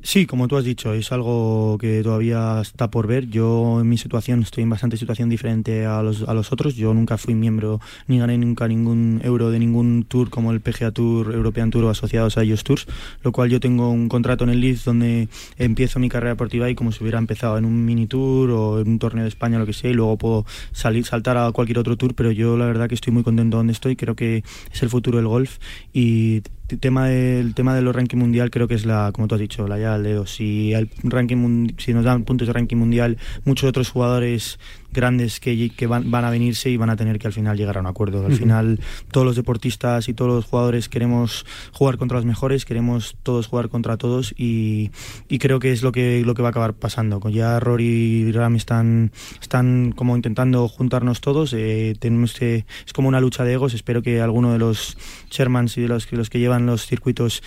Sí, 0.00 0.26
como 0.26 0.46
tú 0.46 0.56
has 0.56 0.64
dicho, 0.64 0.94
es 0.94 1.10
algo 1.10 1.76
que 1.78 2.02
todavía 2.02 2.60
está 2.62 2.88
por 2.88 3.08
ver. 3.08 3.28
Yo 3.28 3.80
en 3.80 3.88
mi 3.88 3.98
situación 3.98 4.40
estoy 4.42 4.62
en 4.62 4.70
bastante 4.70 4.96
situación 4.96 5.28
diferente 5.28 5.86
a 5.86 6.02
los, 6.02 6.22
a 6.22 6.34
los 6.34 6.52
otros. 6.52 6.76
Yo 6.76 6.94
nunca 6.94 7.18
fui 7.18 7.34
miembro 7.34 7.80
ni 8.06 8.18
gané 8.18 8.38
nunca 8.38 8.68
ningún 8.68 9.20
euro 9.24 9.50
de 9.50 9.58
ningún 9.58 10.04
tour 10.04 10.30
como 10.30 10.52
el 10.52 10.60
PGA 10.60 10.92
Tour, 10.92 11.34
European 11.34 11.70
Tour 11.70 11.84
o 11.84 11.90
asociados 11.90 12.38
a 12.38 12.42
ellos 12.42 12.62
tours, 12.62 12.86
lo 13.22 13.32
cual 13.32 13.50
yo 13.50 13.58
tengo 13.60 13.90
un 13.90 14.08
contrato 14.08 14.44
en 14.44 14.50
el 14.50 14.60
Leeds 14.60 14.84
donde 14.84 15.28
empiezo 15.58 15.98
mi 15.98 16.08
carrera 16.08 16.30
deportiva 16.30 16.70
y 16.70 16.76
como 16.76 16.92
si 16.92 17.02
hubiera 17.02 17.18
empezado 17.18 17.58
en 17.58 17.64
un 17.64 17.84
mini 17.84 18.06
tour 18.06 18.50
o 18.50 18.80
en 18.80 18.88
un 18.88 18.98
torneo 19.00 19.24
de 19.24 19.28
España, 19.28 19.58
lo 19.58 19.66
que 19.66 19.72
sea, 19.72 19.90
y 19.90 19.94
luego 19.94 20.16
puedo 20.16 20.46
salir, 20.72 21.04
saltar 21.04 21.36
a 21.36 21.50
cualquier 21.52 21.80
otro 21.80 21.96
tour, 21.96 22.14
pero 22.14 22.30
yo 22.30 22.56
la 22.56 22.66
verdad 22.66 22.88
que 22.88 22.94
estoy 22.94 23.12
muy 23.12 23.24
contento 23.24 23.56
donde 23.56 23.72
estoy, 23.72 23.96
creo 23.96 24.14
que 24.14 24.44
es 24.72 24.82
el 24.82 24.88
futuro 24.88 25.18
del 25.18 25.26
golf 25.26 25.58
y 25.92 26.42
tema 26.76 27.08
del 27.08 27.54
tema 27.54 27.74
de 27.74 27.82
los 27.82 27.94
ranking 27.94 28.18
mundial 28.18 28.50
creo 28.50 28.68
que 28.68 28.74
es 28.74 28.84
la 28.84 29.10
como 29.12 29.26
tú 29.26 29.34
has 29.34 29.40
dicho 29.40 29.66
la 29.66 29.78
llave 29.78 29.94
al 29.94 30.02
dedo 30.02 30.26
si 30.26 30.74
el 30.74 30.90
ranking 31.02 31.72
si 31.78 31.94
nos 31.94 32.04
dan 32.04 32.24
puntos 32.24 32.46
de 32.46 32.52
ranking 32.52 32.76
mundial 32.76 33.16
muchos 33.44 33.68
otros 33.68 33.90
jugadores 33.90 34.58
grandes 34.92 35.40
que, 35.40 35.70
que 35.70 35.86
van, 35.86 36.10
van 36.10 36.24
a 36.24 36.30
venirse 36.30 36.70
y 36.70 36.76
van 36.76 36.90
a 36.90 36.96
tener 36.96 37.18
que 37.18 37.26
al 37.26 37.32
final 37.32 37.56
llegar 37.56 37.76
a 37.76 37.80
un 37.80 37.86
acuerdo. 37.86 38.24
Al 38.24 38.32
final 38.32 38.80
todos 39.10 39.26
los 39.26 39.36
deportistas 39.36 40.08
y 40.08 40.14
todos 40.14 40.30
los 40.30 40.44
jugadores 40.44 40.88
queremos 40.88 41.44
jugar 41.72 41.98
contra 41.98 42.16
los 42.16 42.24
mejores 42.24 42.64
queremos 42.64 43.16
todos 43.22 43.46
jugar 43.46 43.68
contra 43.68 43.96
todos 43.96 44.34
y, 44.36 44.90
y 45.28 45.38
creo 45.38 45.58
que 45.60 45.72
es 45.72 45.82
lo 45.82 45.92
que 45.92 46.22
lo 46.24 46.34
que 46.34 46.42
va 46.42 46.48
a 46.48 46.50
acabar 46.50 46.74
pasando. 46.74 47.20
Ya 47.28 47.60
Rory 47.60 47.84
y 48.28 48.32
Ram 48.32 48.56
están 48.56 49.12
están 49.40 49.92
como 49.92 50.16
intentando 50.16 50.66
juntarnos 50.68 51.20
todos 51.20 51.52
eh, 51.52 51.94
tenemos 51.98 52.34
que 52.34 52.64
es 52.86 52.92
como 52.92 53.08
una 53.08 53.20
lucha 53.20 53.44
de 53.44 53.52
egos. 53.52 53.74
Espero 53.74 54.02
que 54.02 54.20
alguno 54.20 54.52
de 54.52 54.58
los 54.58 54.96
Shermans 55.30 55.76
y 55.78 55.82
de 55.82 55.88
los 55.88 56.06
que 56.06 56.16
los 56.16 56.30
que 56.30 56.38
llevan 56.38 56.66
los 56.66 56.86
circuitos 56.86 57.42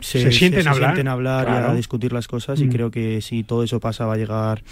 Se 0.00 0.32
sienten 0.32 0.66
a 0.68 0.72
hablar, 0.72 0.90
sienten 0.90 1.08
a 1.08 1.12
hablar 1.12 1.48
y 1.48 1.70
a 1.70 1.74
discutir 1.74 2.12
las 2.12 2.26
cosas 2.26 2.60
Mm. 2.60 2.64
y 2.64 2.68
creo 2.68 2.90
que 2.90 3.20
si 3.20 3.44
todo 3.44 3.62
eso 3.62 3.80
pasa 3.80 4.06
va 4.06 4.14
a 4.14 4.16
llegar 4.16 4.62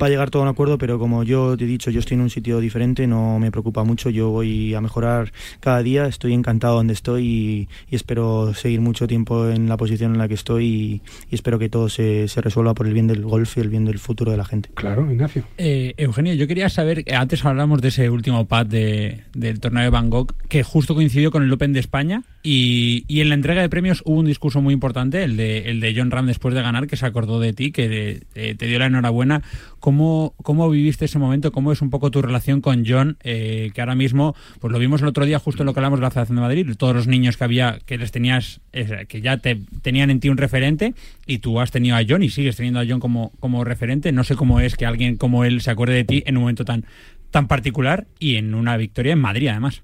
va 0.00 0.06
a 0.06 0.10
llegar 0.10 0.30
todo 0.30 0.42
a 0.42 0.44
un 0.44 0.50
acuerdo 0.50 0.78
pero 0.78 0.98
como 0.98 1.22
yo 1.24 1.56
te 1.56 1.64
he 1.64 1.66
dicho 1.66 1.90
yo 1.90 2.00
estoy 2.00 2.16
en 2.16 2.22
un 2.22 2.30
sitio 2.30 2.60
diferente 2.60 3.06
no 3.06 3.38
me 3.38 3.50
preocupa 3.50 3.84
mucho 3.84 4.10
yo 4.10 4.30
voy 4.30 4.74
a 4.74 4.80
mejorar 4.80 5.32
cada 5.60 5.82
día 5.82 6.06
estoy 6.06 6.32
encantado 6.32 6.76
donde 6.76 6.92
estoy 6.92 7.24
y, 7.24 7.68
y 7.90 7.96
espero 7.96 8.54
seguir 8.54 8.80
mucho 8.80 9.06
tiempo 9.06 9.48
en 9.48 9.68
la 9.68 9.76
posición 9.76 10.12
en 10.12 10.18
la 10.18 10.28
que 10.28 10.34
estoy 10.34 10.64
y, 10.64 11.02
y 11.30 11.34
espero 11.34 11.58
que 11.58 11.68
todo 11.68 11.88
se, 11.88 12.28
se 12.28 12.40
resuelva 12.40 12.74
por 12.74 12.86
el 12.86 12.92
bien 12.92 13.06
del 13.06 13.22
golf 13.22 13.56
y 13.56 13.60
el 13.60 13.68
bien 13.68 13.84
del 13.84 13.98
futuro 13.98 14.30
de 14.30 14.36
la 14.36 14.44
gente 14.44 14.54
Claro, 14.74 15.10
Ignacio. 15.10 15.44
Eh, 15.58 15.94
Eugenio, 15.96 16.34
yo 16.34 16.46
quería 16.46 16.68
saber, 16.68 17.04
eh, 17.06 17.14
antes 17.14 17.44
hablamos 17.44 17.80
de 17.80 17.88
ese 17.88 18.10
último 18.10 18.46
pad 18.46 18.66
de, 18.66 19.22
del 19.34 19.60
torneo 19.60 19.82
de 19.82 19.90
Bangkok, 19.90 20.34
que 20.48 20.62
justo 20.62 20.94
coincidió 20.94 21.30
con 21.30 21.42
el 21.42 21.52
Open 21.52 21.72
de 21.72 21.80
España, 21.80 22.22
y, 22.42 23.04
y 23.08 23.20
en 23.20 23.28
la 23.28 23.34
entrega 23.34 23.62
de 23.62 23.68
premios 23.68 24.02
hubo 24.04 24.18
un 24.18 24.26
discurso 24.26 24.60
muy 24.60 24.74
importante, 24.74 25.24
el 25.24 25.36
de, 25.36 25.70
el 25.70 25.80
de 25.80 25.94
John 25.96 26.10
Ram 26.10 26.26
después 26.26 26.54
de 26.54 26.62
ganar, 26.62 26.86
que 26.86 26.96
se 26.96 27.06
acordó 27.06 27.40
de 27.40 27.52
ti, 27.52 27.72
que 27.72 28.22
eh, 28.34 28.54
te 28.54 28.66
dio 28.66 28.78
la 28.78 28.86
enhorabuena. 28.86 29.42
¿Cómo, 29.84 30.32
¿Cómo 30.42 30.70
viviste 30.70 31.04
ese 31.04 31.18
momento? 31.18 31.52
¿Cómo 31.52 31.70
es 31.70 31.82
un 31.82 31.90
poco 31.90 32.10
tu 32.10 32.22
relación 32.22 32.62
con 32.62 32.86
John? 32.86 33.18
Eh, 33.22 33.70
que 33.74 33.82
ahora 33.82 33.94
mismo, 33.94 34.34
pues 34.58 34.72
lo 34.72 34.78
vimos 34.78 35.02
el 35.02 35.08
otro 35.08 35.26
día, 35.26 35.38
justo 35.38 35.62
en 35.62 35.66
lo 35.66 35.74
que 35.74 35.80
hablamos 35.80 35.98
de 35.98 36.04
la 36.04 36.10
Federación 36.10 36.36
de 36.36 36.40
Madrid, 36.40 36.74
todos 36.78 36.96
los 36.96 37.06
niños 37.06 37.36
que 37.36 37.44
había, 37.44 37.80
que 37.84 37.98
les 37.98 38.10
tenías, 38.10 38.62
eh, 38.72 39.04
que 39.06 39.20
ya 39.20 39.36
te 39.36 39.60
tenían 39.82 40.08
en 40.08 40.20
ti 40.20 40.30
un 40.30 40.38
referente, 40.38 40.94
y 41.26 41.40
tú 41.40 41.60
has 41.60 41.70
tenido 41.70 41.96
a 41.96 42.00
John 42.08 42.22
y 42.22 42.30
sigues 42.30 42.56
teniendo 42.56 42.80
a 42.80 42.86
John 42.88 42.98
como, 42.98 43.32
como 43.40 43.62
referente. 43.62 44.10
No 44.10 44.24
sé 44.24 44.36
cómo 44.36 44.58
es 44.58 44.74
que 44.74 44.86
alguien 44.86 45.16
como 45.18 45.44
él 45.44 45.60
se 45.60 45.70
acuerde 45.70 45.96
de 45.96 46.04
ti 46.04 46.22
en 46.24 46.38
un 46.38 46.44
momento 46.44 46.64
tan, 46.64 46.86
tan 47.30 47.46
particular 47.46 48.06
y 48.18 48.36
en 48.36 48.54
una 48.54 48.78
victoria 48.78 49.12
en 49.12 49.18
Madrid, 49.18 49.48
además. 49.48 49.82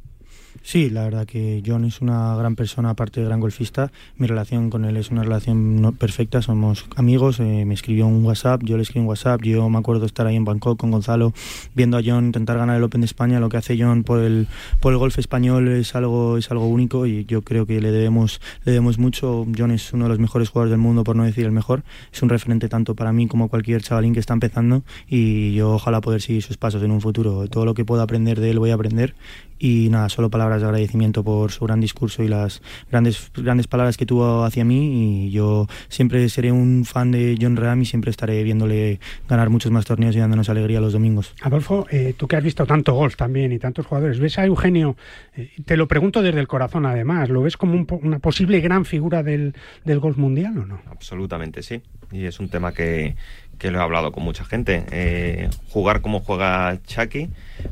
Sí, 0.62 0.90
la 0.90 1.04
verdad 1.04 1.26
que 1.26 1.62
John 1.66 1.84
es 1.86 2.00
una 2.02 2.36
gran 2.36 2.54
persona, 2.54 2.90
aparte 2.90 3.20
de 3.20 3.26
gran 3.26 3.40
golfista. 3.40 3.90
Mi 4.18 4.26
relación 4.26 4.68
con 4.70 4.84
él 4.84 4.98
es 4.98 5.10
una 5.10 5.22
relación 5.24 5.80
no- 5.80 5.92
perfecta, 5.92 6.42
somos 6.42 6.84
amigos. 6.96 7.40
eh, 7.40 7.64
me 7.64 7.72
escribió 7.74 8.06
un 8.06 8.22
WhatsApp, 8.24 8.62
yo 8.62 8.76
le 8.76 8.82
escribí 8.82 9.00
un 9.00 9.08
WhatsApp. 9.08 9.40
Yo 9.42 9.68
me 9.70 9.78
acuerdo 9.78 10.04
estar 10.04 10.26
ahí 10.26 10.36
en 10.36 10.44
Bangkok 10.44 10.78
con 10.78 10.90
Gonzalo, 10.90 11.32
viendo 11.74 11.96
a 11.96 12.02
John 12.04 12.26
intentar 12.26 12.58
ganar 12.58 12.76
el 12.76 12.84
Open 12.84 13.00
de 13.00 13.06
España. 13.06 13.40
Lo 13.40 13.48
que 13.48 13.56
hace 13.56 13.76
John 13.80 14.04
por 14.04 14.20
el, 14.20 14.48
por 14.80 14.92
el 14.92 14.98
golf 14.98 15.18
español 15.18 15.66
es 15.68 15.94
algo, 15.94 16.36
es 16.36 16.50
algo 16.50 16.68
único 16.68 17.06
y 17.06 17.24
yo 17.24 17.40
creo 17.42 17.64
que 17.66 17.80
le 17.80 17.90
debemos, 17.90 18.40
le 18.64 18.72
debemos 18.72 18.98
mucho. 18.98 19.46
John 19.56 19.70
es 19.72 19.92
uno 19.94 20.04
de 20.04 20.10
los 20.10 20.18
mejores 20.18 20.50
jugadores 20.50 20.70
del 20.70 20.80
mundo, 20.80 21.04
por 21.04 21.16
no 21.16 21.24
decir 21.24 21.46
el 21.46 21.52
mejor. 21.52 21.82
Es 22.12 22.22
un 22.22 22.28
referente 22.28 22.68
tanto 22.68 22.94
para 22.94 23.12
mí 23.12 23.26
como 23.26 23.48
cualquier 23.48 23.82
chavalín 23.82 24.12
que 24.12 24.20
está 24.20 24.34
empezando 24.34 24.82
y 25.08 25.54
yo 25.54 25.72
ojalá 25.72 26.00
poder 26.02 26.20
seguir 26.20 26.42
sus 26.42 26.58
pasos 26.58 26.82
en 26.82 26.90
un 26.90 27.00
futuro. 27.00 27.48
Todo 27.48 27.64
lo 27.64 27.72
que 27.74 27.84
pueda 27.86 28.02
aprender 28.02 28.38
de 28.38 28.50
él 28.50 28.58
voy 28.58 28.70
a 28.70 28.74
aprender 28.74 29.14
y 29.60 29.90
nada, 29.90 30.08
solo 30.08 30.30
palabras 30.30 30.62
de 30.62 30.66
agradecimiento 30.66 31.22
por 31.22 31.52
su 31.52 31.66
gran 31.66 31.80
discurso 31.80 32.22
y 32.22 32.28
las 32.28 32.62
grandes, 32.90 33.30
grandes 33.36 33.66
palabras 33.66 33.98
que 33.98 34.06
tuvo 34.06 34.44
hacia 34.44 34.64
mí 34.64 35.26
y 35.26 35.30
yo 35.30 35.66
siempre 35.88 36.26
seré 36.30 36.50
un 36.50 36.86
fan 36.86 37.10
de 37.10 37.38
John 37.40 37.56
Ram 37.56 37.82
y 37.82 37.84
siempre 37.84 38.10
estaré 38.10 38.42
viéndole 38.42 39.00
ganar 39.28 39.50
muchos 39.50 39.70
más 39.70 39.84
torneos 39.84 40.16
y 40.16 40.18
dándonos 40.18 40.48
alegría 40.48 40.80
los 40.80 40.94
domingos. 40.94 41.34
Adolfo, 41.42 41.86
eh, 41.90 42.14
tú 42.16 42.26
que 42.26 42.36
has 42.36 42.42
visto 42.42 42.64
tanto 42.64 42.94
golf 42.94 43.16
también 43.16 43.52
y 43.52 43.58
tantos 43.58 43.86
jugadores, 43.86 44.18
¿ves 44.18 44.38
a 44.38 44.46
Eugenio? 44.46 44.96
Eh, 45.36 45.50
te 45.66 45.76
lo 45.76 45.86
pregunto 45.86 46.22
desde 46.22 46.40
el 46.40 46.48
corazón 46.48 46.86
además, 46.86 47.28
¿lo 47.28 47.42
ves 47.42 47.58
como 47.58 47.74
un, 47.74 47.86
una 48.02 48.18
posible 48.18 48.60
gran 48.60 48.86
figura 48.86 49.22
del, 49.22 49.54
del 49.84 50.00
golf 50.00 50.16
mundial 50.16 50.56
o 50.56 50.64
no? 50.64 50.80
Absolutamente 50.90 51.62
sí, 51.62 51.82
y 52.10 52.24
es 52.24 52.40
un 52.40 52.48
tema 52.48 52.72
que, 52.72 53.14
que 53.60 53.70
lo 53.70 53.78
he 53.78 53.82
hablado 53.82 54.10
con 54.10 54.24
mucha 54.24 54.44
gente. 54.44 54.84
Eh, 54.90 55.50
jugar 55.68 56.00
como 56.00 56.20
juega 56.20 56.78
Chucky, 56.86 57.28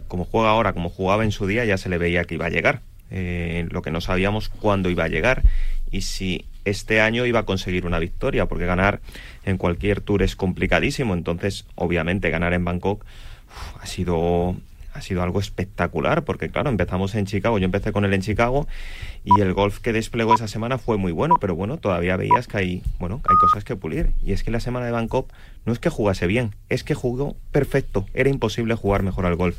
como 0.07 0.27
juega 0.27 0.51
ahora, 0.51 0.74
como 0.74 0.90
jugaba 0.90 1.24
en 1.24 1.33
su 1.33 1.46
día, 1.46 1.64
ya 1.64 1.79
se 1.79 1.88
le 1.88 1.98
veía 1.98 2.24
que 2.24 2.35
iba 2.35 2.46
a 2.46 2.51
llegar. 2.51 2.83
Eh, 3.11 3.66
lo 3.70 3.81
que 3.81 3.90
no 3.90 4.03
sabíamos 4.03 4.51
cuándo 4.51 4.90
iba 4.90 5.05
a 5.05 5.09
llegar 5.09 5.42
y 5.90 6.03
si 6.03 6.44
este 6.66 7.01
año 7.01 7.24
iba 7.24 7.40
a 7.40 7.44
conseguir 7.44 7.87
una 7.87 7.98
victoria, 7.98 8.44
porque 8.44 8.66
ganar 8.66 9.01
en 9.46 9.57
cualquier 9.57 10.03
tour 10.03 10.22
es 10.22 10.37
complicadísimo. 10.37 11.14
Entonces, 11.14 11.64
obviamente, 11.74 12.29
ganar 12.29 12.53
en 12.53 12.66
Bangkok 12.66 13.05
ha 13.81 13.87
sido 13.87 14.57
ha 14.99 15.03
sido 15.03 15.23
algo 15.23 15.41
espectacular, 15.41 16.25
porque 16.25 16.51
claro, 16.51 16.71
empezamos 16.71 17.15
en 17.15 17.27
Chicago, 17.27 17.59
yo 17.59 17.65
empecé 17.65 17.93
con 17.93 18.05
él 18.05 18.13
en 18.13 18.21
Chicago 18.21 18.67
y 19.25 19.41
el 19.41 19.55
golf 19.55 19.79
que 19.79 19.93
desplegó 19.93 20.35
esa 20.35 20.49
semana 20.49 20.79
fue 20.79 20.97
muy 20.97 21.13
bueno, 21.13 21.37
pero 21.41 21.55
bueno, 21.55 21.79
todavía 21.79 22.17
veías 22.17 22.47
que 22.47 22.59
hay, 22.59 22.83
bueno, 22.99 23.21
hay 23.29 23.37
cosas 23.37 23.65
que 23.65 23.77
pulir. 23.77 24.11
Y 24.25 24.33
es 24.33 24.43
que 24.43 24.51
la 24.51 24.61
semana 24.61 24.87
de 24.87 24.93
Bangkok 24.93 25.33
no 25.65 25.73
es 25.73 25.79
que 25.79 25.89
jugase 25.89 26.27
bien, 26.27 26.55
es 26.69 26.85
que 26.85 26.95
jugó 26.95 27.37
perfecto, 27.53 28.07
era 28.13 28.29
imposible 28.29 28.75
jugar 28.75 29.03
mejor 29.03 29.27
al 29.27 29.37
golf. 29.37 29.57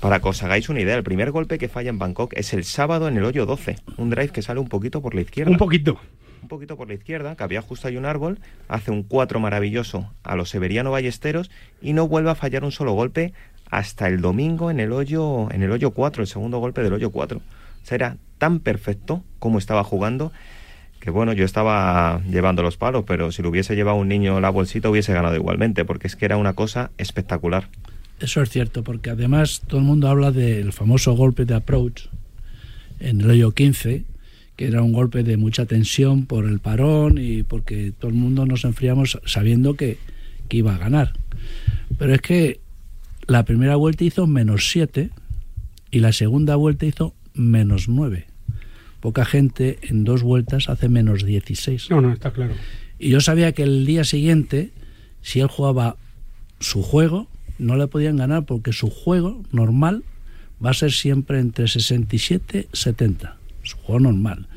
Para 0.00 0.20
que 0.20 0.28
os 0.28 0.42
hagáis 0.44 0.68
una 0.68 0.80
idea, 0.80 0.94
el 0.94 1.02
primer 1.02 1.32
golpe 1.32 1.58
que 1.58 1.68
falla 1.68 1.90
en 1.90 1.98
Bangkok 1.98 2.32
es 2.36 2.52
el 2.54 2.64
sábado 2.64 3.08
en 3.08 3.16
el 3.16 3.24
hoyo 3.24 3.46
12, 3.46 3.76
un 3.96 4.10
drive 4.10 4.28
que 4.28 4.42
sale 4.42 4.60
un 4.60 4.68
poquito 4.68 5.02
por 5.02 5.14
la 5.14 5.22
izquierda. 5.22 5.50
Un 5.50 5.58
poquito. 5.58 5.98
Un 6.40 6.46
poquito 6.46 6.76
por 6.76 6.86
la 6.86 6.94
izquierda, 6.94 7.34
que 7.34 7.42
había 7.42 7.62
justo 7.62 7.88
ahí 7.88 7.96
un 7.96 8.06
árbol, 8.06 8.38
hace 8.68 8.92
un 8.92 9.02
4 9.02 9.40
maravilloso 9.40 10.12
a 10.22 10.36
los 10.36 10.50
Severiano 10.50 10.92
Ballesteros 10.92 11.50
y 11.82 11.94
no 11.94 12.06
vuelve 12.06 12.30
a 12.30 12.36
fallar 12.36 12.62
un 12.62 12.70
solo 12.70 12.92
golpe 12.92 13.32
hasta 13.70 14.08
el 14.08 14.20
domingo 14.20 14.70
en 14.70 14.80
el 14.80 14.92
hoyo 14.92 15.50
en 15.50 15.62
el 15.62 15.70
hoyo 15.70 15.90
4, 15.90 16.22
el 16.22 16.28
segundo 16.28 16.58
golpe 16.58 16.82
del 16.82 16.92
hoyo 16.92 17.10
4. 17.10 17.38
O 17.38 17.86
sea, 17.86 17.94
era 17.94 18.16
tan 18.38 18.60
perfecto 18.60 19.22
como 19.38 19.58
estaba 19.58 19.84
jugando 19.84 20.32
que 21.00 21.10
bueno, 21.10 21.32
yo 21.32 21.44
estaba 21.44 22.20
llevando 22.24 22.62
los 22.62 22.76
palos, 22.76 23.04
pero 23.06 23.30
si 23.30 23.42
lo 23.42 23.50
hubiese 23.50 23.76
llevado 23.76 23.96
un 23.96 24.08
niño 24.08 24.40
la 24.40 24.50
bolsita 24.50 24.90
hubiese 24.90 25.12
ganado 25.12 25.36
igualmente, 25.36 25.84
porque 25.84 26.08
es 26.08 26.16
que 26.16 26.24
era 26.24 26.36
una 26.36 26.54
cosa 26.54 26.90
espectacular. 26.98 27.68
Eso 28.20 28.42
es 28.42 28.50
cierto, 28.50 28.82
porque 28.82 29.10
además 29.10 29.62
todo 29.66 29.78
el 29.78 29.86
mundo 29.86 30.08
habla 30.08 30.32
del 30.32 30.72
famoso 30.72 31.12
golpe 31.14 31.44
de 31.44 31.54
approach 31.54 32.06
en 32.98 33.20
el 33.20 33.30
hoyo 33.30 33.52
15, 33.52 34.04
que 34.56 34.66
era 34.66 34.82
un 34.82 34.92
golpe 34.92 35.22
de 35.22 35.36
mucha 35.36 35.66
tensión 35.66 36.26
por 36.26 36.46
el 36.46 36.58
parón 36.58 37.16
y 37.18 37.44
porque 37.44 37.92
todo 37.96 38.10
el 38.10 38.16
mundo 38.16 38.44
nos 38.44 38.64
enfriamos 38.64 39.20
sabiendo 39.24 39.74
que, 39.74 39.98
que 40.48 40.56
iba 40.56 40.74
a 40.74 40.78
ganar. 40.78 41.12
Pero 41.96 42.12
es 42.12 42.20
que 42.20 42.60
la 43.28 43.44
primera 43.44 43.76
vuelta 43.76 44.04
hizo 44.04 44.26
menos 44.26 44.70
7 44.70 45.10
y 45.90 46.00
la 46.00 46.12
segunda 46.12 46.56
vuelta 46.56 46.86
hizo 46.86 47.14
menos 47.34 47.88
9. 47.88 48.26
Poca 49.00 49.24
gente 49.24 49.78
en 49.82 50.02
dos 50.04 50.22
vueltas 50.22 50.68
hace 50.68 50.88
menos 50.88 51.24
16. 51.24 51.90
No, 51.90 52.00
no, 52.00 52.12
está 52.12 52.32
claro. 52.32 52.54
Y 52.98 53.10
yo 53.10 53.20
sabía 53.20 53.52
que 53.52 53.62
el 53.62 53.86
día 53.86 54.02
siguiente, 54.02 54.70
si 55.20 55.40
él 55.40 55.46
jugaba 55.46 55.96
su 56.58 56.82
juego, 56.82 57.28
no 57.58 57.76
le 57.76 57.86
podían 57.86 58.16
ganar 58.16 58.44
porque 58.44 58.72
su 58.72 58.90
juego 58.90 59.42
normal 59.52 60.02
va 60.64 60.70
a 60.70 60.74
ser 60.74 60.90
siempre 60.90 61.38
entre 61.38 61.68
67 61.68 62.68
y 62.72 62.76
70. 62.76 63.36
Su 63.62 63.76
juego 63.76 64.00
normal. 64.00 64.48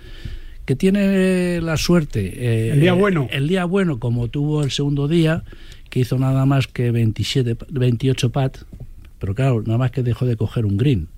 Que 0.66 0.76
tiene 0.76 1.60
la 1.62 1.76
suerte. 1.76 2.70
Eh, 2.70 2.72
el 2.72 2.80
día 2.80 2.94
bueno. 2.94 3.28
El 3.32 3.48
día 3.48 3.66
bueno, 3.66 4.00
como 4.00 4.30
tuvo 4.30 4.64
el 4.64 4.72
segundo 4.72 5.08
día, 5.08 5.44
que 5.92 6.00
hizo 6.00 6.18
nada 6.18 6.46
más 6.48 6.68
que 6.68 6.90
27, 6.90 7.58
28 7.70 8.32
pat, 8.32 8.58
pero 9.20 9.36
claro, 9.36 9.62
nada 9.62 9.78
más 9.78 9.92
que 9.92 10.02
dejó 10.02 10.26
de 10.26 10.38
coger 10.38 10.66
un 10.66 10.78
green. 10.78 11.10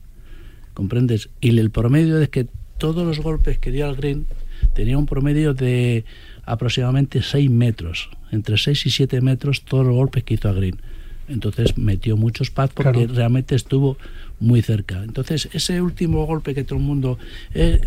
¿Comprendes? 0.74 1.30
Y 1.40 1.58
el 1.58 1.70
promedio 1.70 2.20
es 2.20 2.28
que 2.30 2.48
todos 2.80 3.06
los 3.06 3.20
golpes 3.20 3.60
que 3.60 3.72
dio 3.72 3.88
al 3.88 3.96
green 3.96 4.26
tenía 4.74 4.98
un 4.98 5.06
promedio 5.06 5.54
de 5.54 6.04
aproximadamente 6.44 7.22
6 7.22 7.50
metros, 7.52 8.10
entre 8.32 8.58
6 8.58 8.88
y 8.88 8.90
7 8.90 9.22
metros 9.22 9.64
todos 9.64 9.86
los 9.86 9.96
golpes 9.96 10.24
que 10.24 10.34
hizo 10.34 10.50
a 10.50 10.54
green. 10.54 10.82
Entonces 11.30 11.78
metió 11.78 12.18
muchos 12.18 12.50
pads 12.50 12.74
porque 12.74 13.06
claro. 13.06 13.14
realmente 13.14 13.56
estuvo 13.56 13.98
muy 14.40 14.64
cerca. 14.64 15.04
Entonces 15.04 15.50
ese 15.54 15.82
último 15.82 16.26
golpe 16.26 16.56
que 16.56 16.64
todo 16.64 16.80
el 16.80 16.86
mundo... 16.86 17.20
Eh, 17.54 17.80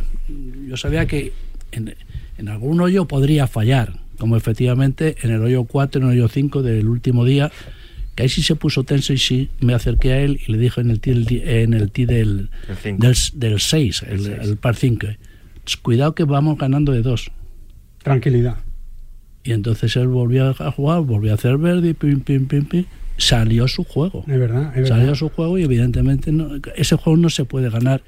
yo 0.69 0.77
sabía 0.77 1.07
que 1.07 1.33
en, 1.73 1.97
en 2.39 2.49
algún 2.49 2.81
hoyo 2.81 3.07
podría 3.07 3.49
fallar, 3.49 4.06
como 4.19 4.37
efectivamente 4.37 5.17
en 5.23 5.31
el 5.31 5.43
hoyo 5.43 5.65
4, 5.65 6.01
en 6.01 6.09
el 6.09 6.13
hoyo 6.15 6.29
5 6.29 6.63
del 6.63 6.89
último 6.89 7.25
día, 7.25 7.51
que 8.15 8.23
ahí 8.23 8.29
sí 8.29 8.43
se 8.43 8.57
puso 8.57 8.85
tenso 8.85 9.13
y 9.13 9.19
sí 9.19 9.51
me 9.61 9.75
acerqué 9.75 10.13
a 10.13 10.21
él 10.21 10.41
y 10.47 10.53
le 10.53 10.59
dije 10.59 10.81
en 10.81 10.91
el 10.91 11.01
tee, 11.01 11.63
en 11.63 11.75
el 11.75 11.91
tee 11.91 12.07
del, 12.07 12.51
del, 12.85 13.17
del 13.35 13.61
6, 13.61 14.03
el, 14.09 14.27
el, 14.27 14.33
el 14.41 14.57
par 14.57 14.77
5, 14.77 15.07
cuidado 15.83 16.15
que 16.15 16.25
vamos 16.25 16.59
ganando 16.59 16.93
de 16.93 17.03
dos. 17.03 17.31
Tranquilidad. 18.03 18.59
Y 19.45 19.53
entonces 19.53 19.95
él 19.97 20.09
volvió 20.09 20.55
a 20.59 20.71
jugar, 20.73 21.03
volvió 21.03 21.33
a 21.33 21.35
hacer 21.35 21.57
verde, 21.59 21.95
pim, 21.95 22.21
pim, 22.21 22.47
pim, 22.47 22.65
pim. 22.65 22.85
Salió 23.17 23.69
su 23.69 23.85
juego. 23.85 24.25
Es 24.27 24.39
verdad, 24.39 24.77
es 24.77 24.89
Salió 24.89 25.15
su 25.15 25.29
juego 25.29 25.57
y 25.57 25.63
evidentemente 25.63 26.33
no, 26.33 26.51
ese 26.75 26.97
juego 26.97 27.17
no 27.17 27.31
se 27.31 27.45
puede 27.45 27.71
ganar 27.71 28.03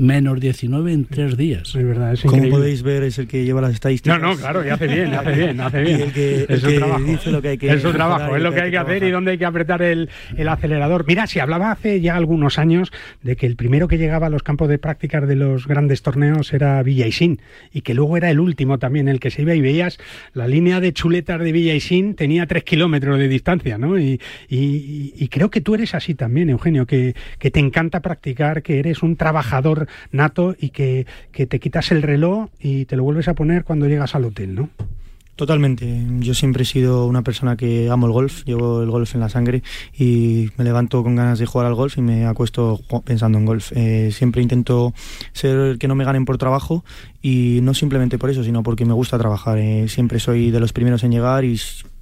menos 0.00 0.40
19 0.40 0.92
en 0.92 1.04
tres 1.04 1.36
días. 1.36 1.74
Es 1.74 1.84
verdad, 1.86 2.14
es 2.14 2.22
Como 2.22 2.48
podéis 2.48 2.82
ver, 2.82 3.02
es 3.02 3.18
el 3.18 3.28
que 3.28 3.44
lleva 3.44 3.60
las 3.60 3.74
estadísticas. 3.74 4.20
No, 4.20 4.28
no, 4.32 4.36
claro, 4.36 4.64
y 4.66 4.70
hace 4.70 4.86
bien, 4.86 5.12
hace 5.14 5.32
bien, 5.32 5.60
hace 5.60 5.80
Y 5.82 5.84
bien. 5.84 6.00
el 6.00 6.12
que, 6.12 6.34
el 6.44 6.46
es 6.48 6.60
su 6.60 6.66
que 6.68 6.76
trabajo. 6.76 7.04
dice 7.04 7.30
lo 7.30 7.42
que 7.42 7.48
hay 7.48 7.58
que 7.58 7.70
es 7.70 7.82
su 7.82 7.92
trabajo, 7.92 8.32
y 8.32 8.36
es 8.38 8.42
lo 8.42 8.52
que 8.52 8.60
hay 8.62 8.70
que 8.70 8.78
hacer 8.78 9.02
y 9.02 9.10
dónde 9.10 9.32
hay 9.32 9.38
que 9.38 9.44
apretar 9.44 9.82
el, 9.82 10.08
el 10.36 10.48
acelerador. 10.48 11.04
Mira, 11.06 11.26
si 11.26 11.38
hablaba 11.38 11.70
hace 11.70 12.00
ya 12.00 12.16
algunos 12.16 12.58
años 12.58 12.90
de 13.22 13.36
que 13.36 13.46
el 13.46 13.56
primero 13.56 13.88
que 13.88 13.98
llegaba 13.98 14.28
a 14.28 14.30
los 14.30 14.42
campos 14.42 14.68
de 14.70 14.78
prácticas 14.78 15.28
de 15.28 15.36
los 15.36 15.66
grandes 15.66 16.02
torneos 16.02 16.52
era 16.54 16.82
Villaisin 16.82 17.40
y 17.72 17.82
que 17.82 17.92
luego 17.94 18.16
era 18.16 18.30
el 18.30 18.40
último 18.40 18.78
también 18.78 19.06
el 19.08 19.20
que 19.20 19.30
se 19.30 19.42
iba 19.42 19.54
y 19.54 19.60
veías 19.60 19.98
la 20.32 20.48
línea 20.48 20.80
de 20.80 20.92
chuletas 20.94 21.40
de 21.40 21.52
Villaisin 21.52 22.14
tenía 22.14 22.46
tres 22.46 22.64
kilómetros 22.64 23.18
de 23.18 23.28
distancia, 23.28 23.76
¿no? 23.76 23.98
Y, 23.98 24.20
y- 24.48 25.12
y 25.16 25.28
creo 25.28 25.50
que 25.50 25.60
tú 25.60 25.74
eres 25.74 25.94
así 25.94 26.14
también, 26.14 26.48
Eugenio, 26.50 26.86
que, 26.86 27.14
que 27.38 27.50
te 27.50 27.60
encanta 27.60 28.00
practicar, 28.00 28.62
que 28.62 28.78
eres 28.78 29.02
un 29.02 29.16
trabajador 29.16 29.88
nato 30.12 30.54
y 30.58 30.70
que, 30.70 31.06
que 31.32 31.46
te 31.46 31.60
quitas 31.60 31.90
el 31.92 32.02
reloj 32.02 32.48
y 32.58 32.84
te 32.84 32.96
lo 32.96 33.04
vuelves 33.04 33.28
a 33.28 33.34
poner 33.34 33.64
cuando 33.64 33.88
llegas 33.88 34.14
al 34.14 34.24
hotel, 34.24 34.54
¿no? 34.54 34.70
Totalmente. 35.40 36.04
Yo 36.18 36.34
siempre 36.34 36.64
he 36.64 36.66
sido 36.66 37.06
una 37.06 37.22
persona 37.22 37.56
que 37.56 37.88
amo 37.88 38.06
el 38.06 38.12
golf, 38.12 38.44
llevo 38.44 38.82
el 38.82 38.90
golf 38.90 39.14
en 39.14 39.22
la 39.22 39.30
sangre 39.30 39.62
y 39.98 40.50
me 40.58 40.64
levanto 40.64 41.02
con 41.02 41.16
ganas 41.16 41.38
de 41.38 41.46
jugar 41.46 41.66
al 41.66 41.74
golf 41.74 41.96
y 41.96 42.02
me 42.02 42.26
acuesto 42.26 42.78
pensando 43.06 43.38
en 43.38 43.46
golf. 43.46 43.72
Eh, 43.74 44.10
siempre 44.12 44.42
intento 44.42 44.92
ser 45.32 45.78
que 45.78 45.88
no 45.88 45.94
me 45.94 46.04
ganen 46.04 46.26
por 46.26 46.36
trabajo 46.36 46.84
y 47.22 47.60
no 47.62 47.72
simplemente 47.72 48.18
por 48.18 48.28
eso, 48.28 48.44
sino 48.44 48.62
porque 48.62 48.84
me 48.84 48.92
gusta 48.92 49.16
trabajar. 49.16 49.56
Eh, 49.56 49.88
siempre 49.88 50.20
soy 50.20 50.50
de 50.50 50.60
los 50.60 50.74
primeros 50.74 51.04
en 51.04 51.12
llegar 51.12 51.42
y 51.46 51.58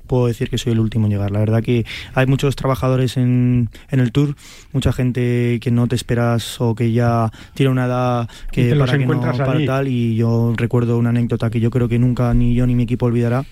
puedo 0.09 0.27
decir 0.27 0.51
que 0.51 0.59
soy 0.59 0.73
el 0.73 0.81
último 0.81 1.07
en 1.07 1.13
llegar. 1.13 1.31
La 1.31 1.39
verdad 1.39 1.63
que 1.63 1.87
hay 2.15 2.27
muchos 2.27 2.57
trabajadores 2.57 3.17
en, 3.17 3.71
en 3.91 4.01
el 4.01 4.11
tour, 4.11 4.35
mucha 4.73 4.93
gente 4.93 5.61
que 5.61 5.71
no 5.71 5.87
te 5.87 5.95
esperas 5.95 6.61
o 6.61 6.75
que 6.75 6.91
ya 6.91 7.31
tiene 7.55 7.71
una 7.71 7.87
edad 7.87 8.29
que 8.51 8.75
para 8.75 8.93
que 8.93 8.99
no 8.99 9.05
encuentras 9.05 9.39
para 9.39 9.65
tal 9.65 9.87
y 9.87 10.17
yo 10.17 10.55
recuerdo 10.57 10.99
una 10.99 11.11
anécdota 11.11 11.51
que 11.51 11.61
yo 11.61 11.71
creo 11.71 11.89
que 11.89 12.01
nunca 12.01 12.35
ni 12.35 12.55
yo 12.55 12.67
ni 12.67 12.75
mi 12.75 12.83
equipo 12.83 13.07
olvidará. 13.07 13.45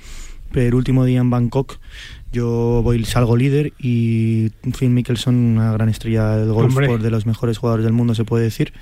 Pero 0.52 0.68
el 0.68 0.74
último 0.74 1.04
día 1.04 1.20
en 1.20 1.28
Bangkok 1.28 1.78
yo 2.32 2.82
voy 2.82 3.02
salgo 3.04 3.36
líder 3.36 3.72
y 3.78 4.50
Phil 4.78 4.90
Mickelson, 4.90 5.34
una 5.34 5.72
gran 5.72 5.88
estrella 5.88 6.36
del 6.36 6.52
golf, 6.52 6.74
por 6.74 7.00
de 7.00 7.10
los 7.10 7.26
mejores 7.26 7.58
jugadores 7.58 7.84
del 7.84 7.92
mundo 7.92 8.14
se 8.14 8.24
puede 8.24 8.44
decir. 8.44 8.72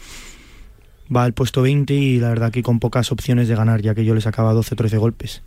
Va 1.15 1.25
al 1.25 1.35
puesto 1.35 1.63
20 1.63 1.95
y 1.95 2.19
la 2.19 2.31
verdad 2.31 2.51
que 2.51 2.63
con 2.63 2.81
pocas 2.81 3.13
opciones 3.13 3.47
de 3.47 3.55
ganar, 3.55 3.83
ya 3.83 3.95
que 3.95 4.05
yo 4.05 4.15
le 4.15 4.21
sacaba 4.21 4.53
12 4.55 4.75
o 4.75 4.77
13 4.77 4.99
golpes. 4.99 5.43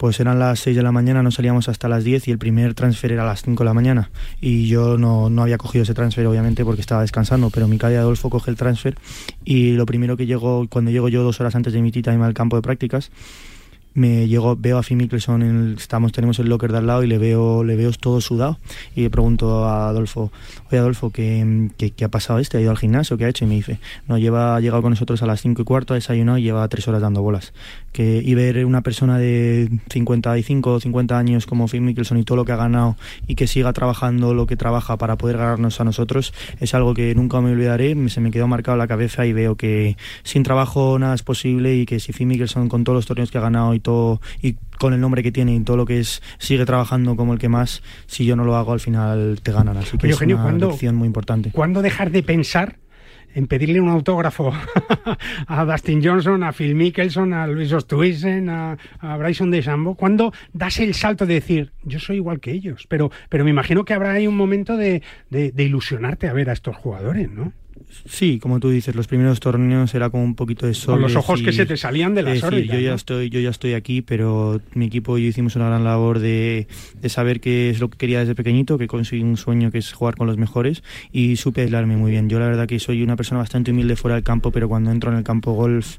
Pues 0.00 0.18
eran 0.18 0.38
las 0.38 0.60
6 0.60 0.74
de 0.76 0.82
la 0.82 0.92
mañana, 0.92 1.22
no 1.22 1.30
salíamos 1.30 1.68
hasta 1.68 1.86
las 1.86 2.04
10 2.04 2.28
y 2.28 2.30
el 2.30 2.38
primer 2.38 2.72
transfer 2.72 3.12
era 3.12 3.24
a 3.24 3.26
las 3.26 3.42
5 3.42 3.64
de 3.64 3.66
la 3.66 3.74
mañana. 3.74 4.10
Y 4.40 4.66
yo 4.66 4.96
no, 4.96 5.28
no 5.28 5.42
había 5.42 5.58
cogido 5.58 5.82
ese 5.82 5.92
transfer, 5.92 6.26
obviamente, 6.26 6.64
porque 6.64 6.80
estaba 6.80 7.02
descansando, 7.02 7.50
pero 7.50 7.68
mi 7.68 7.76
calle 7.76 7.98
Adolfo 7.98 8.30
coge 8.30 8.50
el 8.50 8.56
transfer 8.56 8.96
y 9.44 9.72
lo 9.72 9.84
primero 9.84 10.16
que 10.16 10.24
llego, 10.24 10.66
cuando 10.70 10.90
llego 10.90 11.10
yo 11.10 11.22
dos 11.22 11.38
horas 11.42 11.54
antes 11.54 11.74
de 11.74 11.82
mi 11.82 11.92
tita 11.92 12.12
al 12.12 12.32
campo 12.32 12.56
de 12.56 12.62
prácticas, 12.62 13.10
me 13.92 14.28
llego, 14.28 14.56
veo 14.56 14.78
a 14.78 14.82
Phil 14.82 14.96
Mickelson, 14.96 15.42
en 15.42 15.56
el- 15.56 15.74
estamos, 15.76 16.12
tenemos 16.12 16.38
el 16.38 16.48
locker 16.48 16.70
de 16.72 16.78
al 16.78 16.86
lado 16.86 17.02
y 17.02 17.06
le 17.08 17.18
veo, 17.18 17.64
le 17.64 17.74
veo 17.76 17.90
todo 17.92 18.20
sudado 18.20 18.58
y 18.94 19.02
le 19.02 19.10
pregunto 19.10 19.64
a 19.64 19.88
Adolfo, 19.88 20.30
oye 20.70 20.78
Adolfo, 20.78 21.10
¿qué, 21.10 21.68
qué, 21.76 21.90
qué 21.90 22.04
ha 22.04 22.08
pasado 22.08 22.38
este? 22.38 22.58
¿Ha 22.58 22.60
ido 22.60 22.70
al 22.70 22.78
gimnasio? 22.78 23.18
¿Qué 23.18 23.24
ha 23.24 23.28
hecho? 23.28 23.44
Y 23.44 23.48
me 23.48 23.56
dice, 23.56 23.80
no, 24.06 24.16
lleva, 24.18 24.54
ha 24.56 24.60
llegado 24.60 24.82
con 24.82 24.90
nosotros 24.90 25.22
a 25.22 25.26
las 25.26 25.40
5 25.40 25.62
y 25.62 25.64
cuarto, 25.64 25.94
ha 25.94 25.96
desayunado 25.96 26.38
y 26.38 26.42
lleva 26.42 26.66
tres 26.68 26.86
horas 26.88 27.02
dando 27.02 27.20
bolas. 27.22 27.52
Que, 27.92 28.22
y 28.24 28.34
ver 28.34 28.64
una 28.64 28.82
persona 28.82 29.18
de 29.18 29.68
55 29.90 30.72
o 30.74 30.80
50 30.80 31.18
años 31.18 31.46
como 31.46 31.66
Phil 31.66 31.80
Mickelson 31.80 32.18
y 32.18 32.22
todo 32.22 32.36
lo 32.36 32.44
que 32.44 32.52
ha 32.52 32.56
ganado 32.56 32.96
y 33.26 33.34
que 33.34 33.48
siga 33.48 33.72
trabajando 33.72 34.32
lo 34.34 34.46
que 34.46 34.56
trabaja 34.56 34.96
para 34.96 35.16
poder 35.16 35.36
ganarnos 35.38 35.80
a 35.80 35.84
nosotros 35.84 36.32
es 36.60 36.72
algo 36.74 36.94
que 36.94 37.12
nunca 37.16 37.40
me 37.40 37.50
olvidaré, 37.50 37.96
se 38.08 38.20
me 38.20 38.30
quedó 38.30 38.46
marcado 38.46 38.76
en 38.76 38.78
la 38.78 38.86
cabeza 38.86 39.26
y 39.26 39.32
veo 39.32 39.56
que 39.56 39.96
sin 40.22 40.44
trabajo 40.44 40.96
nada 41.00 41.14
es 41.16 41.24
posible 41.24 41.74
y 41.76 41.86
que 41.86 41.98
si 41.98 42.12
Phil 42.12 42.28
Mickelson 42.28 42.68
con 42.68 42.84
todos 42.84 42.94
los 42.96 43.06
torneos 43.06 43.32
que 43.32 43.38
ha 43.38 43.40
ganado 43.40 43.74
y 43.74 43.79
todo 43.80 44.20
y 44.42 44.56
con 44.78 44.94
el 44.94 45.00
nombre 45.00 45.22
que 45.22 45.32
tiene 45.32 45.54
y 45.54 45.60
todo 45.60 45.76
lo 45.76 45.84
que 45.86 45.98
es 46.00 46.22
sigue 46.38 46.64
trabajando 46.64 47.16
como 47.16 47.32
el 47.34 47.38
que 47.38 47.48
más, 47.48 47.82
si 48.06 48.24
yo 48.24 48.36
no 48.36 48.44
lo 48.44 48.56
hago 48.56 48.72
al 48.72 48.80
final 48.80 49.40
te 49.42 49.52
ganan, 49.52 49.76
así 49.76 49.98
que 49.98 50.06
Oye, 50.06 50.12
es 50.12 50.16
Eugenio, 50.16 50.36
una 50.36 50.44
¿cuándo- 50.44 50.68
lección 50.70 50.96
muy 50.96 51.06
importante. 51.06 51.50
¿Cuándo 51.52 51.82
dejar 51.82 52.10
de 52.10 52.22
pensar 52.22 52.76
en 53.32 53.46
pedirle 53.46 53.80
un 53.80 53.88
autógrafo 53.88 54.52
a 55.46 55.64
Dustin 55.64 56.02
Johnson, 56.04 56.42
a 56.42 56.52
Phil 56.52 56.74
Mickelson, 56.74 57.32
a 57.32 57.46
Luis 57.46 57.72
Ostuisen, 57.72 58.48
a, 58.48 58.76
a 58.98 59.16
Bryson 59.18 59.50
DeChambeau? 59.50 59.94
¿Cuándo 59.94 60.32
das 60.52 60.78
el 60.80 60.94
salto 60.94 61.26
de 61.26 61.34
decir, 61.34 61.72
yo 61.84 62.00
soy 62.00 62.16
igual 62.16 62.40
que 62.40 62.50
ellos? 62.52 62.86
Pero, 62.88 63.10
pero 63.28 63.44
me 63.44 63.50
imagino 63.50 63.84
que 63.84 63.94
habrá 63.94 64.12
ahí 64.12 64.26
un 64.26 64.36
momento 64.36 64.76
de, 64.76 65.02
de- 65.30 65.52
de 65.52 65.62
ilusionarte 65.62 66.26
a 66.28 66.32
ver 66.32 66.50
a 66.50 66.52
estos 66.54 66.74
jugadores, 66.76 67.30
¿no? 67.30 67.52
Sí, 68.06 68.38
como 68.38 68.60
tú 68.60 68.70
dices, 68.70 68.94
los 68.94 69.06
primeros 69.06 69.40
torneos 69.40 69.94
era 69.94 70.10
como 70.10 70.24
un 70.24 70.34
poquito 70.34 70.66
de 70.66 70.74
sol. 70.74 70.94
Con 70.94 71.02
los 71.02 71.16
ojos 71.16 71.42
que 71.42 71.52
se 71.52 71.66
te 71.66 71.76
salían 71.76 72.14
de 72.14 72.22
las 72.22 72.34
decir, 72.34 72.46
órbitas, 72.46 72.76
Yo 72.76 72.80
ya 72.80 72.90
¿no? 72.90 72.96
estoy, 72.96 73.30
yo 73.30 73.40
ya 73.40 73.50
estoy 73.50 73.74
aquí, 73.74 74.02
pero 74.02 74.60
mi 74.74 74.86
equipo 74.86 75.18
y 75.18 75.22
yo 75.24 75.28
hicimos 75.28 75.56
una 75.56 75.66
gran 75.66 75.84
labor 75.84 76.18
de, 76.18 76.66
de 77.00 77.08
saber 77.08 77.40
qué 77.40 77.70
es 77.70 77.80
lo 77.80 77.90
que 77.90 77.98
quería 77.98 78.20
desde 78.20 78.34
pequeñito, 78.34 78.78
que 78.78 78.86
conseguí 78.86 79.22
un 79.22 79.36
sueño 79.36 79.70
que 79.70 79.78
es 79.78 79.92
jugar 79.92 80.16
con 80.16 80.26
los 80.26 80.36
mejores 80.36 80.82
y 81.12 81.36
supe 81.36 81.62
aislarme 81.62 81.96
muy 81.96 82.10
bien. 82.10 82.28
Yo 82.28 82.38
la 82.38 82.46
verdad 82.46 82.66
que 82.66 82.78
soy 82.78 83.02
una 83.02 83.16
persona 83.16 83.40
bastante 83.40 83.70
humilde 83.70 83.96
fuera 83.96 84.14
del 84.14 84.24
campo, 84.24 84.50
pero 84.50 84.68
cuando 84.68 84.90
entro 84.90 85.10
en 85.10 85.18
el 85.18 85.24
campo 85.24 85.52
golf 85.52 85.96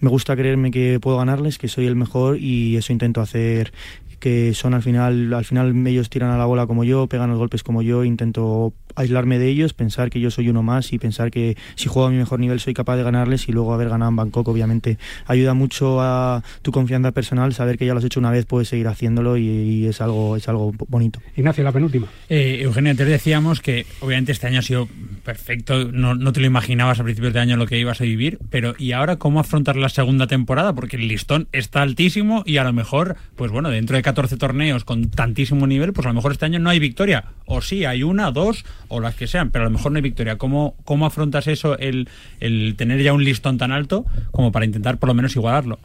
me 0.00 0.08
gusta 0.08 0.34
creerme 0.36 0.70
que 0.70 0.98
puedo 1.00 1.18
ganarles, 1.18 1.58
que 1.58 1.68
soy 1.68 1.86
el 1.86 1.96
mejor 1.96 2.38
y 2.38 2.76
eso 2.76 2.92
intento 2.92 3.20
hacer 3.20 3.72
que 4.20 4.54
son 4.54 4.74
al 4.74 4.82
final 4.82 5.34
al 5.34 5.44
final 5.44 5.86
ellos 5.86 6.10
tiran 6.10 6.30
a 6.30 6.38
la 6.38 6.44
bola 6.44 6.66
como 6.66 6.84
yo, 6.84 7.06
pegan 7.08 7.30
los 7.30 7.38
golpes 7.38 7.62
como 7.62 7.82
yo, 7.82 8.04
intento 8.04 8.72
aislarme 8.94 9.38
de 9.38 9.48
ellos, 9.48 9.72
pensar 9.72 10.10
que 10.10 10.20
yo 10.20 10.30
soy 10.30 10.48
uno 10.48 10.62
más 10.62 10.92
y 10.92 10.98
pensar 10.98 11.30
que 11.30 11.56
si 11.74 11.88
juego 11.88 12.08
a 12.08 12.10
mi 12.10 12.16
mejor 12.16 12.40
nivel 12.40 12.60
soy 12.60 12.74
capaz 12.74 12.96
de 12.96 13.02
ganarles 13.02 13.48
y 13.48 13.52
luego 13.52 13.72
haber 13.74 13.88
ganado 13.88 14.10
en 14.10 14.16
Bangkok 14.16 14.48
obviamente 14.48 14.98
ayuda 15.26 15.54
mucho 15.54 16.00
a 16.00 16.42
tu 16.62 16.70
confianza 16.70 17.12
personal, 17.12 17.52
saber 17.54 17.78
que 17.78 17.86
ya 17.86 17.92
lo 17.92 17.98
has 17.98 18.04
hecho 18.04 18.20
una 18.20 18.30
vez 18.30 18.46
puedes 18.46 18.68
seguir 18.68 18.88
haciéndolo 18.88 19.36
y, 19.36 19.46
y 19.46 19.86
es 19.86 20.00
algo 20.00 20.36
es 20.36 20.48
algo 20.48 20.72
bonito. 20.88 21.20
Ignacio, 21.36 21.64
la 21.64 21.72
penúltima. 21.72 22.06
Eh, 22.28 22.58
Eugenio, 22.62 22.90
antes 22.90 23.08
decíamos 23.08 23.60
que 23.60 23.86
obviamente 24.00 24.32
este 24.32 24.46
año 24.46 24.58
ha 24.58 24.62
sido 24.62 24.88
perfecto, 25.24 25.90
no, 25.92 26.14
no 26.14 26.32
te 26.32 26.40
lo 26.40 26.46
imaginabas 26.46 27.00
a 27.00 27.04
principios 27.04 27.32
de 27.32 27.40
año 27.40 27.56
lo 27.56 27.66
que 27.66 27.78
ibas 27.78 28.00
a 28.00 28.04
vivir, 28.04 28.38
pero 28.50 28.74
¿y 28.78 28.92
ahora 28.92 29.16
cómo 29.16 29.40
afrontar 29.40 29.76
la 29.76 29.88
segunda 29.88 30.26
temporada? 30.26 30.74
Porque 30.74 30.96
el 30.96 31.08
listón 31.08 31.48
está 31.52 31.82
altísimo 31.82 32.42
y 32.46 32.56
a 32.58 32.64
lo 32.64 32.72
mejor, 32.72 33.16
pues 33.36 33.50
bueno, 33.50 33.70
dentro 33.70 33.96
de 33.96 34.02
14 34.10 34.36
torneos 34.36 34.84
con 34.84 35.08
tantísimo 35.10 35.66
nivel, 35.66 35.92
pues 35.92 36.04
a 36.06 36.10
lo 36.10 36.14
mejor 36.14 36.32
este 36.32 36.44
año 36.44 36.58
no 36.58 36.68
hay 36.70 36.80
victoria, 36.80 37.26
o 37.46 37.62
sí, 37.62 37.84
hay 37.84 38.02
una, 38.02 38.32
dos 38.32 38.64
o 38.88 38.98
las 38.98 39.14
que 39.14 39.28
sean, 39.28 39.50
pero 39.50 39.64
a 39.64 39.68
lo 39.68 39.70
mejor 39.70 39.92
no 39.92 39.96
hay 39.96 40.02
victoria. 40.02 40.36
¿Cómo, 40.36 40.74
cómo 40.84 41.06
afrontas 41.06 41.46
eso, 41.46 41.78
el, 41.78 42.08
el 42.40 42.74
tener 42.76 43.00
ya 43.02 43.12
un 43.12 43.22
listón 43.22 43.56
tan 43.56 43.70
alto 43.70 44.04
como 44.32 44.50
para 44.50 44.64
intentar 44.64 44.98
por 44.98 45.08
lo 45.08 45.14
menos 45.14 45.36
igualarlo? 45.36 45.78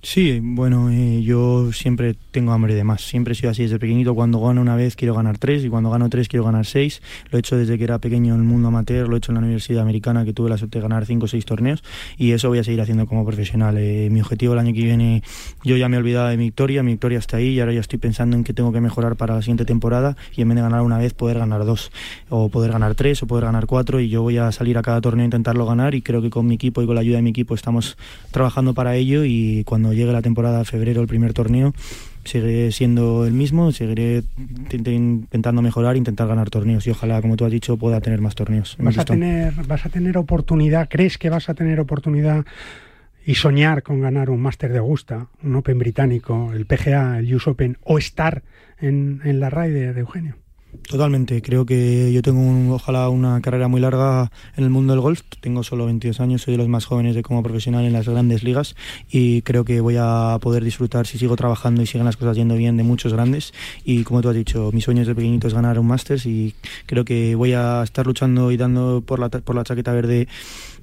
Sí, 0.00 0.38
bueno, 0.40 0.90
eh, 0.90 1.22
yo 1.22 1.72
siempre 1.72 2.14
tengo 2.30 2.52
hambre 2.52 2.76
de 2.76 2.84
más. 2.84 3.02
Siempre 3.02 3.32
he 3.32 3.34
sido 3.34 3.50
así. 3.50 3.62
Desde 3.62 3.80
pequeñito. 3.80 4.14
Cuando 4.14 4.40
gano 4.40 4.60
una 4.60 4.76
vez 4.76 4.94
quiero 4.94 5.12
ganar 5.12 5.38
tres. 5.38 5.64
Y 5.64 5.68
cuando 5.68 5.90
gano 5.90 6.08
tres 6.08 6.28
quiero 6.28 6.44
ganar 6.44 6.66
seis. 6.66 7.02
Lo 7.30 7.36
he 7.36 7.40
hecho 7.40 7.56
desde 7.56 7.76
que 7.76 7.82
era 7.82 7.98
pequeño 7.98 8.34
en 8.34 8.40
el 8.40 8.46
mundo 8.46 8.68
amateur, 8.68 9.08
lo 9.08 9.16
he 9.16 9.18
hecho 9.18 9.32
en 9.32 9.34
la 9.34 9.40
Universidad 9.40 9.82
Americana 9.82 10.24
que 10.24 10.32
tuve 10.32 10.50
la 10.50 10.56
suerte 10.56 10.78
de 10.78 10.82
ganar 10.82 11.04
cinco 11.04 11.24
o 11.24 11.28
seis 11.28 11.44
torneos. 11.44 11.82
Y 12.16 12.30
eso 12.30 12.48
voy 12.48 12.60
a 12.60 12.64
seguir 12.64 12.80
haciendo 12.80 13.06
como 13.06 13.26
profesional. 13.26 13.76
Eh, 13.76 14.08
mi 14.10 14.20
objetivo 14.20 14.52
el 14.52 14.60
año 14.60 14.72
que 14.72 14.84
viene, 14.84 15.24
yo 15.64 15.76
ya 15.76 15.88
me 15.88 15.96
he 15.96 15.98
olvidado 15.98 16.28
de 16.28 16.36
mi 16.36 16.44
victoria, 16.44 16.84
mi 16.84 16.92
victoria 16.92 17.18
está 17.18 17.38
ahí 17.38 17.48
y 17.48 17.60
ahora 17.60 17.72
ya 17.72 17.80
estoy 17.80 17.98
pensando 17.98 18.36
en 18.36 18.44
qué 18.44 18.54
tengo 18.54 18.70
que 18.72 18.80
mejorar 18.80 19.16
para 19.16 19.34
la 19.34 19.42
siguiente 19.42 19.64
temporada. 19.64 20.16
Y 20.36 20.42
en 20.42 20.48
vez 20.48 20.56
de 20.56 20.62
ganar 20.62 20.82
una 20.82 20.98
vez 20.98 21.12
poder 21.12 21.40
ganar 21.40 21.64
dos. 21.64 21.90
O 22.28 22.50
poder 22.50 22.70
ganar 22.70 22.94
tres 22.94 23.20
o 23.24 23.26
poder 23.26 23.46
ganar 23.46 23.66
cuatro. 23.66 23.98
Y 23.98 24.08
yo 24.08 24.22
voy 24.22 24.38
a 24.38 24.52
salir 24.52 24.78
a 24.78 24.82
cada 24.82 25.00
torneo 25.00 25.24
a 25.24 25.26
intentarlo 25.26 25.66
ganar. 25.66 25.96
Y 25.96 26.02
creo 26.02 26.22
que 26.22 26.30
con 26.30 26.46
mi 26.46 26.54
equipo 26.54 26.82
y 26.82 26.86
con 26.86 26.94
la 26.94 27.00
ayuda 27.00 27.16
de 27.16 27.22
mi 27.22 27.30
equipo 27.30 27.56
estamos 27.56 27.98
trabajando 28.30 28.74
para 28.74 28.94
ello. 28.94 29.24
Y 29.24 29.64
cuando 29.64 29.87
llegue 29.92 30.12
la 30.12 30.22
temporada 30.22 30.58
de 30.60 30.64
febrero, 30.64 31.00
el 31.00 31.06
primer 31.08 31.32
torneo, 31.32 31.72
seguiré 32.24 32.72
siendo 32.72 33.26
el 33.26 33.32
mismo, 33.32 33.72
seguiré 33.72 34.22
int- 34.38 34.92
intentando 34.92 35.62
mejorar, 35.62 35.96
intentar 35.96 36.28
ganar 36.28 36.50
torneos 36.50 36.86
y 36.86 36.90
ojalá, 36.90 37.20
como 37.22 37.36
tú 37.36 37.44
has 37.44 37.50
dicho, 37.52 37.76
pueda 37.76 38.00
tener 38.00 38.20
más 38.20 38.34
torneos. 38.34 38.76
¿Vas 38.78 38.96
a, 38.96 39.00
listón. 39.00 39.20
tener, 39.20 39.54
¿Vas 39.66 39.86
a 39.86 39.88
tener 39.88 40.18
oportunidad, 40.18 40.88
crees 40.88 41.18
que 41.18 41.30
vas 41.30 41.48
a 41.48 41.54
tener 41.54 41.80
oportunidad 41.80 42.44
y 43.26 43.34
soñar 43.34 43.82
con 43.82 44.00
ganar 44.00 44.30
un 44.30 44.40
Máster 44.40 44.72
de 44.72 44.78
Augusta, 44.78 45.28
un 45.42 45.54
Open 45.56 45.78
británico, 45.78 46.52
el 46.54 46.64
PGA, 46.66 47.18
el 47.18 47.34
US 47.34 47.46
Open, 47.48 47.76
o 47.84 47.98
estar 47.98 48.42
en, 48.80 49.20
en 49.24 49.40
la 49.40 49.50
RAI 49.50 49.70
de, 49.70 49.92
de 49.92 50.00
Eugenio? 50.00 50.36
Totalmente, 50.88 51.40
creo 51.42 51.64
que 51.64 52.12
yo 52.12 52.20
tengo 52.22 52.40
un- 52.40 52.70
ojalá 52.70 53.08
una 53.08 53.40
carrera 53.40 53.68
muy 53.68 53.80
larga 53.80 54.30
en 54.56 54.64
el 54.64 54.70
mundo 54.70 54.92
del 54.92 55.00
golf, 55.00 55.22
tengo 55.40 55.62
solo 55.62 55.86
22 55.86 56.20
años, 56.20 56.42
soy 56.42 56.52
de 56.52 56.58
los 56.58 56.68
más 56.68 56.84
jóvenes 56.84 57.14
de 57.14 57.22
como 57.22 57.42
profesional 57.42 57.84
en 57.86 57.92
las 57.94 58.06
grandes 58.08 58.42
ligas 58.42 58.74
y 59.10 59.40
creo 59.42 59.64
que 59.64 59.80
voy 59.80 59.96
a 59.98 60.38
poder 60.42 60.64
disfrutar 60.64 61.06
si 61.06 61.16
sigo 61.18 61.36
trabajando 61.36 61.82
y 61.82 61.86
siguen 61.86 62.04
las 62.04 62.16
cosas 62.18 62.36
yendo 62.36 62.54
bien 62.54 62.76
de 62.76 62.82
muchos 62.82 63.12
grandes. 63.14 63.52
Y 63.84 64.04
como 64.04 64.20
tú 64.20 64.28
has 64.28 64.34
dicho, 64.34 64.70
mi 64.72 64.80
sueño 64.82 65.00
desde 65.00 65.14
pequeñito 65.14 65.46
es 65.48 65.54
ganar 65.54 65.78
un 65.78 65.86
Masters 65.86 66.26
y 66.26 66.54
creo 66.86 67.04
que 67.04 67.34
voy 67.34 67.52
a 67.54 67.82
estar 67.82 68.06
luchando 68.06 68.50
y 68.52 68.56
dando 68.58 69.02
por 69.04 69.20
la, 69.20 69.30
por 69.30 69.56
la 69.56 69.64
chaqueta 69.64 69.92
verde 69.92 70.28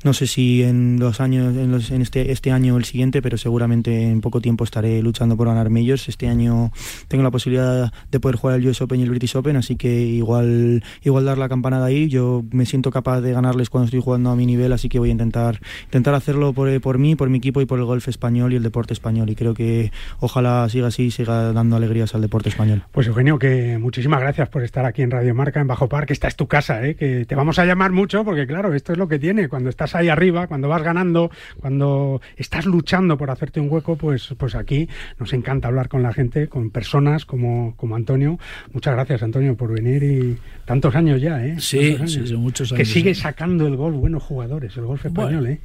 no 0.05 0.13
sé 0.13 0.27
si 0.27 0.63
en 0.63 0.97
los 0.99 1.19
años 1.19 1.53
en, 1.57 1.71
los- 1.71 1.91
en 1.91 2.01
este 2.01 2.31
este 2.31 2.51
año 2.51 2.75
o 2.75 2.77
el 2.77 2.85
siguiente 2.85 3.21
pero 3.21 3.37
seguramente 3.37 4.03
en 4.03 4.21
poco 4.21 4.39
tiempo 4.39 4.63
estaré 4.63 5.01
luchando 5.01 5.35
por 5.35 5.47
ganar 5.47 5.69
majors 5.69 6.07
este 6.07 6.27
año 6.29 6.71
tengo 7.09 7.23
la 7.23 7.31
posibilidad 7.31 7.91
de 8.11 8.19
poder 8.21 8.37
jugar 8.37 8.59
el 8.59 8.67
US 8.67 8.81
Open 8.81 8.99
y 8.99 9.03
el 9.03 9.09
British 9.09 9.35
Open 9.35 9.57
así 9.57 9.75
que 9.75 10.01
igual 10.05 10.83
igual 11.03 11.25
dar 11.25 11.37
la 11.37 11.49
campanada 11.49 11.87
ahí 11.87 12.07
yo 12.07 12.43
me 12.51 12.65
siento 12.65 12.91
capaz 12.91 13.19
de 13.21 13.33
ganarles 13.33 13.69
cuando 13.69 13.85
estoy 13.85 13.99
jugando 13.99 14.29
a 14.29 14.35
mi 14.35 14.45
nivel 14.45 14.71
así 14.73 14.87
que 14.89 14.99
voy 14.99 15.09
a 15.09 15.11
intentar 15.11 15.59
intentar 15.85 16.13
hacerlo 16.13 16.53
por, 16.53 16.79
por 16.81 16.97
mí 16.99 17.15
por 17.15 17.29
mi 17.29 17.39
equipo 17.39 17.59
y 17.61 17.65
por 17.65 17.79
el 17.79 17.85
golf 17.85 18.07
español 18.07 18.53
y 18.53 18.57
el 18.57 18.63
deporte 18.63 18.93
español 18.93 19.29
y 19.31 19.35
creo 19.35 19.53
que 19.55 19.91
ojalá 20.19 20.69
siga 20.69 20.87
así 20.87 21.03
y 21.05 21.11
siga 21.11 21.51
dando 21.51 21.75
alegrías 21.75 22.13
al 22.15 22.21
deporte 22.21 22.49
español 22.49 22.83
Pues 22.91 23.07
Eugenio, 23.07 23.39
que 23.39 23.77
muchísimas 23.79 24.21
gracias 24.21 24.49
por 24.49 24.63
estar 24.63 24.85
aquí 24.85 25.01
en 25.01 25.09
Radio 25.09 25.33
Marca, 25.33 25.59
en 25.61 25.67
Bajo 25.67 25.89
Par, 25.89 26.05
que 26.05 26.13
esta 26.13 26.27
es 26.27 26.35
tu 26.35 26.47
casa, 26.47 26.85
¿eh? 26.85 26.95
que 26.95 27.25
te 27.25 27.33
vamos 27.35 27.57
a 27.59 27.65
llamar 27.65 27.91
mucho, 27.91 28.23
porque 28.23 28.45
claro, 28.45 28.73
esto 28.75 28.91
es 28.91 28.97
lo 28.99 29.07
que 29.07 29.17
tiene. 29.17 29.49
Cuando 29.49 29.69
estás 29.69 29.94
ahí 29.95 30.09
arriba, 30.09 30.47
cuando 30.47 30.67
vas 30.67 30.83
ganando, 30.83 31.31
cuando 31.59 32.21
estás 32.37 32.65
luchando 32.65 33.17
por 33.17 33.31
hacerte 33.31 33.59
un 33.59 33.71
hueco, 33.71 33.95
pues, 33.95 34.33
pues 34.37 34.55
aquí 34.55 34.87
nos 35.19 35.33
encanta 35.33 35.67
hablar 35.67 35.89
con 35.89 36.03
la 36.03 36.13
gente, 36.13 36.47
con 36.47 36.69
personas 36.69 37.25
como, 37.25 37.75
como 37.77 37.95
Antonio. 37.95 38.39
Muchas 38.73 38.93
gracias, 38.95 39.23
Antonio, 39.23 39.55
por 39.55 39.73
venir 39.73 40.03
y 40.03 40.37
tantos 40.65 40.95
años 40.95 41.21
ya, 41.21 41.45
¿eh? 41.45 41.55
Sí, 41.59 41.79
sí, 41.79 41.95
años. 41.95 42.29
son 42.29 42.39
muchos 42.41 42.73
Que 42.73 42.85
sigue 42.85 43.15
sacando 43.15 43.67
el 43.67 43.75
golf, 43.75 43.97
buenos 43.97 44.23
jugadores, 44.23 44.75
el 44.77 44.85
golf 44.85 45.05
español, 45.05 45.41
Bueno, 45.43 45.49
¿eh? 45.49 45.61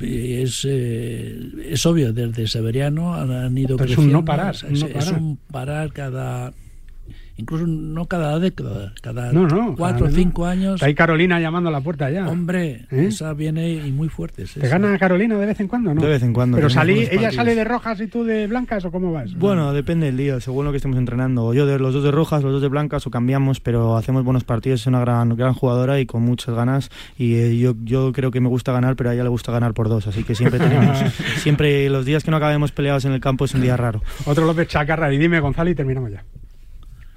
Es, 0.00 0.64
eh, 0.68 1.36
es 1.64 1.84
obvio, 1.84 2.12
desde 2.12 2.46
Severiano 2.46 3.14
han, 3.14 3.56
ido 3.58 3.76
Pero 3.76 3.90
es 3.90 3.98
un 3.98 4.04
creciendo. 4.04 4.18
no 4.18 4.24
parar, 4.24 4.54
es, 4.54 4.62
no 4.64 4.86
es 4.86 4.92
parar. 4.94 5.20
un 5.20 5.36
parar 5.50 5.92
cada. 5.92 6.52
Incluso 7.36 7.66
no 7.66 8.06
cada 8.06 8.38
década, 8.38 8.92
cada 9.02 9.32
No, 9.32 9.48
no. 9.48 9.74
cuatro 9.76 10.06
o 10.06 10.10
cinco 10.10 10.46
años. 10.46 10.74
Está 10.74 10.86
ahí 10.86 10.94
Carolina 10.94 11.40
llamando 11.40 11.68
a 11.68 11.72
la 11.72 11.80
puerta 11.80 12.08
ya. 12.08 12.28
Hombre, 12.28 12.86
¿Eh? 12.92 13.06
esa 13.08 13.32
viene 13.34 13.68
y 13.72 13.90
muy 13.90 14.08
fuerte. 14.08 14.44
¿Te 14.44 14.68
gana 14.68 14.96
Carolina 14.98 15.36
de 15.36 15.46
vez 15.46 15.58
en 15.58 15.66
cuando, 15.66 15.92
no? 15.92 16.00
De 16.00 16.06
vez 16.08 16.22
en 16.22 16.32
cuando, 16.32 16.56
Pero 16.56 16.70
salí, 16.70 17.00
ella 17.00 17.08
partidos. 17.10 17.34
sale 17.34 17.54
de 17.56 17.64
rojas 17.64 18.00
y 18.00 18.06
tú 18.06 18.22
de 18.22 18.46
blancas 18.46 18.84
o 18.84 18.92
cómo 18.92 19.12
vas? 19.12 19.34
Bueno, 19.34 19.72
depende 19.72 20.06
del 20.06 20.16
día, 20.16 20.38
según 20.40 20.64
lo 20.64 20.70
que 20.70 20.76
estemos 20.76 20.96
entrenando. 20.96 21.52
Yo 21.54 21.66
de 21.66 21.78
los 21.80 21.92
dos 21.92 22.04
de 22.04 22.12
rojas, 22.12 22.42
los 22.44 22.52
dos 22.52 22.62
de 22.62 22.68
blancas 22.68 23.04
o 23.06 23.10
cambiamos, 23.10 23.58
pero 23.58 23.96
hacemos 23.96 24.22
buenos 24.22 24.44
partidos. 24.44 24.82
Es 24.82 24.86
una 24.86 25.00
gran, 25.00 25.30
gran 25.36 25.54
jugadora 25.54 25.98
y 25.98 26.06
con 26.06 26.22
muchas 26.22 26.54
ganas. 26.54 26.90
Y 27.18 27.34
eh, 27.34 27.58
yo, 27.58 27.74
yo 27.82 28.12
creo 28.12 28.30
que 28.30 28.40
me 28.40 28.48
gusta 28.48 28.70
ganar, 28.72 28.94
pero 28.94 29.10
a 29.10 29.14
ella 29.14 29.24
le 29.24 29.28
gusta 29.30 29.50
ganar 29.50 29.74
por 29.74 29.88
dos. 29.88 30.06
Así 30.06 30.22
que 30.22 30.36
siempre 30.36 30.60
tenemos, 30.60 30.98
siempre 31.38 31.90
los 31.90 32.04
días 32.04 32.22
que 32.22 32.30
no 32.30 32.36
acabemos 32.36 32.70
peleados 32.70 33.04
en 33.06 33.12
el 33.12 33.20
campo 33.20 33.44
es 33.44 33.54
un 33.54 33.60
día 33.60 33.76
raro. 33.76 34.02
Otro 34.24 34.46
López 34.46 34.68
Chacarra 34.68 35.12
y 35.12 35.18
dime 35.18 35.40
Gonzalo 35.40 35.70
y 35.70 35.74
terminamos 35.74 36.12
ya. 36.12 36.22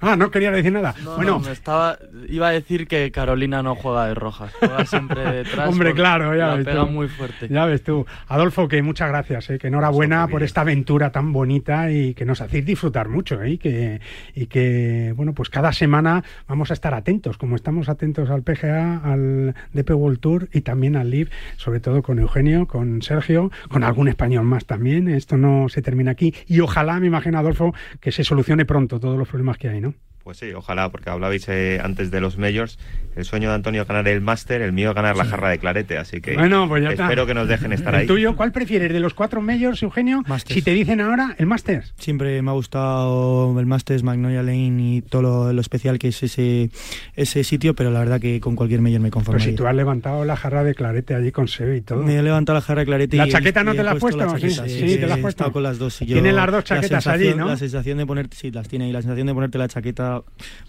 Ah, 0.00 0.16
no 0.16 0.30
quería 0.30 0.50
decir 0.50 0.72
nada. 0.72 0.94
No, 1.02 1.16
bueno, 1.16 1.32
no, 1.32 1.40
me 1.40 1.52
estaba, 1.52 1.98
iba 2.28 2.48
a 2.48 2.52
decir 2.52 2.86
que 2.86 3.10
Carolina 3.10 3.62
no 3.62 3.74
juega 3.74 4.06
de 4.06 4.14
rojas, 4.14 4.52
juega 4.58 4.84
siempre 4.86 5.20
detrás. 5.32 5.68
Hombre, 5.68 5.92
claro, 5.94 6.36
ya 6.36 6.48
la 6.48 6.54
ves 6.56 6.64
pega 6.66 6.84
tú. 6.84 6.90
muy 6.90 7.08
fuerte. 7.08 7.48
Ya 7.48 7.66
ves 7.66 7.82
tú. 7.82 8.06
Adolfo, 8.28 8.68
que 8.68 8.80
muchas 8.82 9.08
gracias, 9.08 9.50
¿eh? 9.50 9.58
que 9.58 9.68
enhorabuena 9.68 10.28
por 10.28 10.42
esta 10.42 10.60
aventura 10.60 11.10
tan 11.10 11.32
bonita 11.32 11.90
y 11.90 12.14
que 12.14 12.24
nos 12.24 12.40
hacéis 12.40 12.64
disfrutar 12.64 13.08
mucho 13.08 13.42
¿eh? 13.42 13.50
y, 13.52 13.58
que, 13.58 14.00
y 14.34 14.46
que, 14.46 15.12
bueno, 15.16 15.32
pues 15.34 15.50
cada 15.50 15.72
semana 15.72 16.22
vamos 16.46 16.70
a 16.70 16.74
estar 16.74 16.94
atentos, 16.94 17.36
como 17.36 17.56
estamos 17.56 17.88
atentos 17.88 18.30
al 18.30 18.42
PGA, 18.42 18.98
al 18.98 19.54
DP 19.72 19.90
World 19.90 20.20
Tour 20.20 20.48
y 20.52 20.60
también 20.60 20.96
al 20.96 21.10
LIV, 21.10 21.30
sobre 21.56 21.80
todo 21.80 22.02
con 22.02 22.18
Eugenio, 22.18 22.66
con 22.66 23.02
Sergio, 23.02 23.50
con 23.68 23.82
algún 23.84 24.08
español 24.08 24.44
más 24.44 24.64
también. 24.66 25.08
Esto 25.08 25.36
no 25.36 25.68
se 25.68 25.82
termina 25.82 26.12
aquí 26.12 26.34
y 26.46 26.60
ojalá, 26.60 27.00
me 27.00 27.06
imagino, 27.08 27.38
Adolfo, 27.38 27.74
que 28.00 28.12
se 28.12 28.24
solucione 28.24 28.64
pronto 28.64 29.00
todos 29.00 29.18
los 29.18 29.28
problemas 29.28 29.58
que 29.58 29.68
hay, 29.68 29.80
¿no? 29.80 29.87
Pues 30.28 30.36
sí, 30.36 30.52
ojalá, 30.52 30.90
porque 30.90 31.08
hablabais 31.08 31.48
eh, 31.48 31.80
antes 31.82 32.10
de 32.10 32.20
los 32.20 32.36
majors. 32.36 32.78
El 33.16 33.24
sueño 33.24 33.48
de 33.48 33.54
Antonio 33.54 33.80
es 33.80 33.88
ganar 33.88 34.06
el 34.08 34.20
máster, 34.20 34.60
el 34.60 34.72
mío 34.74 34.92
ganar 34.92 35.16
la 35.16 35.24
jarra 35.24 35.48
de 35.48 35.58
clarete, 35.58 35.96
así 35.96 36.20
que 36.20 36.34
Bueno, 36.34 36.68
pues 36.68 36.82
ya 36.82 36.90
está. 36.90 37.04
espero 37.04 37.24
que 37.26 37.32
nos 37.32 37.48
dejen 37.48 37.72
estar 37.72 37.94
¿El 37.94 38.00
ahí. 38.02 38.06
tuyo 38.06 38.36
cuál 38.36 38.52
prefieres? 38.52 38.92
¿De 38.92 39.00
los 39.00 39.14
cuatro 39.14 39.40
majors, 39.40 39.82
Eugenio? 39.82 40.22
Si 40.46 40.60
te 40.60 40.72
dicen 40.72 41.00
ahora, 41.00 41.34
el 41.38 41.46
Masters. 41.46 41.94
Siempre 41.96 42.42
me 42.42 42.50
ha 42.50 42.52
gustado 42.52 43.58
el 43.58 43.64
Masters, 43.64 44.02
Magnolia 44.02 44.42
Lane 44.42 44.96
y 44.96 45.00
todo 45.00 45.22
lo, 45.22 45.52
lo 45.54 45.60
especial 45.62 45.98
que 45.98 46.08
es 46.08 46.22
ese, 46.22 46.68
ese 47.16 47.42
sitio, 47.42 47.74
pero 47.74 47.90
la 47.90 48.00
verdad 48.00 48.20
que 48.20 48.38
con 48.38 48.54
cualquier 48.54 48.82
mayor 48.82 49.00
me 49.00 49.08
Pues 49.08 49.14
conformaría. 49.14 49.48
si 49.48 49.54
tú 49.56 49.66
has 49.66 49.74
levantado 49.74 50.26
la 50.26 50.36
jarra 50.36 50.62
de 50.62 50.74
clarete 50.74 51.14
allí 51.14 51.32
con 51.32 51.48
Seo 51.48 51.74
y 51.74 51.80
todo. 51.80 52.02
Me 52.02 52.18
he 52.18 52.22
levantado 52.22 52.58
la 52.58 52.62
jarra 52.62 52.80
de 52.80 52.86
clarete 52.86 53.16
¿La 53.16 53.26
y- 53.26 53.30
chaqueta 53.30 53.64
no 53.64 53.72
y 53.72 53.76
te 53.76 53.80
he 53.80 53.84
la 53.84 53.92
has 53.92 53.98
puesto 53.98 54.18
la 54.24 54.26
chaqueta, 54.26 54.64
Sí, 54.68 54.78
sí, 54.78 54.88
sí, 54.90 54.96
te 54.98 55.06
la 55.06 55.14
has 55.14 55.18
he 55.20 55.22
puesto. 55.22 55.50
con 55.52 55.62
las 55.62 55.78
dos. 55.78 55.96
Tienes 55.98 56.34
las 56.34 56.46
dos 56.46 56.54
la 56.56 56.62
chaquetas 56.62 57.06
allí, 57.06 57.32
¿no? 57.34 57.48
La 57.48 57.56
sensación 57.56 57.96
de 57.96 58.04
ponerte, 58.06 58.36
sí, 58.36 58.50
las 58.52 58.68
tiene 58.68 58.88
y 58.88 58.92
la 58.92 59.00
sensación 59.00 59.26
de 59.26 59.32
ponerte 59.34 59.56
la 59.58 59.66
chaqueta, 59.68 60.17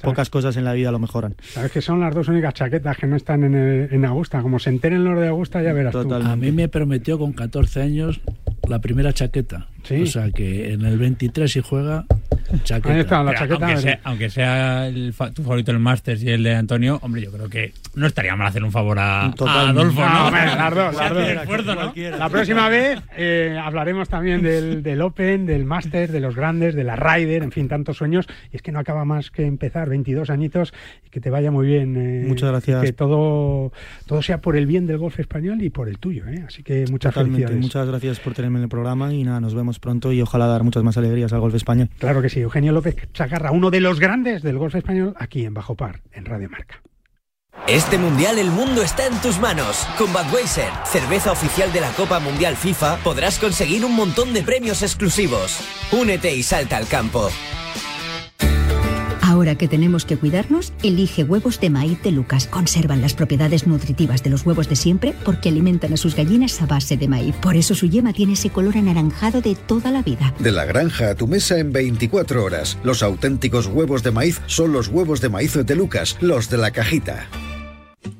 pocas 0.01 0.29
cosas 0.29 0.55
en 0.57 0.63
la 0.65 0.73
vida 0.73 0.91
lo 0.91 0.99
mejoran. 0.99 1.35
Sabes 1.41 1.71
que 1.71 1.81
son 1.81 1.99
las 1.99 2.13
dos 2.13 2.27
únicas 2.27 2.53
chaquetas 2.53 2.97
que 2.97 3.07
no 3.07 3.15
están 3.15 3.43
en, 3.43 3.55
el- 3.55 3.93
en 3.93 4.05
Augusta. 4.05 4.41
Como 4.41 4.59
se 4.59 4.69
enteren 4.69 5.03
los 5.03 5.19
de 5.19 5.27
Augusta, 5.27 5.61
ya 5.61 5.73
verás 5.73 5.93
tú. 5.93 5.99
A 6.31 6.35
mí 6.35 6.51
me 6.51 6.67
prometió 6.67 7.17
con 7.19 7.33
14 7.33 7.81
años 7.81 8.21
la 8.67 8.79
primera 8.79 9.13
chaqueta. 9.13 9.67
O 10.03 10.05
sea 10.05 10.29
que 10.31 10.73
en 10.73 10.83
el 10.85 10.97
23 10.97 11.51
si 11.51 11.61
juega, 11.61 12.05
chaqueta. 12.63 13.23
Pero 13.37 13.55
aunque, 13.55 13.77
sea, 13.77 13.99
aunque 14.03 14.29
sea 14.29 14.87
el 14.87 15.13
fa- 15.13 15.31
tu 15.31 15.43
favorito 15.43 15.71
el 15.71 15.79
Masters 15.79 16.23
y 16.23 16.29
el 16.29 16.43
de 16.43 16.55
Antonio, 16.55 16.99
hombre, 17.01 17.21
yo 17.21 17.31
creo 17.31 17.49
que 17.49 17.73
no 17.95 18.07
estaría 18.07 18.35
mal 18.35 18.47
hacer 18.47 18.63
un 18.63 18.71
favor 18.71 18.99
a. 18.99 19.25
Adolfo, 19.25 20.01
¿no? 20.01 20.09
No, 20.09 20.25
hombre, 20.27 20.45
las 20.45 20.75
dos, 20.75 20.95
Se 20.95 21.01
las 21.01 21.05
hace 21.11 21.13
dos. 21.21 21.29
el 21.29 21.37
esfuerzo, 21.37 21.75
¿no? 21.75 21.93
La 22.17 22.29
próxima 22.29 22.69
vez 22.69 22.99
eh, 23.17 23.59
hablaremos 23.61 24.09
también 24.09 24.41
del, 24.41 24.83
del 24.83 25.01
Open, 25.01 25.45
del 25.45 25.65
Master, 25.65 26.11
de 26.11 26.19
los 26.19 26.35
grandes, 26.35 26.75
de 26.75 26.83
la 26.83 26.95
Ryder, 26.95 27.43
en 27.43 27.51
fin, 27.51 27.67
tantos 27.67 27.97
sueños. 27.97 28.25
Y 28.51 28.55
es 28.57 28.61
que 28.61 28.71
no 28.71 28.79
acaba 28.79 29.05
más 29.05 29.31
que 29.31 29.45
empezar, 29.45 29.89
22 29.89 30.29
añitos, 30.29 30.73
y 31.05 31.09
que 31.09 31.19
te 31.19 31.29
vaya 31.29 31.51
muy 31.51 31.67
bien. 31.67 31.95
eh, 31.97 32.25
Muchas 32.27 32.49
gracias. 32.49 32.81
Que 32.83 32.93
todo, 32.93 33.71
todo 34.05 34.21
sea 34.21 34.39
por 34.41 34.55
el 34.55 34.65
bien 34.65 34.87
del 34.87 34.97
golf 34.97 35.19
español 35.19 35.61
y 35.61 35.69
por 35.69 35.89
el 35.89 35.97
tuyo. 35.99 36.27
¿eh? 36.27 36.43
Así 36.47 36.63
que 36.63 36.85
muchas 36.89 37.13
Totalmente. 37.13 37.47
felicidades. 37.47 37.61
Muchas 37.63 37.87
gracias 37.87 38.19
por 38.19 38.33
tenerme 38.33 38.57
en 38.59 38.63
el 38.63 38.69
programa 38.69 39.13
y 39.13 39.23
nada, 39.23 39.39
nos 39.39 39.53
vemos 39.55 39.79
pronto 39.79 40.11
y 40.11 40.21
ojalá 40.21 40.47
dar 40.47 40.63
muchas 40.63 40.83
más 40.83 40.97
alegrías 40.97 41.33
al 41.33 41.39
golf 41.39 41.55
español. 41.55 41.89
Claro 41.99 42.21
que 42.21 42.29
sí, 42.29 42.38
Eugenio 42.41 42.71
López 42.71 42.95
Chacarra, 43.13 43.51
uno 43.51 43.71
de 43.71 43.79
los 43.79 43.99
grandes 43.99 44.41
del 44.41 44.57
golf 44.57 44.75
español, 44.75 45.15
aquí 45.17 45.45
en 45.45 45.53
Bajo 45.53 45.75
Par, 45.75 46.01
en 46.11 46.25
Radio 46.25 46.49
Marca. 46.49 46.81
Este 47.67 47.97
mundial 47.97 48.39
el 48.39 48.49
mundo 48.49 48.81
está 48.81 49.05
en 49.05 49.19
tus 49.21 49.39
manos. 49.39 49.87
Con 49.97 50.11
Budweiser, 50.11 50.69
cerveza 50.85 51.31
oficial 51.31 51.71
de 51.71 51.81
la 51.81 51.91
Copa 51.91 52.19
Mundial 52.19 52.55
FIFA, 52.55 52.97
podrás 53.03 53.37
conseguir 53.37 53.85
un 53.85 53.95
montón 53.95 54.33
de 54.33 54.41
premios 54.41 54.81
exclusivos. 54.81 55.59
Únete 55.91 56.33
y 56.33 56.41
salta 56.41 56.77
al 56.77 56.87
campo. 56.87 57.29
Ahora 59.39 59.55
que 59.55 59.69
tenemos 59.69 60.03
que 60.03 60.17
cuidarnos, 60.17 60.73
elige 60.83 61.23
huevos 61.23 61.61
de 61.61 61.69
maíz 61.69 62.03
de 62.03 62.11
Lucas. 62.11 62.45
Conservan 62.45 62.99
las 62.99 63.13
propiedades 63.13 63.67
nutritivas 63.67 64.21
de 64.21 64.29
los 64.29 64.45
huevos 64.45 64.67
de 64.67 64.75
siempre 64.75 65.15
porque 65.23 65.47
alimentan 65.47 65.93
a 65.93 65.95
sus 65.95 66.13
gallinas 66.13 66.61
a 66.61 66.65
base 66.65 66.97
de 66.97 67.07
maíz. 67.07 67.33
Por 67.37 67.55
eso 67.55 67.73
su 67.73 67.85
yema 67.85 68.11
tiene 68.11 68.33
ese 68.33 68.49
color 68.49 68.75
anaranjado 68.75 69.39
de 69.39 69.55
toda 69.55 69.91
la 69.91 70.01
vida. 70.01 70.33
De 70.39 70.51
la 70.51 70.65
granja 70.65 71.11
a 71.11 71.15
tu 71.15 71.25
mesa 71.25 71.57
en 71.57 71.71
24 71.71 72.43
horas. 72.43 72.77
Los 72.83 73.01
auténticos 73.01 73.67
huevos 73.67 74.03
de 74.03 74.11
maíz 74.11 74.41
son 74.45 74.73
los 74.73 74.89
huevos 74.89 75.21
de 75.21 75.29
maíz 75.29 75.53
de 75.53 75.73
Lucas, 75.73 76.17
los 76.19 76.49
de 76.49 76.57
la 76.57 76.71
cajita. 76.71 77.29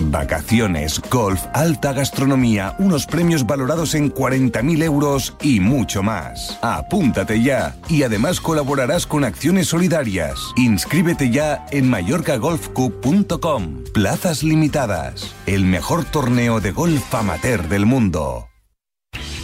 Vacaciones, 0.00 1.00
golf, 1.10 1.42
alta 1.52 1.92
gastronomía, 1.92 2.74
unos 2.78 3.06
premios 3.06 3.46
valorados 3.46 3.94
en 3.94 4.12
40.000 4.12 4.82
euros 4.82 5.34
y 5.42 5.60
mucho 5.60 6.02
más. 6.02 6.58
Apúntate 6.62 7.42
ya 7.42 7.76
y 7.88 8.02
además 8.02 8.40
colaborarás 8.40 9.06
con 9.06 9.24
acciones 9.24 9.68
solidarias. 9.68 10.38
Inscríbete 10.56 11.30
ya 11.30 11.66
en 11.70 11.88
mallorcagolfcup.com. 11.88 13.84
Plazas 13.92 14.42
limitadas. 14.42 15.34
El 15.46 15.64
mejor 15.64 16.04
torneo 16.04 16.60
de 16.60 16.72
golf 16.72 17.14
amateur 17.14 17.68
del 17.68 17.86
mundo. 17.86 18.48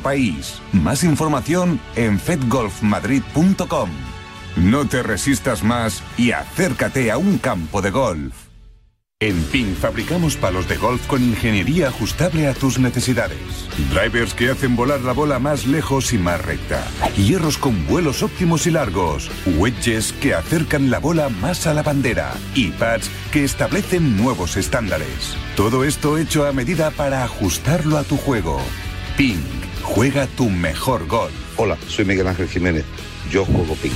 país. 0.00 0.60
Más 0.72 1.04
información 1.04 1.80
en 1.96 2.18
fedgolfmadrid.com. 2.18 3.90
No 4.56 4.86
te 4.86 5.02
resistas 5.02 5.62
más 5.62 6.02
y 6.16 6.32
acércate 6.32 7.10
a 7.10 7.18
un 7.18 7.38
campo 7.38 7.82
de 7.82 7.90
golf. 7.90 8.44
En 9.20 9.42
PIN 9.44 9.74
fabricamos 9.74 10.36
palos 10.36 10.68
de 10.68 10.76
golf 10.76 11.06
con 11.06 11.22
ingeniería 11.22 11.88
ajustable 11.88 12.46
a 12.46 12.52
tus 12.52 12.78
necesidades. 12.78 13.38
Drivers 13.90 14.34
que 14.34 14.50
hacen 14.50 14.76
volar 14.76 15.00
la 15.00 15.12
bola 15.12 15.38
más 15.38 15.66
lejos 15.66 16.12
y 16.12 16.18
más 16.18 16.44
recta. 16.44 16.84
Hierros 17.16 17.56
con 17.56 17.86
vuelos 17.86 18.22
óptimos 18.22 18.66
y 18.66 18.70
largos. 18.70 19.30
Wedges 19.56 20.12
que 20.12 20.34
acercan 20.34 20.90
la 20.90 20.98
bola 20.98 21.28
más 21.30 21.66
a 21.66 21.74
la 21.74 21.82
bandera. 21.82 22.34
Y 22.54 22.72
pads 22.72 23.08
que 23.32 23.44
establecen 23.44 24.16
nuevos 24.16 24.56
estándares. 24.56 25.36
Todo 25.56 25.84
esto 25.84 26.18
hecho 26.18 26.46
a 26.46 26.52
medida 26.52 26.90
para 26.90 27.24
ajustarlo 27.24 27.96
a 27.96 28.04
tu 28.04 28.16
juego. 28.16 28.60
Ping. 29.16 29.53
Juega 29.84 30.26
tu 30.26 30.50
mejor 30.50 31.06
golf. 31.06 31.32
Hola, 31.56 31.78
soy 31.86 32.04
Miguel 32.04 32.26
Ángel 32.26 32.48
Jiménez. 32.48 32.84
Yo 33.30 33.44
juego 33.44 33.74
ping. 33.76 33.92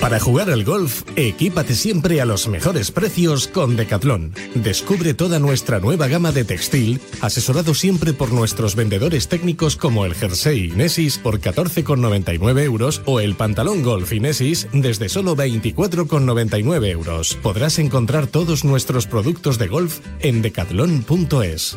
Para 0.00 0.20
jugar 0.20 0.48
al 0.48 0.64
golf, 0.64 1.02
equípate 1.16 1.74
siempre 1.74 2.20
a 2.20 2.24
los 2.24 2.46
mejores 2.46 2.92
precios 2.92 3.48
con 3.48 3.76
Decathlon. 3.76 4.32
Descubre 4.54 5.12
toda 5.12 5.40
nuestra 5.40 5.80
nueva 5.80 6.06
gama 6.06 6.30
de 6.30 6.44
textil, 6.44 7.00
asesorado 7.20 7.74
siempre 7.74 8.12
por 8.12 8.32
nuestros 8.32 8.76
vendedores 8.76 9.28
técnicos 9.28 9.76
como 9.76 10.06
el 10.06 10.14
jersey 10.14 10.70
Inesis 10.72 11.18
por 11.18 11.40
14,99 11.40 12.62
euros 12.62 13.02
o 13.06 13.18
el 13.20 13.34
pantalón 13.34 13.82
golf 13.82 14.12
Inesis 14.12 14.68
desde 14.72 15.08
solo 15.08 15.36
24,99 15.36 16.86
euros. 16.86 17.34
Podrás 17.42 17.78
encontrar 17.80 18.28
todos 18.28 18.64
nuestros 18.64 19.06
productos 19.06 19.58
de 19.58 19.66
golf 19.66 19.98
en 20.20 20.42
decathlon.es. 20.42 21.76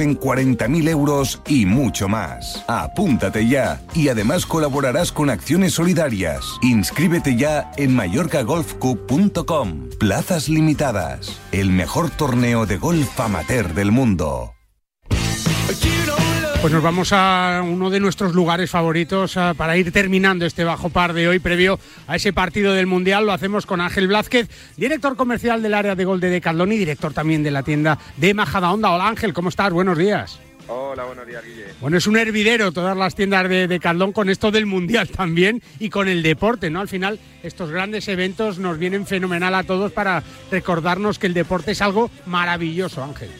en 0.00 0.18
40.000 0.18 0.88
euros 0.88 1.40
y 1.46 1.66
mucho 1.66 2.08
más. 2.08 2.64
Apúntate 2.66 3.46
ya 3.46 3.80
y 3.94 4.08
además 4.08 4.46
colaborarás 4.46 5.12
con 5.12 5.30
acciones 5.30 5.74
solidarias. 5.74 6.44
Inscríbete 6.62 7.36
ya 7.36 7.70
en 7.76 7.94
mallorcagolfcup.com. 7.94 9.88
Plazas 9.98 10.48
limitadas. 10.48 11.40
El 11.52 11.70
mejor 11.70 12.10
torneo 12.10 12.66
de 12.66 12.78
golf 12.78 13.20
amateur 13.20 13.74
del 13.74 13.92
mundo. 13.92 14.54
Pues 16.60 16.72
nos 16.72 16.82
vamos 16.82 17.12
a 17.12 17.62
uno 17.64 17.88
de 17.88 18.00
nuestros 18.00 18.34
lugares 18.34 18.68
favoritos 18.68 19.36
ah, 19.36 19.54
para 19.56 19.76
ir 19.76 19.92
terminando 19.92 20.44
este 20.44 20.64
bajo 20.64 20.90
par 20.90 21.12
de 21.12 21.28
hoy 21.28 21.38
previo 21.38 21.78
a 22.08 22.16
ese 22.16 22.32
partido 22.32 22.74
del 22.74 22.88
Mundial. 22.88 23.26
Lo 23.26 23.32
hacemos 23.32 23.64
con 23.64 23.80
Ángel 23.80 24.08
Blázquez, 24.08 24.48
director 24.76 25.14
comercial 25.14 25.62
del 25.62 25.74
área 25.74 25.94
de 25.94 26.04
gol 26.04 26.18
de 26.18 26.30
Decathlon 26.30 26.72
y 26.72 26.78
director 26.78 27.14
también 27.14 27.44
de 27.44 27.52
la 27.52 27.62
tienda 27.62 27.96
de 28.16 28.34
Majadahonda. 28.34 28.90
Hola 28.90 29.06
Ángel, 29.06 29.32
¿cómo 29.32 29.50
estás? 29.50 29.72
Buenos 29.72 29.96
días. 29.96 30.40
Hola, 30.66 31.04
buenos 31.04 31.28
días, 31.28 31.44
Guille. 31.44 31.66
Bueno, 31.80 31.96
es 31.96 32.08
un 32.08 32.16
hervidero 32.16 32.72
todas 32.72 32.96
las 32.96 33.14
tiendas 33.14 33.48
de, 33.48 33.68
de 33.68 33.78
Caldón 33.78 34.12
con 34.12 34.28
esto 34.28 34.50
del 34.50 34.66
Mundial 34.66 35.08
también 35.16 35.62
y 35.78 35.90
con 35.90 36.08
el 36.08 36.24
deporte, 36.24 36.70
¿no? 36.70 36.80
Al 36.80 36.88
final, 36.88 37.20
estos 37.44 37.70
grandes 37.70 38.08
eventos 38.08 38.58
nos 38.58 38.78
vienen 38.78 39.06
fenomenal 39.06 39.54
a 39.54 39.62
todos 39.62 39.92
para 39.92 40.24
recordarnos 40.50 41.20
que 41.20 41.28
el 41.28 41.34
deporte 41.34 41.70
es 41.70 41.80
algo 41.80 42.10
maravilloso, 42.26 43.04
Ángel. 43.04 43.30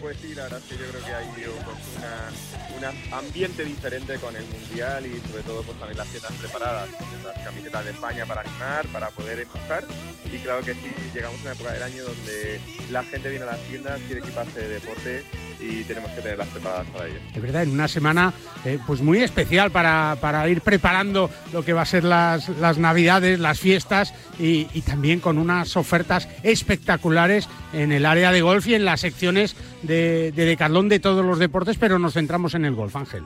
Pues 0.00 0.16
sí, 0.22 0.34
la 0.34 0.44
verdad 0.44 0.60
es 0.60 0.64
que 0.64 0.82
yo 0.82 0.90
creo 0.90 1.04
que 1.04 1.12
hay 1.12 1.26
pues, 1.26 1.76
una, 1.98 2.49
un 2.88 3.14
ambiente 3.14 3.64
diferente 3.64 4.16
con 4.16 4.34
el 4.34 4.44
Mundial 4.46 5.04
y 5.06 5.20
sobre 5.28 5.42
todo 5.42 5.62
pues 5.62 5.78
también 5.78 5.98
las 5.98 6.08
tiendas 6.08 6.32
preparadas, 6.32 6.88
las 7.24 7.44
camisetas 7.44 7.84
de 7.84 7.90
España 7.90 8.24
para 8.26 8.40
animar, 8.40 8.86
para 8.88 9.10
poder 9.10 9.40
empujar 9.40 9.84
y 10.24 10.38
claro 10.38 10.62
que 10.62 10.74
sí, 10.74 10.92
llegamos 11.12 11.38
a 11.40 11.42
una 11.42 11.52
época 11.52 11.72
del 11.72 11.82
año 11.82 12.04
donde 12.04 12.60
la 12.90 13.04
gente 13.04 13.28
viene 13.28 13.44
a 13.44 13.52
las 13.52 13.60
tiendas, 13.68 14.00
quiere 14.06 14.20
equiparse 14.20 14.60
de 14.60 14.68
deporte 14.68 15.24
y 15.60 15.84
tenemos 15.84 16.10
que 16.12 16.22
tenerlas 16.22 16.48
preparadas 16.48 16.88
para 16.88 17.06
ello. 17.06 17.18
Es 17.34 17.42
verdad, 17.42 17.62
en 17.62 17.70
una 17.70 17.88
semana 17.88 18.32
eh, 18.64 18.78
pues 18.86 19.00
muy 19.00 19.18
especial 19.18 19.70
para, 19.70 20.16
para, 20.20 20.48
ir 20.48 20.62
preparando 20.62 21.30
lo 21.52 21.64
que 21.64 21.72
va 21.72 21.82
a 21.82 21.86
ser 21.86 22.04
las, 22.04 22.48
las 22.58 22.78
navidades, 22.78 23.38
las 23.38 23.60
fiestas 23.60 24.14
y, 24.38 24.66
y, 24.72 24.82
también 24.82 25.20
con 25.20 25.38
unas 25.38 25.76
ofertas 25.76 26.28
espectaculares 26.42 27.48
en 27.72 27.92
el 27.92 28.06
área 28.06 28.32
de 28.32 28.40
golf 28.40 28.66
y 28.66 28.74
en 28.74 28.84
las 28.84 29.00
secciones 29.00 29.56
de, 29.82 30.32
de 30.32 30.44
Decathlon 30.44 30.88
de 30.88 31.00
todos 31.00 31.24
los 31.24 31.38
deportes, 31.38 31.78
pero 31.78 31.98
nos 31.98 32.14
centramos 32.14 32.54
en 32.54 32.64
el 32.64 32.74
golf, 32.74 32.96
Ángel. 32.96 33.24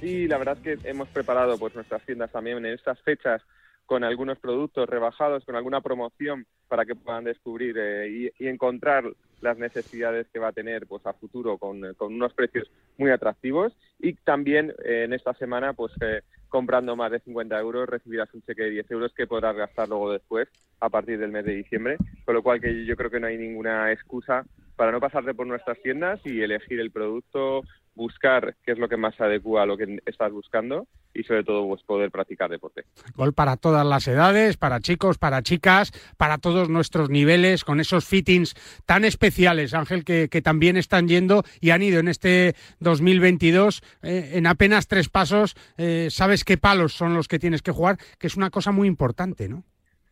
Sí, 0.00 0.28
la 0.28 0.38
verdad 0.38 0.58
es 0.62 0.78
que 0.78 0.88
hemos 0.88 1.08
preparado 1.08 1.58
pues 1.58 1.74
nuestras 1.74 2.02
tiendas 2.02 2.30
también 2.30 2.58
en 2.58 2.66
estas 2.66 3.00
fechas 3.00 3.42
con 3.86 4.04
algunos 4.04 4.38
productos 4.38 4.88
rebajados, 4.88 5.44
con 5.44 5.56
alguna 5.56 5.80
promoción 5.80 6.46
para 6.68 6.84
que 6.84 6.94
puedan 6.94 7.24
descubrir 7.24 7.76
eh, 7.78 8.30
y, 8.38 8.44
y, 8.44 8.48
encontrar 8.48 9.04
las 9.40 9.58
necesidades 9.58 10.26
que 10.32 10.38
va 10.38 10.48
a 10.48 10.52
tener 10.52 10.86
pues 10.86 11.04
a 11.06 11.12
futuro 11.12 11.58
con, 11.58 11.94
con 11.94 12.14
unos 12.14 12.32
precios 12.34 12.70
muy 12.96 13.10
atractivos. 13.10 13.72
Y 13.98 14.14
también 14.14 14.74
eh, 14.84 15.04
en 15.04 15.12
esta 15.12 15.34
semana 15.34 15.72
pues 15.72 15.92
eh, 16.00 16.22
comprando 16.48 16.96
más 16.96 17.10
de 17.10 17.20
50 17.20 17.58
euros 17.58 17.88
recibirás 17.88 18.32
un 18.34 18.42
cheque 18.42 18.64
de 18.64 18.70
10 18.70 18.90
euros 18.90 19.12
que 19.14 19.26
podrás 19.26 19.56
gastar 19.56 19.88
luego 19.88 20.12
después 20.12 20.48
a 20.80 20.88
partir 20.88 21.18
del 21.18 21.32
mes 21.32 21.44
de 21.44 21.54
diciembre. 21.54 21.96
Con 22.24 22.34
lo 22.34 22.42
cual 22.42 22.60
que 22.60 22.84
yo 22.84 22.96
creo 22.96 23.10
que 23.10 23.20
no 23.20 23.26
hay 23.26 23.38
ninguna 23.38 23.92
excusa 23.92 24.44
para 24.76 24.92
no 24.92 25.00
pasarte 25.00 25.34
por 25.34 25.46
nuestras 25.46 25.80
tiendas 25.82 26.20
y 26.24 26.40
elegir 26.40 26.78
el 26.78 26.92
producto 26.92 27.62
buscar 27.98 28.54
qué 28.64 28.72
es 28.72 28.78
lo 28.78 28.88
que 28.88 28.96
más 28.96 29.14
se 29.16 29.24
adecua 29.24 29.64
a 29.64 29.66
lo 29.66 29.76
que 29.76 29.98
estás 30.06 30.32
buscando 30.32 30.86
y 31.12 31.24
sobre 31.24 31.42
todo 31.42 31.66
pues, 31.66 31.82
poder 31.82 32.10
practicar 32.10 32.48
deporte. 32.48 32.84
Gol 33.16 33.34
para 33.34 33.56
todas 33.56 33.84
las 33.84 34.06
edades, 34.06 34.56
para 34.56 34.80
chicos, 34.80 35.18
para 35.18 35.42
chicas, 35.42 35.92
para 36.16 36.38
todos 36.38 36.70
nuestros 36.70 37.10
niveles, 37.10 37.64
con 37.64 37.80
esos 37.80 38.06
fittings 38.06 38.54
tan 38.86 39.04
especiales, 39.04 39.74
Ángel, 39.74 40.04
que, 40.04 40.28
también 40.38 40.76
están 40.76 41.08
yendo 41.08 41.42
y 41.60 41.70
han 41.70 41.82
ido 41.82 41.98
en 41.98 42.06
este 42.06 42.54
2022 42.78 43.82
eh, 44.02 44.30
en 44.34 44.46
apenas 44.46 44.86
tres 44.86 45.08
pasos. 45.08 45.56
Eh, 45.76 46.06
sabes 46.10 46.44
qué 46.44 46.56
palos 46.56 46.92
son 46.92 47.14
los 47.14 47.26
que 47.26 47.40
tienes 47.40 47.60
que 47.62 47.72
jugar, 47.72 47.98
que 48.18 48.28
es 48.28 48.36
una 48.36 48.50
cosa 48.50 48.70
muy 48.70 48.86
importante, 48.86 49.48
¿no? 49.48 49.64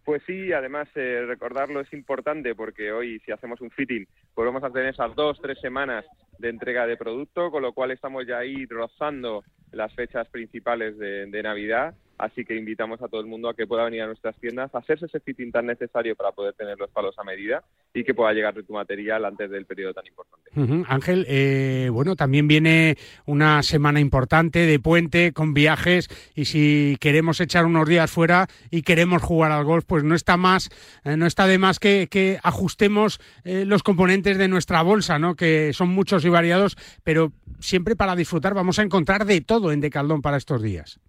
Pues 0.07 0.23
sí, 0.25 0.53
además 0.53 0.87
eh, 0.95 1.25
recordarlo 1.27 1.81
es 1.81 1.93
importante 1.93 2.55
porque 2.55 2.93
hoy 2.93 3.19
si 3.27 3.33
hacemos 3.33 3.61
un 3.61 3.73
fitting, 3.73 4.07
pues 4.37 4.47
vamos 4.47 4.63
a 4.63 4.71
tener 4.71 4.91
esas 4.91 5.13
dos, 5.17 5.37
tres 5.43 5.59
semanas 5.61 6.05
de 6.39 6.49
entrega 6.49 6.87
de 6.87 6.97
producto, 6.97 7.51
con 7.51 7.61
lo 7.61 7.73
cual 7.73 7.91
estamos 7.91 8.25
ya 8.25 8.39
ahí 8.39 8.67
rozando 8.67 9.43
las 9.73 9.93
fechas 9.97 10.29
principales 10.29 10.97
de, 10.97 11.27
de, 11.27 11.43
Navidad, 11.43 11.93
así 12.19 12.45
que 12.45 12.57
invitamos 12.57 13.01
a 13.03 13.09
todo 13.09 13.21
el 13.21 13.27
mundo 13.27 13.49
a 13.49 13.55
que 13.55 13.67
pueda 13.67 13.85
venir 13.85 14.03
a 14.03 14.07
nuestras 14.07 14.37
tiendas, 14.37 14.75
a 14.75 14.79
hacerse 14.79 15.07
ese 15.07 15.21
fitting 15.21 15.53
tan 15.53 15.67
necesario 15.67 16.17
para 16.17 16.33
poder 16.33 16.55
tener 16.55 16.79
los 16.79 16.91
palos 16.91 17.19
a 17.19 17.25
medida 17.25 17.63
y 17.93 18.05
que 18.05 18.15
pueda 18.15 18.33
llegar 18.33 18.55
tu 18.55 18.73
material 18.73 19.25
antes 19.25 19.51
del 19.51 19.67
periodo 19.67 19.95
tan 19.95 20.07
importante. 20.07 20.51
Ángel, 20.89 21.27
eh, 21.29 21.89
bueno, 21.93 22.17
también 22.17 22.49
viene 22.49 22.97
una 23.27 23.63
semana 23.63 24.01
importante 24.01 24.61
de 24.61 24.79
puente 24.79 25.33
con 25.33 25.53
viajes 25.53 26.09
y 26.35 26.47
si 26.47 26.97
queremos 27.01 27.41
echar 27.41 27.67
unos 27.67 27.89
días 27.89 28.11
fuera 28.11 28.47
y 28.71 28.83
queremos 28.83 29.23
jugar 29.23 29.53
al 29.53 29.65
golf, 29.65 29.85
pues 29.87 30.05
no 30.05 30.15
está 30.15 30.37
más, 30.37 30.71
eh, 31.05 31.17
no 31.17 31.27
está 31.27 31.47
de 31.47 31.59
más 31.59 31.79
que, 31.79 32.09
que 32.11 32.39
ajustemos 32.43 33.21
eh, 33.45 33.65
los 33.67 33.83
componentes 33.83 34.39
de 34.39 34.49
nuestra 34.49 34.83
bolsa, 34.83 35.19
¿no? 35.19 35.35
Que 35.35 35.73
son 35.73 35.89
muchos 35.89 36.25
y 36.25 36.29
variados, 36.29 36.77
pero 37.05 37.33
siempre 37.61 37.97
para 37.97 38.17
disfrutar 38.17 38.55
vamos 38.55 38.79
a 38.79 38.83
encontrar 38.83 39.27
de 39.27 39.41
todo 39.41 39.73
en 39.73 39.81
Decaldón 39.81 40.23
para 40.23 40.37
estos 40.37 40.63
días. 40.63 41.01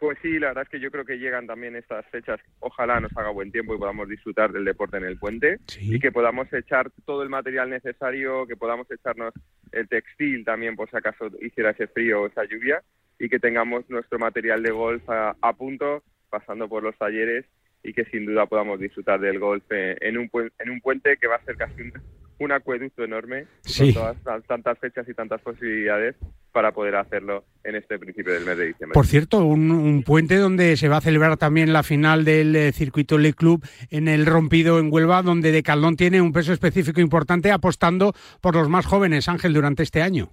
Pues 0.00 0.16
sí, 0.22 0.38
la 0.38 0.48
verdad 0.48 0.62
es 0.62 0.70
que 0.70 0.80
yo 0.80 0.90
creo 0.90 1.04
que 1.04 1.18
llegan 1.18 1.46
también 1.46 1.76
estas 1.76 2.06
fechas. 2.06 2.40
Ojalá 2.60 3.00
nos 3.00 3.14
haga 3.18 3.28
buen 3.28 3.52
tiempo 3.52 3.74
y 3.74 3.78
podamos 3.78 4.08
disfrutar 4.08 4.50
del 4.50 4.64
deporte 4.64 4.96
en 4.96 5.04
el 5.04 5.18
puente 5.18 5.58
sí. 5.66 5.94
y 5.94 6.00
que 6.00 6.10
podamos 6.10 6.50
echar 6.54 6.90
todo 7.04 7.22
el 7.22 7.28
material 7.28 7.68
necesario, 7.68 8.46
que 8.46 8.56
podamos 8.56 8.90
echarnos 8.90 9.34
el 9.72 9.86
textil 9.88 10.42
también 10.46 10.74
por 10.74 10.88
si 10.88 10.96
acaso 10.96 11.26
hiciera 11.42 11.72
ese 11.72 11.86
frío 11.86 12.22
o 12.22 12.26
esa 12.28 12.44
lluvia 12.44 12.82
y 13.18 13.28
que 13.28 13.38
tengamos 13.38 13.88
nuestro 13.90 14.18
material 14.18 14.62
de 14.62 14.70
golf 14.70 15.06
a, 15.10 15.36
a 15.38 15.52
punto, 15.52 16.02
pasando 16.30 16.66
por 16.66 16.82
los 16.82 16.96
talleres 16.96 17.44
y 17.82 17.92
que 17.92 18.06
sin 18.06 18.24
duda 18.24 18.46
podamos 18.46 18.80
disfrutar 18.80 19.20
del 19.20 19.38
golf 19.38 19.64
en 19.70 20.16
un, 20.16 20.30
en 20.58 20.70
un 20.70 20.80
puente 20.80 21.18
que 21.18 21.26
va 21.26 21.36
a 21.36 21.44
ser 21.44 21.56
casi 21.56 21.82
un, 21.82 21.92
un 22.40 22.52
acueducto 22.52 23.04
enorme 23.04 23.44
sí. 23.62 23.92
con 23.92 24.14
todas 24.16 24.46
tantas 24.46 24.78
fechas 24.78 25.06
y 25.08 25.14
tantas 25.14 25.40
posibilidades 25.42 26.16
para 26.52 26.72
poder 26.72 26.96
hacerlo 26.96 27.44
en 27.62 27.76
este 27.76 27.98
principio 27.98 28.32
del 28.32 28.44
mes 28.44 28.56
de 28.56 28.66
diciembre. 28.68 28.94
Por 28.94 29.06
cierto, 29.06 29.44
un, 29.44 29.70
un 29.70 30.02
puente 30.02 30.36
donde 30.36 30.76
se 30.76 30.88
va 30.88 30.96
a 30.96 31.00
celebrar 31.02 31.36
también 31.36 31.72
la 31.72 31.82
final 31.82 32.24
del 32.24 32.56
eh, 32.56 32.72
circuito 32.72 33.18
Le 33.18 33.34
Club 33.34 33.64
en 33.90 34.08
el 34.08 34.26
rompido 34.26 34.78
en 34.78 34.88
Huelva, 34.90 35.22
donde 35.22 35.52
Decaldón 35.52 35.96
tiene 35.96 36.20
un 36.20 36.32
peso 36.32 36.52
específico 36.52 37.00
importante 37.00 37.52
apostando 37.52 38.14
por 38.40 38.56
los 38.56 38.68
más 38.68 38.86
jóvenes, 38.86 39.28
Ángel, 39.28 39.52
durante 39.52 39.82
este 39.82 40.02
año. 40.02 40.30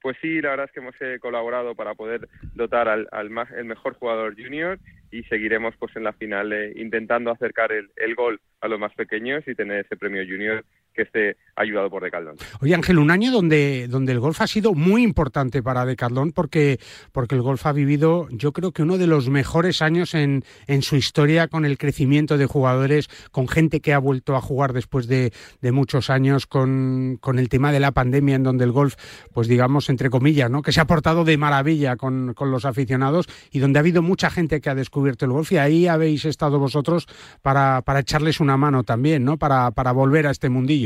Pues 0.00 0.16
sí, 0.20 0.40
la 0.40 0.50
verdad 0.50 0.66
es 0.66 0.72
que 0.72 0.80
hemos 0.80 0.94
eh, 1.00 1.18
colaborado 1.18 1.74
para 1.74 1.94
poder 1.94 2.28
dotar 2.54 2.88
al, 2.88 3.08
al 3.10 3.30
más, 3.30 3.50
el 3.52 3.64
mejor 3.64 3.94
jugador 3.94 4.34
junior 4.36 4.78
y 5.10 5.22
seguiremos 5.24 5.74
pues 5.78 5.96
en 5.96 6.04
la 6.04 6.12
final 6.12 6.52
eh, 6.52 6.74
intentando 6.76 7.30
acercar 7.30 7.72
el, 7.72 7.90
el 7.96 8.14
gol 8.14 8.38
a 8.60 8.68
los 8.68 8.78
más 8.78 8.94
pequeños 8.94 9.42
y 9.48 9.54
tener 9.54 9.84
ese 9.84 9.96
premio 9.96 10.22
junior 10.22 10.64
que 10.94 11.02
esté 11.02 11.36
ayudado 11.56 11.90
por 11.90 12.02
Decathlon. 12.02 12.36
Oye 12.60 12.74
Ángel, 12.74 12.98
un 12.98 13.10
año 13.10 13.30
donde, 13.30 13.88
donde 13.88 14.12
el 14.12 14.20
golf 14.20 14.40
ha 14.40 14.46
sido 14.46 14.74
muy 14.74 15.02
importante 15.02 15.62
para 15.62 15.84
Decathlon 15.84 16.32
porque, 16.32 16.78
porque 17.12 17.34
el 17.34 17.42
golf 17.42 17.66
ha 17.66 17.72
vivido 17.72 18.28
yo 18.30 18.52
creo 18.52 18.72
que 18.72 18.82
uno 18.82 18.98
de 18.98 19.06
los 19.06 19.28
mejores 19.28 19.82
años 19.82 20.14
en, 20.14 20.44
en 20.66 20.82
su 20.82 20.96
historia 20.96 21.48
con 21.48 21.64
el 21.64 21.78
crecimiento 21.78 22.38
de 22.38 22.46
jugadores, 22.46 23.08
con 23.30 23.48
gente 23.48 23.80
que 23.80 23.92
ha 23.92 23.98
vuelto 23.98 24.36
a 24.36 24.40
jugar 24.40 24.72
después 24.72 25.06
de, 25.06 25.32
de 25.60 25.72
muchos 25.72 26.10
años, 26.10 26.46
con, 26.46 27.18
con, 27.20 27.38
el 27.38 27.48
tema 27.48 27.72
de 27.72 27.80
la 27.80 27.92
pandemia 27.92 28.36
en 28.36 28.42
donde 28.42 28.64
el 28.64 28.72
golf, 28.72 28.94
pues 29.32 29.48
digamos, 29.48 29.88
entre 29.90 30.10
comillas, 30.10 30.50
¿no? 30.50 30.62
que 30.62 30.72
se 30.72 30.80
ha 30.80 30.86
portado 30.86 31.24
de 31.24 31.36
maravilla 31.36 31.96
con, 31.96 32.34
con 32.34 32.50
los 32.50 32.64
aficionados 32.64 33.26
y 33.50 33.58
donde 33.58 33.78
ha 33.78 33.80
habido 33.80 34.02
mucha 34.02 34.30
gente 34.30 34.60
que 34.60 34.70
ha 34.70 34.74
descubierto 34.74 35.24
el 35.24 35.32
golf 35.32 35.50
y 35.52 35.58
ahí 35.58 35.86
habéis 35.86 36.24
estado 36.24 36.58
vosotros 36.58 37.06
para, 37.42 37.82
para 37.82 38.00
echarles 38.00 38.40
una 38.40 38.56
mano 38.56 38.84
también, 38.84 39.24
¿no? 39.24 39.36
para, 39.36 39.70
para 39.72 39.92
volver 39.92 40.26
a 40.26 40.30
este 40.30 40.48
mundillo 40.48 40.83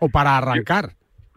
o 0.00 0.08
para 0.08 0.36
arrancar. 0.36 0.90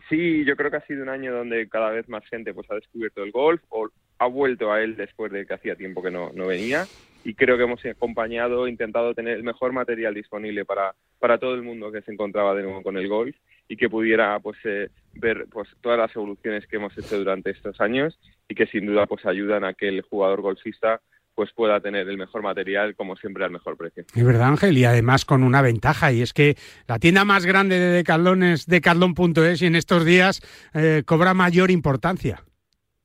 Sí, 0.10 0.43
yo 0.45 0.55
creo 0.55 0.72
que 0.72 0.78
ha 0.78 0.86
sido 0.88 1.03
un 1.03 1.10
año 1.10 1.34
donde 1.34 1.70
cada 1.70 1.91
vez 1.91 2.10
más 2.10 2.26
gente 2.26 2.53
pues 2.53 2.70
ha 2.72 2.76
descubierto 2.76 3.24
el 3.24 3.32
golf 3.32 3.62
o 3.70 3.89
ha 4.18 4.28
vuelto 4.28 4.72
a 4.72 4.82
él 4.82 4.95
después 4.95 5.32
de 5.32 5.45
que 5.45 5.53
hacía 5.53 5.76
tiempo 5.76 6.01
que 6.01 6.12
no, 6.12 6.32
no 6.34 6.47
venía 6.47 6.86
y 7.24 7.34
creo 7.34 7.57
que 7.57 7.64
hemos 7.64 7.86
acompañado, 7.86 8.68
intentado 8.68 9.14
tener 9.14 9.38
el 9.38 9.43
mejor 9.43 9.74
material 9.74 10.14
disponible 10.14 10.66
para, 10.66 10.95
para 11.20 11.38
todo 11.38 11.53
el 11.53 11.62
mundo 11.62 11.91
que 11.91 12.01
se 12.01 12.12
encontraba 12.12 12.55
de 12.55 12.64
nuevo 12.64 12.82
con 12.82 12.97
el 12.97 13.07
golf 13.07 13.36
y 13.68 13.78
que 13.78 13.89
pudiera 13.89 14.39
pues 14.39 14.57
eh, 14.64 14.89
ver 15.14 15.45
pues 15.51 15.68
todas 15.82 15.99
las 15.99 16.16
evoluciones 16.16 16.66
que 16.66 16.78
hemos 16.78 16.97
hecho 16.97 17.18
durante 17.18 17.51
estos 17.51 17.80
años 17.82 18.20
y 18.47 18.55
que 18.55 18.68
sin 18.68 18.86
duda 18.86 19.05
pues 19.05 19.26
ayudan 19.26 19.64
a 19.64 19.74
que 19.74 19.89
el 19.89 20.01
jugador 20.01 20.41
golfista 20.41 21.01
pues 21.40 21.54
pueda 21.54 21.80
tener 21.80 22.06
el 22.10 22.18
mejor 22.18 22.42
material, 22.42 22.98
como 22.98 23.16
siempre, 23.16 23.46
al 23.46 23.52
mejor 23.52 23.78
precio. 23.78 24.04
Es 24.14 24.26
verdad, 24.26 24.50
Ángel, 24.50 24.78
y 24.78 24.84
además 24.84 25.24
con 25.24 25.42
una 25.42 25.62
ventaja, 25.62 26.12
y 26.12 26.22
es 26.22 26.34
que 26.34 26.58
la 26.86 27.00
tienda 27.00 27.24
más 27.24 27.46
grande 27.46 27.80
de 27.80 27.94
Decathlon 27.94 28.44
es 28.44 28.66
decathlon.es 28.66 29.62
y 29.62 29.66
en 29.66 29.78
estos 29.78 30.04
días 30.04 30.42
eh, 30.74 31.04
cobra 31.06 31.34
mayor 31.34 31.72
importancia. 31.72 32.44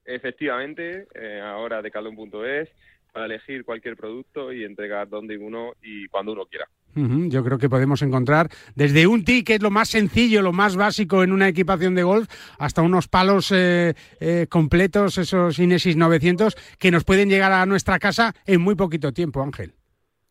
Efectivamente, 0.05 1.07
eh, 1.15 1.41
ahora 1.45 1.81
decathlon.es 1.81 2.71
para 3.13 3.27
elegir 3.27 3.65
cualquier 3.65 3.97
producto 3.97 4.53
y 4.53 4.65
entregar 4.65 5.09
donde 5.09 5.39
uno 5.39 5.75
y 5.81 6.09
cuando 6.09 6.33
uno 6.33 6.47
quiera. 6.47 6.67
Yo 6.95 7.43
creo 7.45 7.59
que 7.59 7.69
podemos 7.69 8.03
encontrar 8.03 8.49
desde 8.77 9.07
un 9.07 9.25
tee, 9.25 9.43
que 9.43 9.55
es 9.55 9.63
lo 9.63 9.71
más 9.71 9.89
sencillo, 9.89 10.43
lo 10.43 10.53
más 10.53 10.77
básico 10.77 11.23
en 11.23 11.33
una 11.33 11.49
equipación 11.49 11.95
de 11.95 12.03
golf, 12.03 12.29
hasta 12.59 12.83
unos 12.83 13.09
palos 13.09 13.51
eh, 13.53 13.95
eh, 14.21 14.47
completos, 14.49 15.19
esos 15.19 15.59
Inesis 15.59 15.97
900, 15.97 16.55
que 16.79 16.91
nos 16.91 17.05
pueden 17.05 17.29
llegar 17.29 17.53
a 17.53 17.67
nuestra 17.67 17.99
casa 17.99 18.33
en 18.47 18.61
muy 18.61 18.75
poquito 18.75 19.13
tiempo, 19.13 19.43
Ángel. 19.43 19.73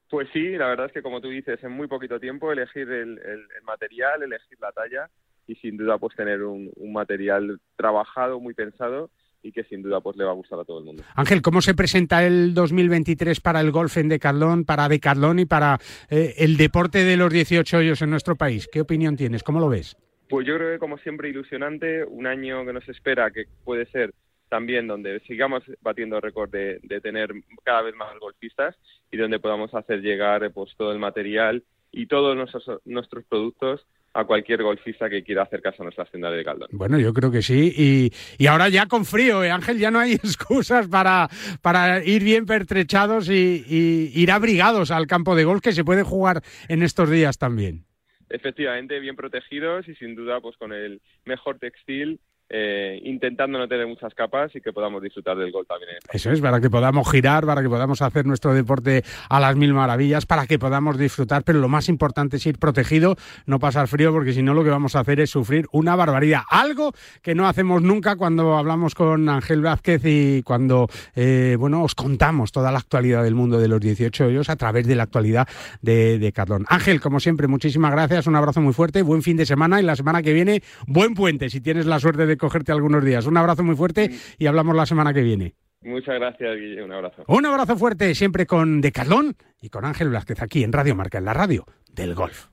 Pues 0.09 0.29
sí, 0.31 0.51
la 0.51 0.67
verdad 0.67 0.85
es 0.85 0.93
que 0.93 1.01
como 1.01 1.21
tú 1.21 1.29
dices, 1.29 1.61
en 1.63 1.71
muy 1.71 1.87
poquito 1.87 2.19
tiempo 2.19 2.51
elegir 2.51 2.89
el, 2.89 3.17
el, 3.17 3.39
el 3.57 3.63
material, 3.65 4.23
elegir 4.23 4.57
la 4.61 4.71
talla 4.71 5.09
y 5.47 5.55
sin 5.55 5.75
duda 5.75 5.97
pues 5.97 6.15
tener 6.15 6.43
un 6.43 6.93
material 6.93 7.59
trabajado, 7.75 8.39
muy 8.39 8.53
pensado 8.53 9.09
y 9.43 9.51
que 9.51 9.63
sin 9.65 9.83
duda 9.83 10.01
pues 10.01 10.17
le 10.17 10.23
va 10.23 10.31
a 10.31 10.35
gustar 10.35 10.59
a 10.59 10.63
todo 10.63 10.79
el 10.79 10.85
mundo. 10.85 11.03
Ángel, 11.15 11.41
¿cómo 11.41 11.61
se 11.61 11.75
presenta 11.75 12.25
el 12.25 12.53
2023 12.53 13.39
para 13.41 13.59
el 13.59 13.71
golf 13.71 13.97
en 13.97 14.09
Decathlon, 14.09 14.65
para 14.65 14.87
Decathlon 14.87 15.39
y 15.39 15.45
para 15.45 15.77
eh, 16.09 16.33
el 16.37 16.57
deporte 16.57 17.03
de 17.03 17.17
los 17.17 17.31
18 17.31 17.77
hoyos 17.77 18.01
en 18.01 18.09
nuestro 18.09 18.35
país? 18.35 18.67
¿Qué 18.71 18.81
opinión 18.81 19.17
tienes? 19.17 19.43
¿Cómo 19.43 19.59
lo 19.59 19.69
ves? 19.69 19.97
Pues 20.29 20.47
yo 20.47 20.55
creo 20.55 20.71
que 20.71 20.79
como 20.79 20.97
siempre 20.97 21.29
ilusionante, 21.29 22.05
un 22.05 22.25
año 22.25 22.65
que 22.65 22.73
nos 22.73 22.87
espera 22.89 23.29
que 23.31 23.45
puede 23.63 23.85
ser 23.87 24.13
también 24.49 24.87
donde 24.87 25.19
sigamos 25.21 25.63
batiendo 25.81 26.21
récord 26.21 26.49
de, 26.49 26.79
de, 26.83 27.01
tener 27.01 27.33
cada 27.63 27.81
vez 27.81 27.95
más 27.95 28.17
golfistas 28.19 28.75
y 29.11 29.17
donde 29.17 29.39
podamos 29.39 29.73
hacer 29.73 30.01
llegar 30.01 30.51
pues 30.51 30.71
todo 30.77 30.91
el 30.91 30.99
material 30.99 31.63
y 31.91 32.07
todos 32.07 32.35
nuestros, 32.35 32.81
nuestros 32.85 33.25
productos 33.25 33.85
a 34.13 34.25
cualquier 34.25 34.61
golfista 34.61 35.09
que 35.09 35.23
quiera 35.23 35.43
acercarse 35.43 35.81
a 35.81 35.85
nuestra 35.85 36.05
tienda 36.05 36.29
de 36.29 36.43
Caldón. 36.43 36.69
Bueno, 36.71 36.99
yo 36.99 37.13
creo 37.13 37.31
que 37.31 37.41
sí. 37.41 37.73
Y, 37.75 38.11
y 38.37 38.47
ahora 38.47 38.69
ya 38.69 38.85
con 38.85 39.05
frío, 39.05 39.43
¿eh, 39.43 39.51
Ángel, 39.51 39.79
ya 39.79 39.91
no 39.91 39.99
hay 39.99 40.13
excusas 40.23 40.87
para, 40.87 41.29
para 41.61 42.03
ir 42.03 42.23
bien 42.23 42.45
pertrechados 42.45 43.29
y, 43.29 43.63
y, 43.67 44.11
ir 44.13 44.31
abrigados 44.31 44.91
al 44.91 45.07
campo 45.07 45.35
de 45.35 45.43
golf 45.43 45.61
que 45.61 45.71
se 45.71 45.83
puede 45.83 46.03
jugar 46.03 46.41
en 46.67 46.83
estos 46.83 47.09
días 47.09 47.37
también. 47.37 47.85
Efectivamente, 48.29 48.99
bien 48.99 49.15
protegidos 49.15 49.87
y 49.87 49.95
sin 49.95 50.15
duda 50.15 50.41
pues 50.41 50.57
con 50.57 50.73
el 50.73 51.01
mejor 51.25 51.59
textil 51.59 52.19
eh, 52.55 53.01
intentando 53.03 53.57
no 53.57 53.67
tener 53.67 53.87
muchas 53.87 54.13
capas 54.13 54.55
y 54.55 54.61
que 54.61 54.71
podamos 54.71 55.01
disfrutar 55.01 55.35
del 55.35 55.51
gol 55.51 55.65
también. 55.65 55.89
Eso 56.11 56.31
es, 56.31 56.39
para 56.39 56.61
que 56.61 56.69
podamos 56.69 57.09
girar, 57.09 57.47
para 57.47 57.63
que 57.63 57.67
podamos 57.67 57.99
hacer 58.03 58.27
nuestro 58.27 58.53
deporte 58.53 59.03
a 59.27 59.39
las 59.39 59.55
mil 59.55 59.73
maravillas, 59.73 60.27
para 60.27 60.45
que 60.45 60.59
podamos 60.59 60.99
disfrutar, 60.99 61.43
pero 61.43 61.57
lo 61.57 61.67
más 61.67 61.89
importante 61.89 62.37
es 62.37 62.45
ir 62.45 62.59
protegido, 62.59 63.15
no 63.47 63.57
pasar 63.57 63.87
frío, 63.87 64.11
porque 64.11 64.33
si 64.33 64.43
no 64.43 64.53
lo 64.53 64.63
que 64.63 64.69
vamos 64.69 64.95
a 64.95 64.99
hacer 64.99 65.19
es 65.19 65.31
sufrir 65.31 65.65
una 65.71 65.95
barbaridad. 65.95 66.43
Algo 66.47 66.93
que 67.23 67.33
no 67.33 67.47
hacemos 67.47 67.81
nunca 67.81 68.17
cuando 68.17 68.55
hablamos 68.55 68.93
con 68.93 69.27
Ángel 69.29 69.61
Vázquez 69.61 70.03
y 70.05 70.43
cuando, 70.43 70.87
eh, 71.15 71.55
bueno, 71.57 71.81
os 71.81 71.95
contamos 71.95 72.51
toda 72.51 72.71
la 72.71 72.77
actualidad 72.77 73.23
del 73.23 73.33
mundo 73.33 73.57
de 73.57 73.67
los 73.67 73.79
18 73.79 74.27
hoyos 74.27 74.51
a 74.51 74.57
través 74.57 74.85
de 74.85 74.93
la 74.93 75.03
actualidad 75.03 75.47
de, 75.81 76.19
de 76.19 76.31
Carlón. 76.31 76.65
Ángel, 76.69 77.01
como 77.01 77.19
siempre, 77.19 77.47
muchísimas 77.47 77.91
gracias, 77.91 78.27
un 78.27 78.35
abrazo 78.35 78.61
muy 78.61 78.73
fuerte, 78.73 79.01
buen 79.01 79.23
fin 79.23 79.37
de 79.37 79.47
semana 79.47 79.81
y 79.81 79.83
la 79.83 79.95
semana 79.95 80.21
que 80.21 80.33
viene, 80.33 80.61
buen 80.85 81.15
puente, 81.15 81.49
si 81.49 81.59
tienes 81.59 81.87
la 81.87 81.99
suerte 81.99 82.27
de 82.27 82.37
cogerte 82.43 82.73
algunos 82.73 83.05
días. 83.05 83.25
Un 83.25 83.37
abrazo 83.37 83.63
muy 83.63 83.75
fuerte 83.75 84.11
y 84.37 84.45
hablamos 84.47 84.75
la 84.75 84.85
semana 84.85 85.13
que 85.13 85.21
viene. 85.21 85.55
Muchas 85.81 86.15
gracias, 86.15 86.55
Guille. 86.57 86.83
Un 86.83 86.91
abrazo. 86.91 87.23
Un 87.27 87.45
abrazo 87.45 87.77
fuerte, 87.77 88.13
siempre 88.15 88.45
con 88.45 88.81
Decathlon 88.81 89.35
y 89.61 89.69
con 89.69 89.85
Ángel 89.85 90.09
Blázquez 90.09 90.41
aquí 90.41 90.63
en 90.63 90.73
Radio 90.73 90.93
Marca, 90.93 91.19
en 91.19 91.25
la 91.25 91.33
radio 91.33 91.65
del 91.89 92.15
golf. 92.15 92.52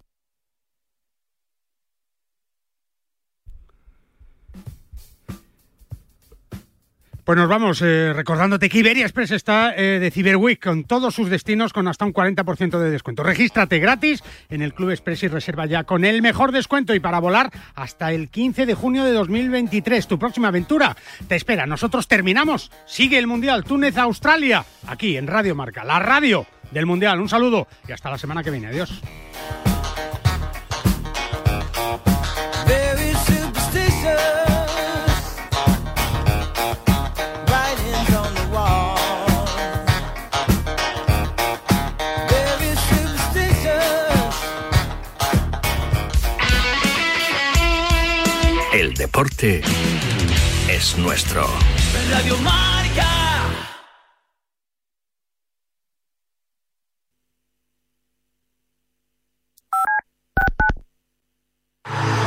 Pues 7.30 7.38
nos 7.38 7.48
vamos 7.48 7.80
eh, 7.80 8.12
recordándote 8.12 8.68
que 8.68 8.80
Iberia 8.80 9.04
Express 9.04 9.30
está 9.30 9.72
eh, 9.76 10.00
de 10.00 10.10
Cyber 10.10 10.36
Week 10.36 10.60
con 10.60 10.82
todos 10.82 11.14
sus 11.14 11.30
destinos 11.30 11.72
con 11.72 11.86
hasta 11.86 12.04
un 12.04 12.12
40% 12.12 12.76
de 12.80 12.90
descuento. 12.90 13.22
Regístrate 13.22 13.78
gratis 13.78 14.24
en 14.48 14.62
el 14.62 14.74
Club 14.74 14.90
Express 14.90 15.22
y 15.22 15.28
reserva 15.28 15.66
ya 15.66 15.84
con 15.84 16.04
el 16.04 16.22
mejor 16.22 16.50
descuento 16.50 16.92
y 16.92 16.98
para 16.98 17.20
volar 17.20 17.52
hasta 17.76 18.10
el 18.10 18.30
15 18.30 18.66
de 18.66 18.74
junio 18.74 19.04
de 19.04 19.12
2023. 19.12 20.08
Tu 20.08 20.18
próxima 20.18 20.48
aventura 20.48 20.96
te 21.28 21.36
espera. 21.36 21.66
Nosotros 21.66 22.08
terminamos. 22.08 22.72
Sigue 22.84 23.16
el 23.16 23.28
Mundial 23.28 23.62
Túnez-Australia 23.62 24.64
aquí 24.88 25.16
en 25.16 25.28
Radio 25.28 25.54
Marca, 25.54 25.84
la 25.84 26.00
radio 26.00 26.46
del 26.72 26.86
Mundial. 26.86 27.20
Un 27.20 27.28
saludo 27.28 27.68
y 27.86 27.92
hasta 27.92 28.10
la 28.10 28.18
semana 28.18 28.42
que 28.42 28.50
viene. 28.50 28.66
Adiós. 28.66 29.00
Deporte 49.10 49.60
es 50.68 50.96
nuestro. 50.98 51.44
Radio 52.12 52.36
Marca. 52.38 53.08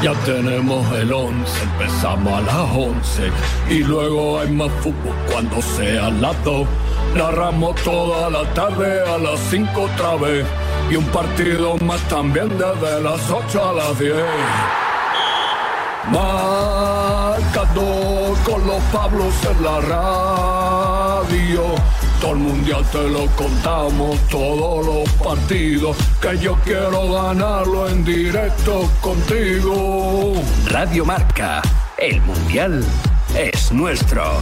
Ya 0.01 0.13
tenemos 0.25 0.93
el 0.97 1.13
11, 1.13 1.63
empezamos 1.63 2.33
a 2.33 2.41
las 2.41 2.75
11 2.75 3.31
y 3.69 3.79
luego 3.79 4.41
hay 4.41 4.51
más 4.51 4.69
fútbol 4.81 5.15
cuando 5.31 5.61
sea 5.61 6.09
las 6.09 6.43
2. 6.43 6.67
Narramos 7.15 7.81
toda 7.83 8.29
la 8.29 8.43
tarde 8.53 9.07
a 9.07 9.17
las 9.17 9.39
5 9.49 9.81
otra 9.81 10.15
vez 10.15 10.45
y 10.91 10.97
un 10.97 11.05
partido 11.05 11.77
más 11.77 12.01
también 12.09 12.49
desde 12.49 13.01
las 13.01 13.31
8 13.31 13.69
a 13.69 13.73
las 13.73 13.99
10. 13.99 14.92
Marcador 16.11 17.93
con 18.43 18.67
los 18.67 18.83
Pablos 18.91 19.33
en 19.49 19.63
la 19.63 19.79
radio. 19.81 21.63
Todo 22.19 22.33
el 22.33 22.39
mundial 22.39 22.83
te 22.91 23.09
lo 23.09 23.25
contamos, 23.35 24.19
todos 24.29 24.85
los 24.85 25.09
partidos. 25.13 25.95
Que 26.21 26.37
yo 26.37 26.55
quiero 26.63 27.13
ganarlo 27.13 27.87
en 27.87 28.03
directo 28.03 28.89
contigo. 29.01 30.33
Radio 30.67 31.05
Marca, 31.05 31.61
el 31.97 32.21
mundial 32.21 32.83
es 33.35 33.71
nuestro. 33.71 34.41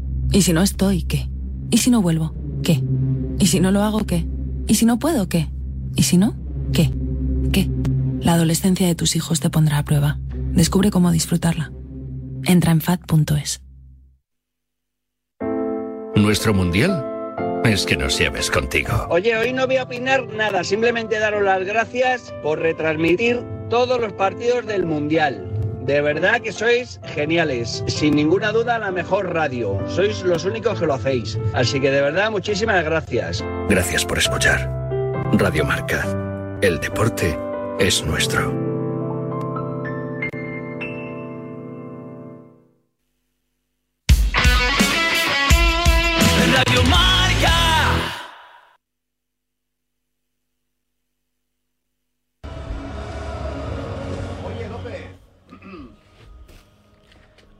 ¿Y 0.33 0.43
si 0.43 0.53
no 0.53 0.61
estoy? 0.61 1.03
¿Qué? 1.03 1.29
¿Y 1.71 1.79
si 1.79 1.89
no 1.89 2.01
vuelvo? 2.01 2.33
¿Qué? 2.63 2.81
¿Y 3.39 3.47
si 3.47 3.59
no 3.59 3.71
lo 3.71 3.83
hago? 3.83 4.05
¿Qué? 4.05 4.25
¿Y 4.67 4.75
si 4.75 4.85
no 4.85 4.97
puedo? 4.97 5.27
¿Qué? 5.27 5.49
¿Y 5.95 6.03
si 6.03 6.17
no? 6.17 6.35
¿Qué? 6.71 6.89
¿Qué? 7.51 7.69
La 8.21 8.35
adolescencia 8.35 8.87
de 8.87 8.95
tus 8.95 9.17
hijos 9.17 9.41
te 9.41 9.49
pondrá 9.49 9.79
a 9.79 9.83
prueba. 9.83 10.19
Descubre 10.53 10.89
cómo 10.89 11.11
disfrutarla. 11.11 11.73
Entra 12.45 12.71
en 12.71 12.79
fat.es. 12.79 13.61
Nuestro 16.15 16.53
mundial 16.53 17.05
es 17.65 17.85
que 17.85 17.97
nos 17.97 18.17
lleves 18.17 18.49
contigo. 18.49 19.07
Oye, 19.09 19.35
hoy 19.35 19.51
no 19.51 19.67
voy 19.67 19.77
a 19.77 19.83
opinar 19.83 20.27
nada, 20.33 20.63
simplemente 20.63 21.19
daros 21.19 21.43
las 21.43 21.65
gracias 21.65 22.33
por 22.41 22.59
retransmitir 22.59 23.41
todos 23.69 23.99
los 23.99 24.13
partidos 24.13 24.65
del 24.65 24.85
Mundial. 24.85 25.50
De 25.81 26.01
verdad 26.01 26.41
que 26.41 26.51
sois 26.51 26.99
geniales, 27.03 27.83
sin 27.87 28.15
ninguna 28.15 28.51
duda 28.51 28.77
la 28.79 28.91
mejor 28.91 29.33
radio. 29.33 29.79
Sois 29.87 30.21
los 30.23 30.45
únicos 30.45 30.79
que 30.79 30.85
lo 30.85 30.93
hacéis. 30.93 31.37
Así 31.53 31.79
que 31.79 31.91
de 31.91 32.01
verdad 32.01 32.29
muchísimas 32.31 32.83
gracias. 32.83 33.43
Gracias 33.69 34.05
por 34.05 34.17
escuchar. 34.17 34.69
Radio 35.33 35.65
Marca. 35.65 36.05
El 36.61 36.79
deporte 36.79 37.37
es 37.79 38.05
nuestro. 38.05 38.70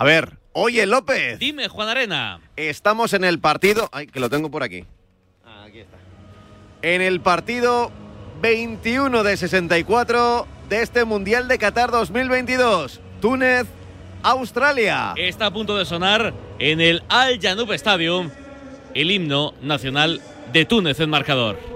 A 0.02 0.04
ver, 0.04 0.40
oye 0.54 0.88
López. 0.88 1.38
Dime, 1.38 1.68
Juan 1.68 1.88
Arena. 1.88 2.42
Estamos 2.56 3.14
en 3.14 3.24
el 3.24 3.38
partido. 3.40 3.88
Ay, 3.92 4.08
que 4.08 4.20
lo 4.20 4.32
tengo 4.32 4.50
por 4.50 4.64
aquí. 4.64 4.84
Ah, 5.46 5.66
aquí 5.68 5.78
está. 5.78 5.96
En 6.82 7.04
el 7.04 7.22
partido 7.22 7.92
21 8.42 9.22
de 9.22 9.38
64 9.38 10.48
de 10.70 10.82
este 10.82 11.06
Mundial 11.06 11.48
de 11.48 11.60
Qatar 11.60 11.92
2022. 11.92 13.00
Túnez, 13.22 13.68
Australia. 14.24 15.14
Está 15.18 15.46
a 15.46 15.54
punto 15.54 15.78
de 15.78 15.86
sonar 15.86 16.34
en 16.58 16.82
el 16.82 17.04
Al 17.08 17.40
Janoub 17.40 17.72
Stadium 17.74 18.32
el 18.96 19.12
himno 19.12 19.54
nacional 19.62 20.20
de 20.52 20.66
Túnez 20.66 21.00
en 21.00 21.12
marcador. 21.12 21.71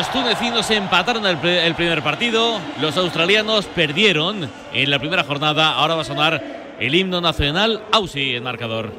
Los 0.00 0.10
tunecinos 0.12 0.70
empataron 0.70 1.26
el, 1.26 1.36
pri- 1.36 1.58
el 1.58 1.74
primer 1.74 2.02
partido, 2.02 2.58
los 2.80 2.96
australianos 2.96 3.66
perdieron 3.66 4.48
en 4.72 4.90
la 4.90 4.98
primera 4.98 5.24
jornada. 5.24 5.74
Ahora 5.74 5.94
va 5.94 6.00
a 6.00 6.04
sonar 6.06 6.42
el 6.80 6.94
himno 6.94 7.20
nacional 7.20 7.82
Aussie 7.92 8.34
en 8.34 8.42
marcador. 8.42 8.90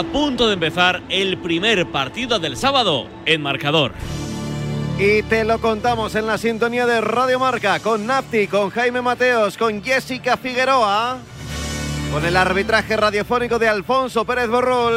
A 0.00 0.02
punto 0.02 0.48
de 0.48 0.54
empezar 0.54 1.02
el 1.10 1.36
primer 1.36 1.86
partido 1.92 2.38
del 2.38 2.56
sábado 2.56 3.06
en 3.26 3.42
marcador. 3.42 3.92
Y 4.98 5.22
te 5.24 5.44
lo 5.44 5.60
contamos 5.60 6.14
en 6.14 6.26
la 6.26 6.38
sintonía 6.38 6.86
de 6.86 7.02
Radio 7.02 7.38
Marca 7.38 7.80
con 7.80 8.06
Nafti, 8.06 8.46
con 8.46 8.70
Jaime 8.70 9.02
Mateos, 9.02 9.58
con 9.58 9.84
Jessica 9.84 10.38
Figueroa, 10.38 11.18
con 12.14 12.24
el 12.24 12.34
arbitraje 12.34 12.96
radiofónico 12.96 13.58
de 13.58 13.68
Alfonso 13.68 14.24
Pérez 14.24 14.48
Borrol. 14.48 14.96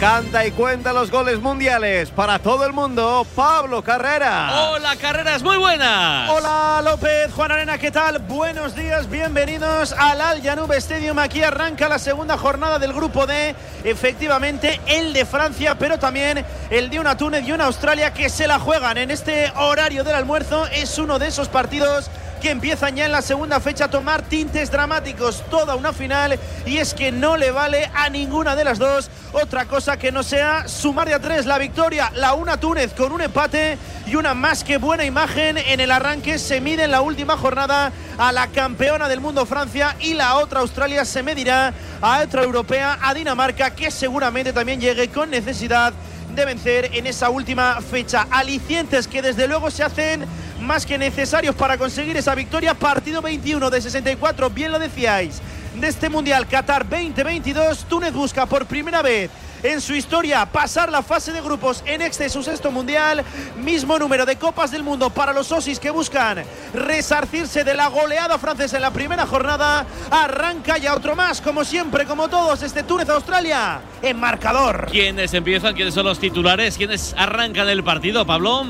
Canta 0.00 0.44
y 0.44 0.50
cuenta 0.50 0.92
los 0.92 1.10
goles 1.10 1.40
mundiales 1.40 2.10
para 2.10 2.38
todo 2.40 2.66
el 2.66 2.72
mundo, 2.72 3.24
Pablo 3.34 3.82
Carrera. 3.82 4.70
Hola, 4.70 4.96
carreras 4.96 5.42
muy 5.42 5.56
buenas. 5.56 6.28
Hola 6.30 6.82
López, 6.84 7.32
Juan 7.32 7.52
Arena, 7.52 7.78
¿qué 7.78 7.90
tal? 7.90 8.18
Buenos 8.18 8.74
días, 8.74 9.08
bienvenidos 9.08 9.92
al 9.92 10.20
Al 10.20 10.42
Stadium. 10.72 11.18
Aquí 11.20 11.42
arranca 11.42 11.88
la 11.88 11.98
segunda 11.98 12.36
jornada 12.36 12.78
del 12.78 12.92
grupo 12.92 13.26
D. 13.26 13.54
Efectivamente, 13.84 14.80
el 14.86 15.12
de 15.12 15.24
Francia, 15.24 15.76
pero 15.78 15.98
también 15.98 16.44
el 16.70 16.90
de 16.90 16.98
una 16.98 17.16
Túnez 17.16 17.46
y 17.46 17.52
una 17.52 17.66
Australia 17.66 18.12
que 18.12 18.28
se 18.28 18.48
la 18.48 18.58
juegan 18.58 18.98
en 18.98 19.12
este 19.12 19.52
horario 19.56 20.02
del 20.02 20.16
almuerzo. 20.16 20.66
Es 20.66 20.98
uno 20.98 21.20
de 21.20 21.28
esos 21.28 21.48
partidos 21.48 22.10
que 22.44 22.50
empiezan 22.50 22.94
ya 22.94 23.06
en 23.06 23.12
la 23.12 23.22
segunda 23.22 23.58
fecha 23.58 23.86
a 23.86 23.90
tomar 23.90 24.20
tintes 24.20 24.70
dramáticos. 24.70 25.42
Toda 25.48 25.76
una 25.76 25.94
final 25.94 26.38
y 26.66 26.76
es 26.76 26.92
que 26.92 27.10
no 27.10 27.38
le 27.38 27.50
vale 27.50 27.90
a 27.94 28.10
ninguna 28.10 28.54
de 28.54 28.64
las 28.64 28.78
dos 28.78 29.08
otra 29.32 29.64
cosa 29.64 29.96
que 29.96 30.12
no 30.12 30.22
sea 30.22 30.68
sumar 30.68 31.08
de 31.08 31.14
a 31.14 31.20
tres 31.20 31.46
la 31.46 31.56
victoria. 31.56 32.12
La 32.14 32.34
una 32.34 32.58
Túnez 32.60 32.92
con 32.92 33.12
un 33.12 33.22
empate 33.22 33.78
y 34.04 34.16
una 34.16 34.34
más 34.34 34.62
que 34.62 34.76
buena 34.76 35.06
imagen 35.06 35.56
en 35.56 35.80
el 35.80 35.90
arranque. 35.90 36.38
Se 36.38 36.60
mide 36.60 36.84
en 36.84 36.90
la 36.90 37.00
última 37.00 37.38
jornada 37.38 37.90
a 38.18 38.30
la 38.30 38.48
campeona 38.48 39.08
del 39.08 39.22
mundo 39.22 39.46
Francia 39.46 39.96
y 40.00 40.12
la 40.12 40.36
otra 40.36 40.60
Australia 40.60 41.06
se 41.06 41.22
medirá 41.22 41.72
a 42.02 42.20
otra 42.20 42.42
europea, 42.42 42.98
a 43.00 43.14
Dinamarca, 43.14 43.70
que 43.70 43.90
seguramente 43.90 44.52
también 44.52 44.82
llegue 44.82 45.08
con 45.08 45.30
necesidad 45.30 45.94
de 46.34 46.44
vencer 46.44 46.90
en 46.92 47.06
esa 47.06 47.30
última 47.30 47.80
fecha. 47.80 48.26
Alicientes 48.30 49.08
que 49.08 49.22
desde 49.22 49.48
luego 49.48 49.70
se 49.70 49.82
hacen 49.82 50.26
más 50.64 50.86
que 50.86 50.98
necesarios 50.98 51.54
para 51.54 51.78
conseguir 51.78 52.16
esa 52.16 52.34
victoria. 52.34 52.74
Partido 52.74 53.22
21 53.22 53.70
de 53.70 53.80
64, 53.80 54.50
bien 54.50 54.72
lo 54.72 54.78
decíais, 54.78 55.40
de 55.74 55.88
este 55.88 56.08
Mundial 56.08 56.46
Qatar 56.46 56.88
2022. 56.88 57.84
Túnez 57.84 58.12
busca 58.12 58.46
por 58.46 58.66
primera 58.66 59.02
vez 59.02 59.30
en 59.62 59.80
su 59.80 59.94
historia 59.94 60.44
pasar 60.46 60.92
la 60.92 61.02
fase 61.02 61.32
de 61.32 61.40
grupos 61.40 61.82
en 61.86 62.02
este 62.02 62.28
su 62.28 62.42
sexto 62.42 62.70
mundial. 62.70 63.24
Mismo 63.56 63.98
número 63.98 64.26
de 64.26 64.36
copas 64.36 64.70
del 64.70 64.82
mundo 64.82 65.10
para 65.10 65.32
los 65.32 65.50
Osis 65.50 65.78
que 65.78 65.90
buscan 65.90 66.44
resarcirse 66.74 67.64
de 67.64 67.74
la 67.74 67.88
goleada 67.88 68.38
francesa 68.38 68.76
en 68.76 68.82
la 68.82 68.90
primera 68.90 69.26
jornada. 69.26 69.86
Arranca 70.10 70.78
ya 70.78 70.94
otro 70.94 71.16
más, 71.16 71.40
como 71.40 71.64
siempre, 71.64 72.04
como 72.04 72.28
todos, 72.28 72.62
este 72.62 72.82
Túnez-Australia 72.82 73.80
en 74.02 74.18
marcador. 74.18 74.88
¿Quiénes 74.90 75.32
empiezan? 75.34 75.74
¿Quiénes 75.74 75.94
son 75.94 76.06
los 76.06 76.18
titulares? 76.18 76.76
¿Quiénes 76.76 77.14
arrancan 77.16 77.68
el 77.68 77.82
partido, 77.82 78.26
Pablo? 78.26 78.66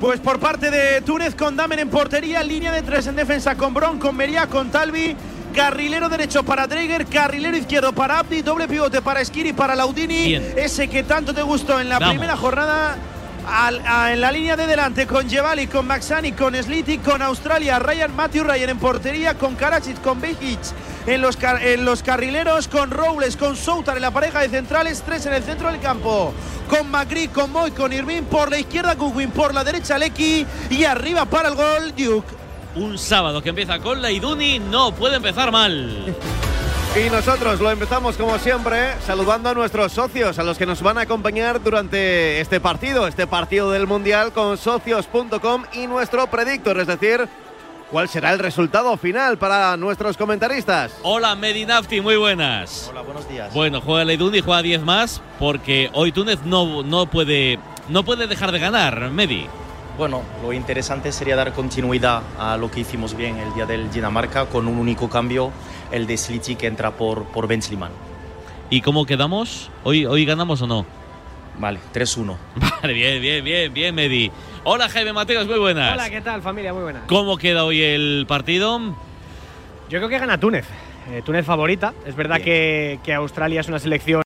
Pues 0.00 0.20
por 0.20 0.38
parte 0.38 0.70
de 0.70 1.00
Túnez 1.00 1.34
con 1.34 1.56
Damen 1.56 1.78
en 1.78 1.88
portería, 1.88 2.42
línea 2.42 2.72
de 2.72 2.82
tres 2.82 3.06
en 3.06 3.16
defensa 3.16 3.54
con 3.56 3.72
Bron, 3.72 3.98
con 3.98 4.16
Mería, 4.16 4.46
con 4.48 4.70
Talvi, 4.70 5.16
carrilero 5.54 6.08
derecho 6.08 6.42
para 6.42 6.66
Dreger, 6.66 7.06
carrilero 7.06 7.56
izquierdo 7.56 7.92
para 7.92 8.18
Abdi, 8.18 8.42
doble 8.42 8.68
pivote 8.68 9.00
para 9.00 9.24
Skiri, 9.24 9.52
para 9.52 9.74
Laudini, 9.74 10.34
ese 10.34 10.88
que 10.88 11.04
tanto 11.04 11.32
te 11.32 11.42
gustó 11.42 11.80
en 11.80 11.88
la 11.88 11.98
Vamos. 11.98 12.14
primera 12.14 12.36
jornada. 12.36 12.96
Al- 13.46 13.82
a- 13.86 14.12
en 14.12 14.20
la 14.20 14.32
línea 14.32 14.56
de 14.56 14.66
delante 14.66 15.06
con 15.06 15.28
Jevali, 15.28 15.66
con 15.66 15.86
Maxani, 15.86 16.32
con 16.32 16.54
Sliti, 16.54 16.98
con 16.98 17.20
Australia, 17.22 17.78
Ryan 17.78 18.14
Matthew 18.16 18.44
Ryan 18.44 18.70
en 18.70 18.78
portería, 18.78 19.34
con 19.34 19.54
Karacic, 19.54 20.00
con 20.00 20.20
Bejic 20.20 20.58
en 21.06 21.20
los, 21.20 21.36
car- 21.36 21.62
en 21.62 21.84
los 21.84 22.02
carrileros, 22.02 22.68
con 22.68 22.90
Robles, 22.90 23.36
con 23.36 23.56
Soutar 23.56 23.96
en 23.96 24.02
la 24.02 24.10
pareja 24.10 24.40
de 24.40 24.48
centrales, 24.48 25.02
tres 25.04 25.26
en 25.26 25.34
el 25.34 25.42
centro 25.42 25.70
del 25.70 25.78
campo, 25.80 26.32
con 26.70 26.90
Magri, 26.90 27.28
con 27.28 27.52
Moy, 27.52 27.70
con 27.72 27.92
Irving 27.92 28.22
por 28.22 28.50
la 28.50 28.58
izquierda, 28.58 28.94
Goodwin 28.94 29.30
por 29.30 29.52
la 29.52 29.62
derecha, 29.62 29.98
Lecky 29.98 30.46
y 30.70 30.84
arriba 30.84 31.26
para 31.26 31.48
el 31.50 31.54
gol, 31.54 31.94
Duke. 31.94 32.28
Un 32.76 32.96
sábado 32.98 33.42
que 33.42 33.50
empieza 33.50 33.78
con 33.78 34.00
la 34.00 34.10
Iduni 34.10 34.58
no 34.58 34.92
puede 34.94 35.16
empezar 35.16 35.52
mal. 35.52 36.16
Y 36.96 37.10
nosotros 37.10 37.60
lo 37.60 37.72
empezamos 37.72 38.16
como 38.16 38.38
siempre 38.38 38.94
saludando 39.04 39.48
a 39.48 39.54
nuestros 39.54 39.90
socios, 39.90 40.38
a 40.38 40.44
los 40.44 40.56
que 40.56 40.64
nos 40.64 40.80
van 40.80 40.96
a 40.96 41.00
acompañar 41.00 41.60
durante 41.60 42.40
este 42.40 42.60
partido, 42.60 43.08
este 43.08 43.26
partido 43.26 43.72
del 43.72 43.88
Mundial 43.88 44.32
con 44.32 44.56
socios.com 44.56 45.64
y 45.72 45.88
nuestro 45.88 46.28
predictor, 46.28 46.78
es 46.78 46.86
decir, 46.86 47.28
cuál 47.90 48.08
será 48.08 48.32
el 48.32 48.38
resultado 48.38 48.96
final 48.96 49.38
para 49.38 49.76
nuestros 49.76 50.16
comentaristas. 50.16 50.96
Hola 51.02 51.34
Medinafti, 51.34 52.00
muy 52.00 52.14
buenas. 52.14 52.86
Hola, 52.90 53.00
buenos 53.00 53.28
días. 53.28 53.52
Bueno, 53.52 53.80
juega 53.80 54.04
la 54.04 54.12
Iduni, 54.12 54.40
juega 54.40 54.62
10 54.62 54.82
más 54.82 55.20
porque 55.40 55.90
hoy 55.94 56.12
Túnez 56.12 56.42
no, 56.44 56.84
no, 56.84 57.06
puede, 57.06 57.58
no 57.88 58.04
puede 58.04 58.28
dejar 58.28 58.52
de 58.52 58.60
ganar, 58.60 59.10
Medi. 59.10 59.48
Bueno, 59.96 60.22
lo 60.42 60.52
interesante 60.52 61.12
sería 61.12 61.36
dar 61.36 61.52
continuidad 61.52 62.22
a 62.36 62.56
lo 62.56 62.68
que 62.68 62.80
hicimos 62.80 63.16
bien 63.16 63.38
el 63.38 63.54
día 63.54 63.64
del 63.64 63.92
Dinamarca 63.92 64.46
con 64.46 64.66
un 64.66 64.78
único 64.78 65.08
cambio, 65.08 65.52
el 65.92 66.08
de 66.08 66.16
Sliti 66.16 66.56
que 66.56 66.66
entra 66.66 66.90
por, 66.90 67.26
por 67.26 67.46
Ben 67.46 67.62
Sliman. 67.62 67.92
¿Y 68.70 68.80
cómo 68.80 69.06
quedamos? 69.06 69.70
¿Hoy, 69.84 70.04
hoy 70.04 70.24
ganamos 70.24 70.60
o 70.62 70.66
no? 70.66 70.84
Vale, 71.58 71.78
3-1. 71.92 72.36
Vale, 72.82 72.92
bien, 72.92 73.22
bien, 73.22 73.44
bien, 73.44 73.72
bien, 73.72 73.94
Medi. 73.94 74.32
Hola 74.64 74.88
Jaime 74.88 75.12
Mateos, 75.12 75.46
muy 75.46 75.60
buenas. 75.60 75.92
Hola, 75.92 76.10
¿qué 76.10 76.20
tal 76.20 76.42
familia? 76.42 76.72
Muy 76.72 76.82
buena. 76.82 77.02
¿Cómo 77.06 77.36
queda 77.36 77.64
hoy 77.64 77.80
el 77.80 78.24
partido? 78.26 78.80
Yo 79.88 79.98
creo 79.98 80.08
que 80.08 80.18
gana 80.18 80.40
Túnez. 80.40 80.66
Eh, 81.10 81.22
Túnez 81.24 81.44
favorita. 81.44 81.92
Es 82.06 82.16
verdad 82.16 82.40
que, 82.40 82.98
que 83.04 83.12
Australia 83.14 83.60
es 83.60 83.68
una 83.68 83.78
selección 83.78 84.22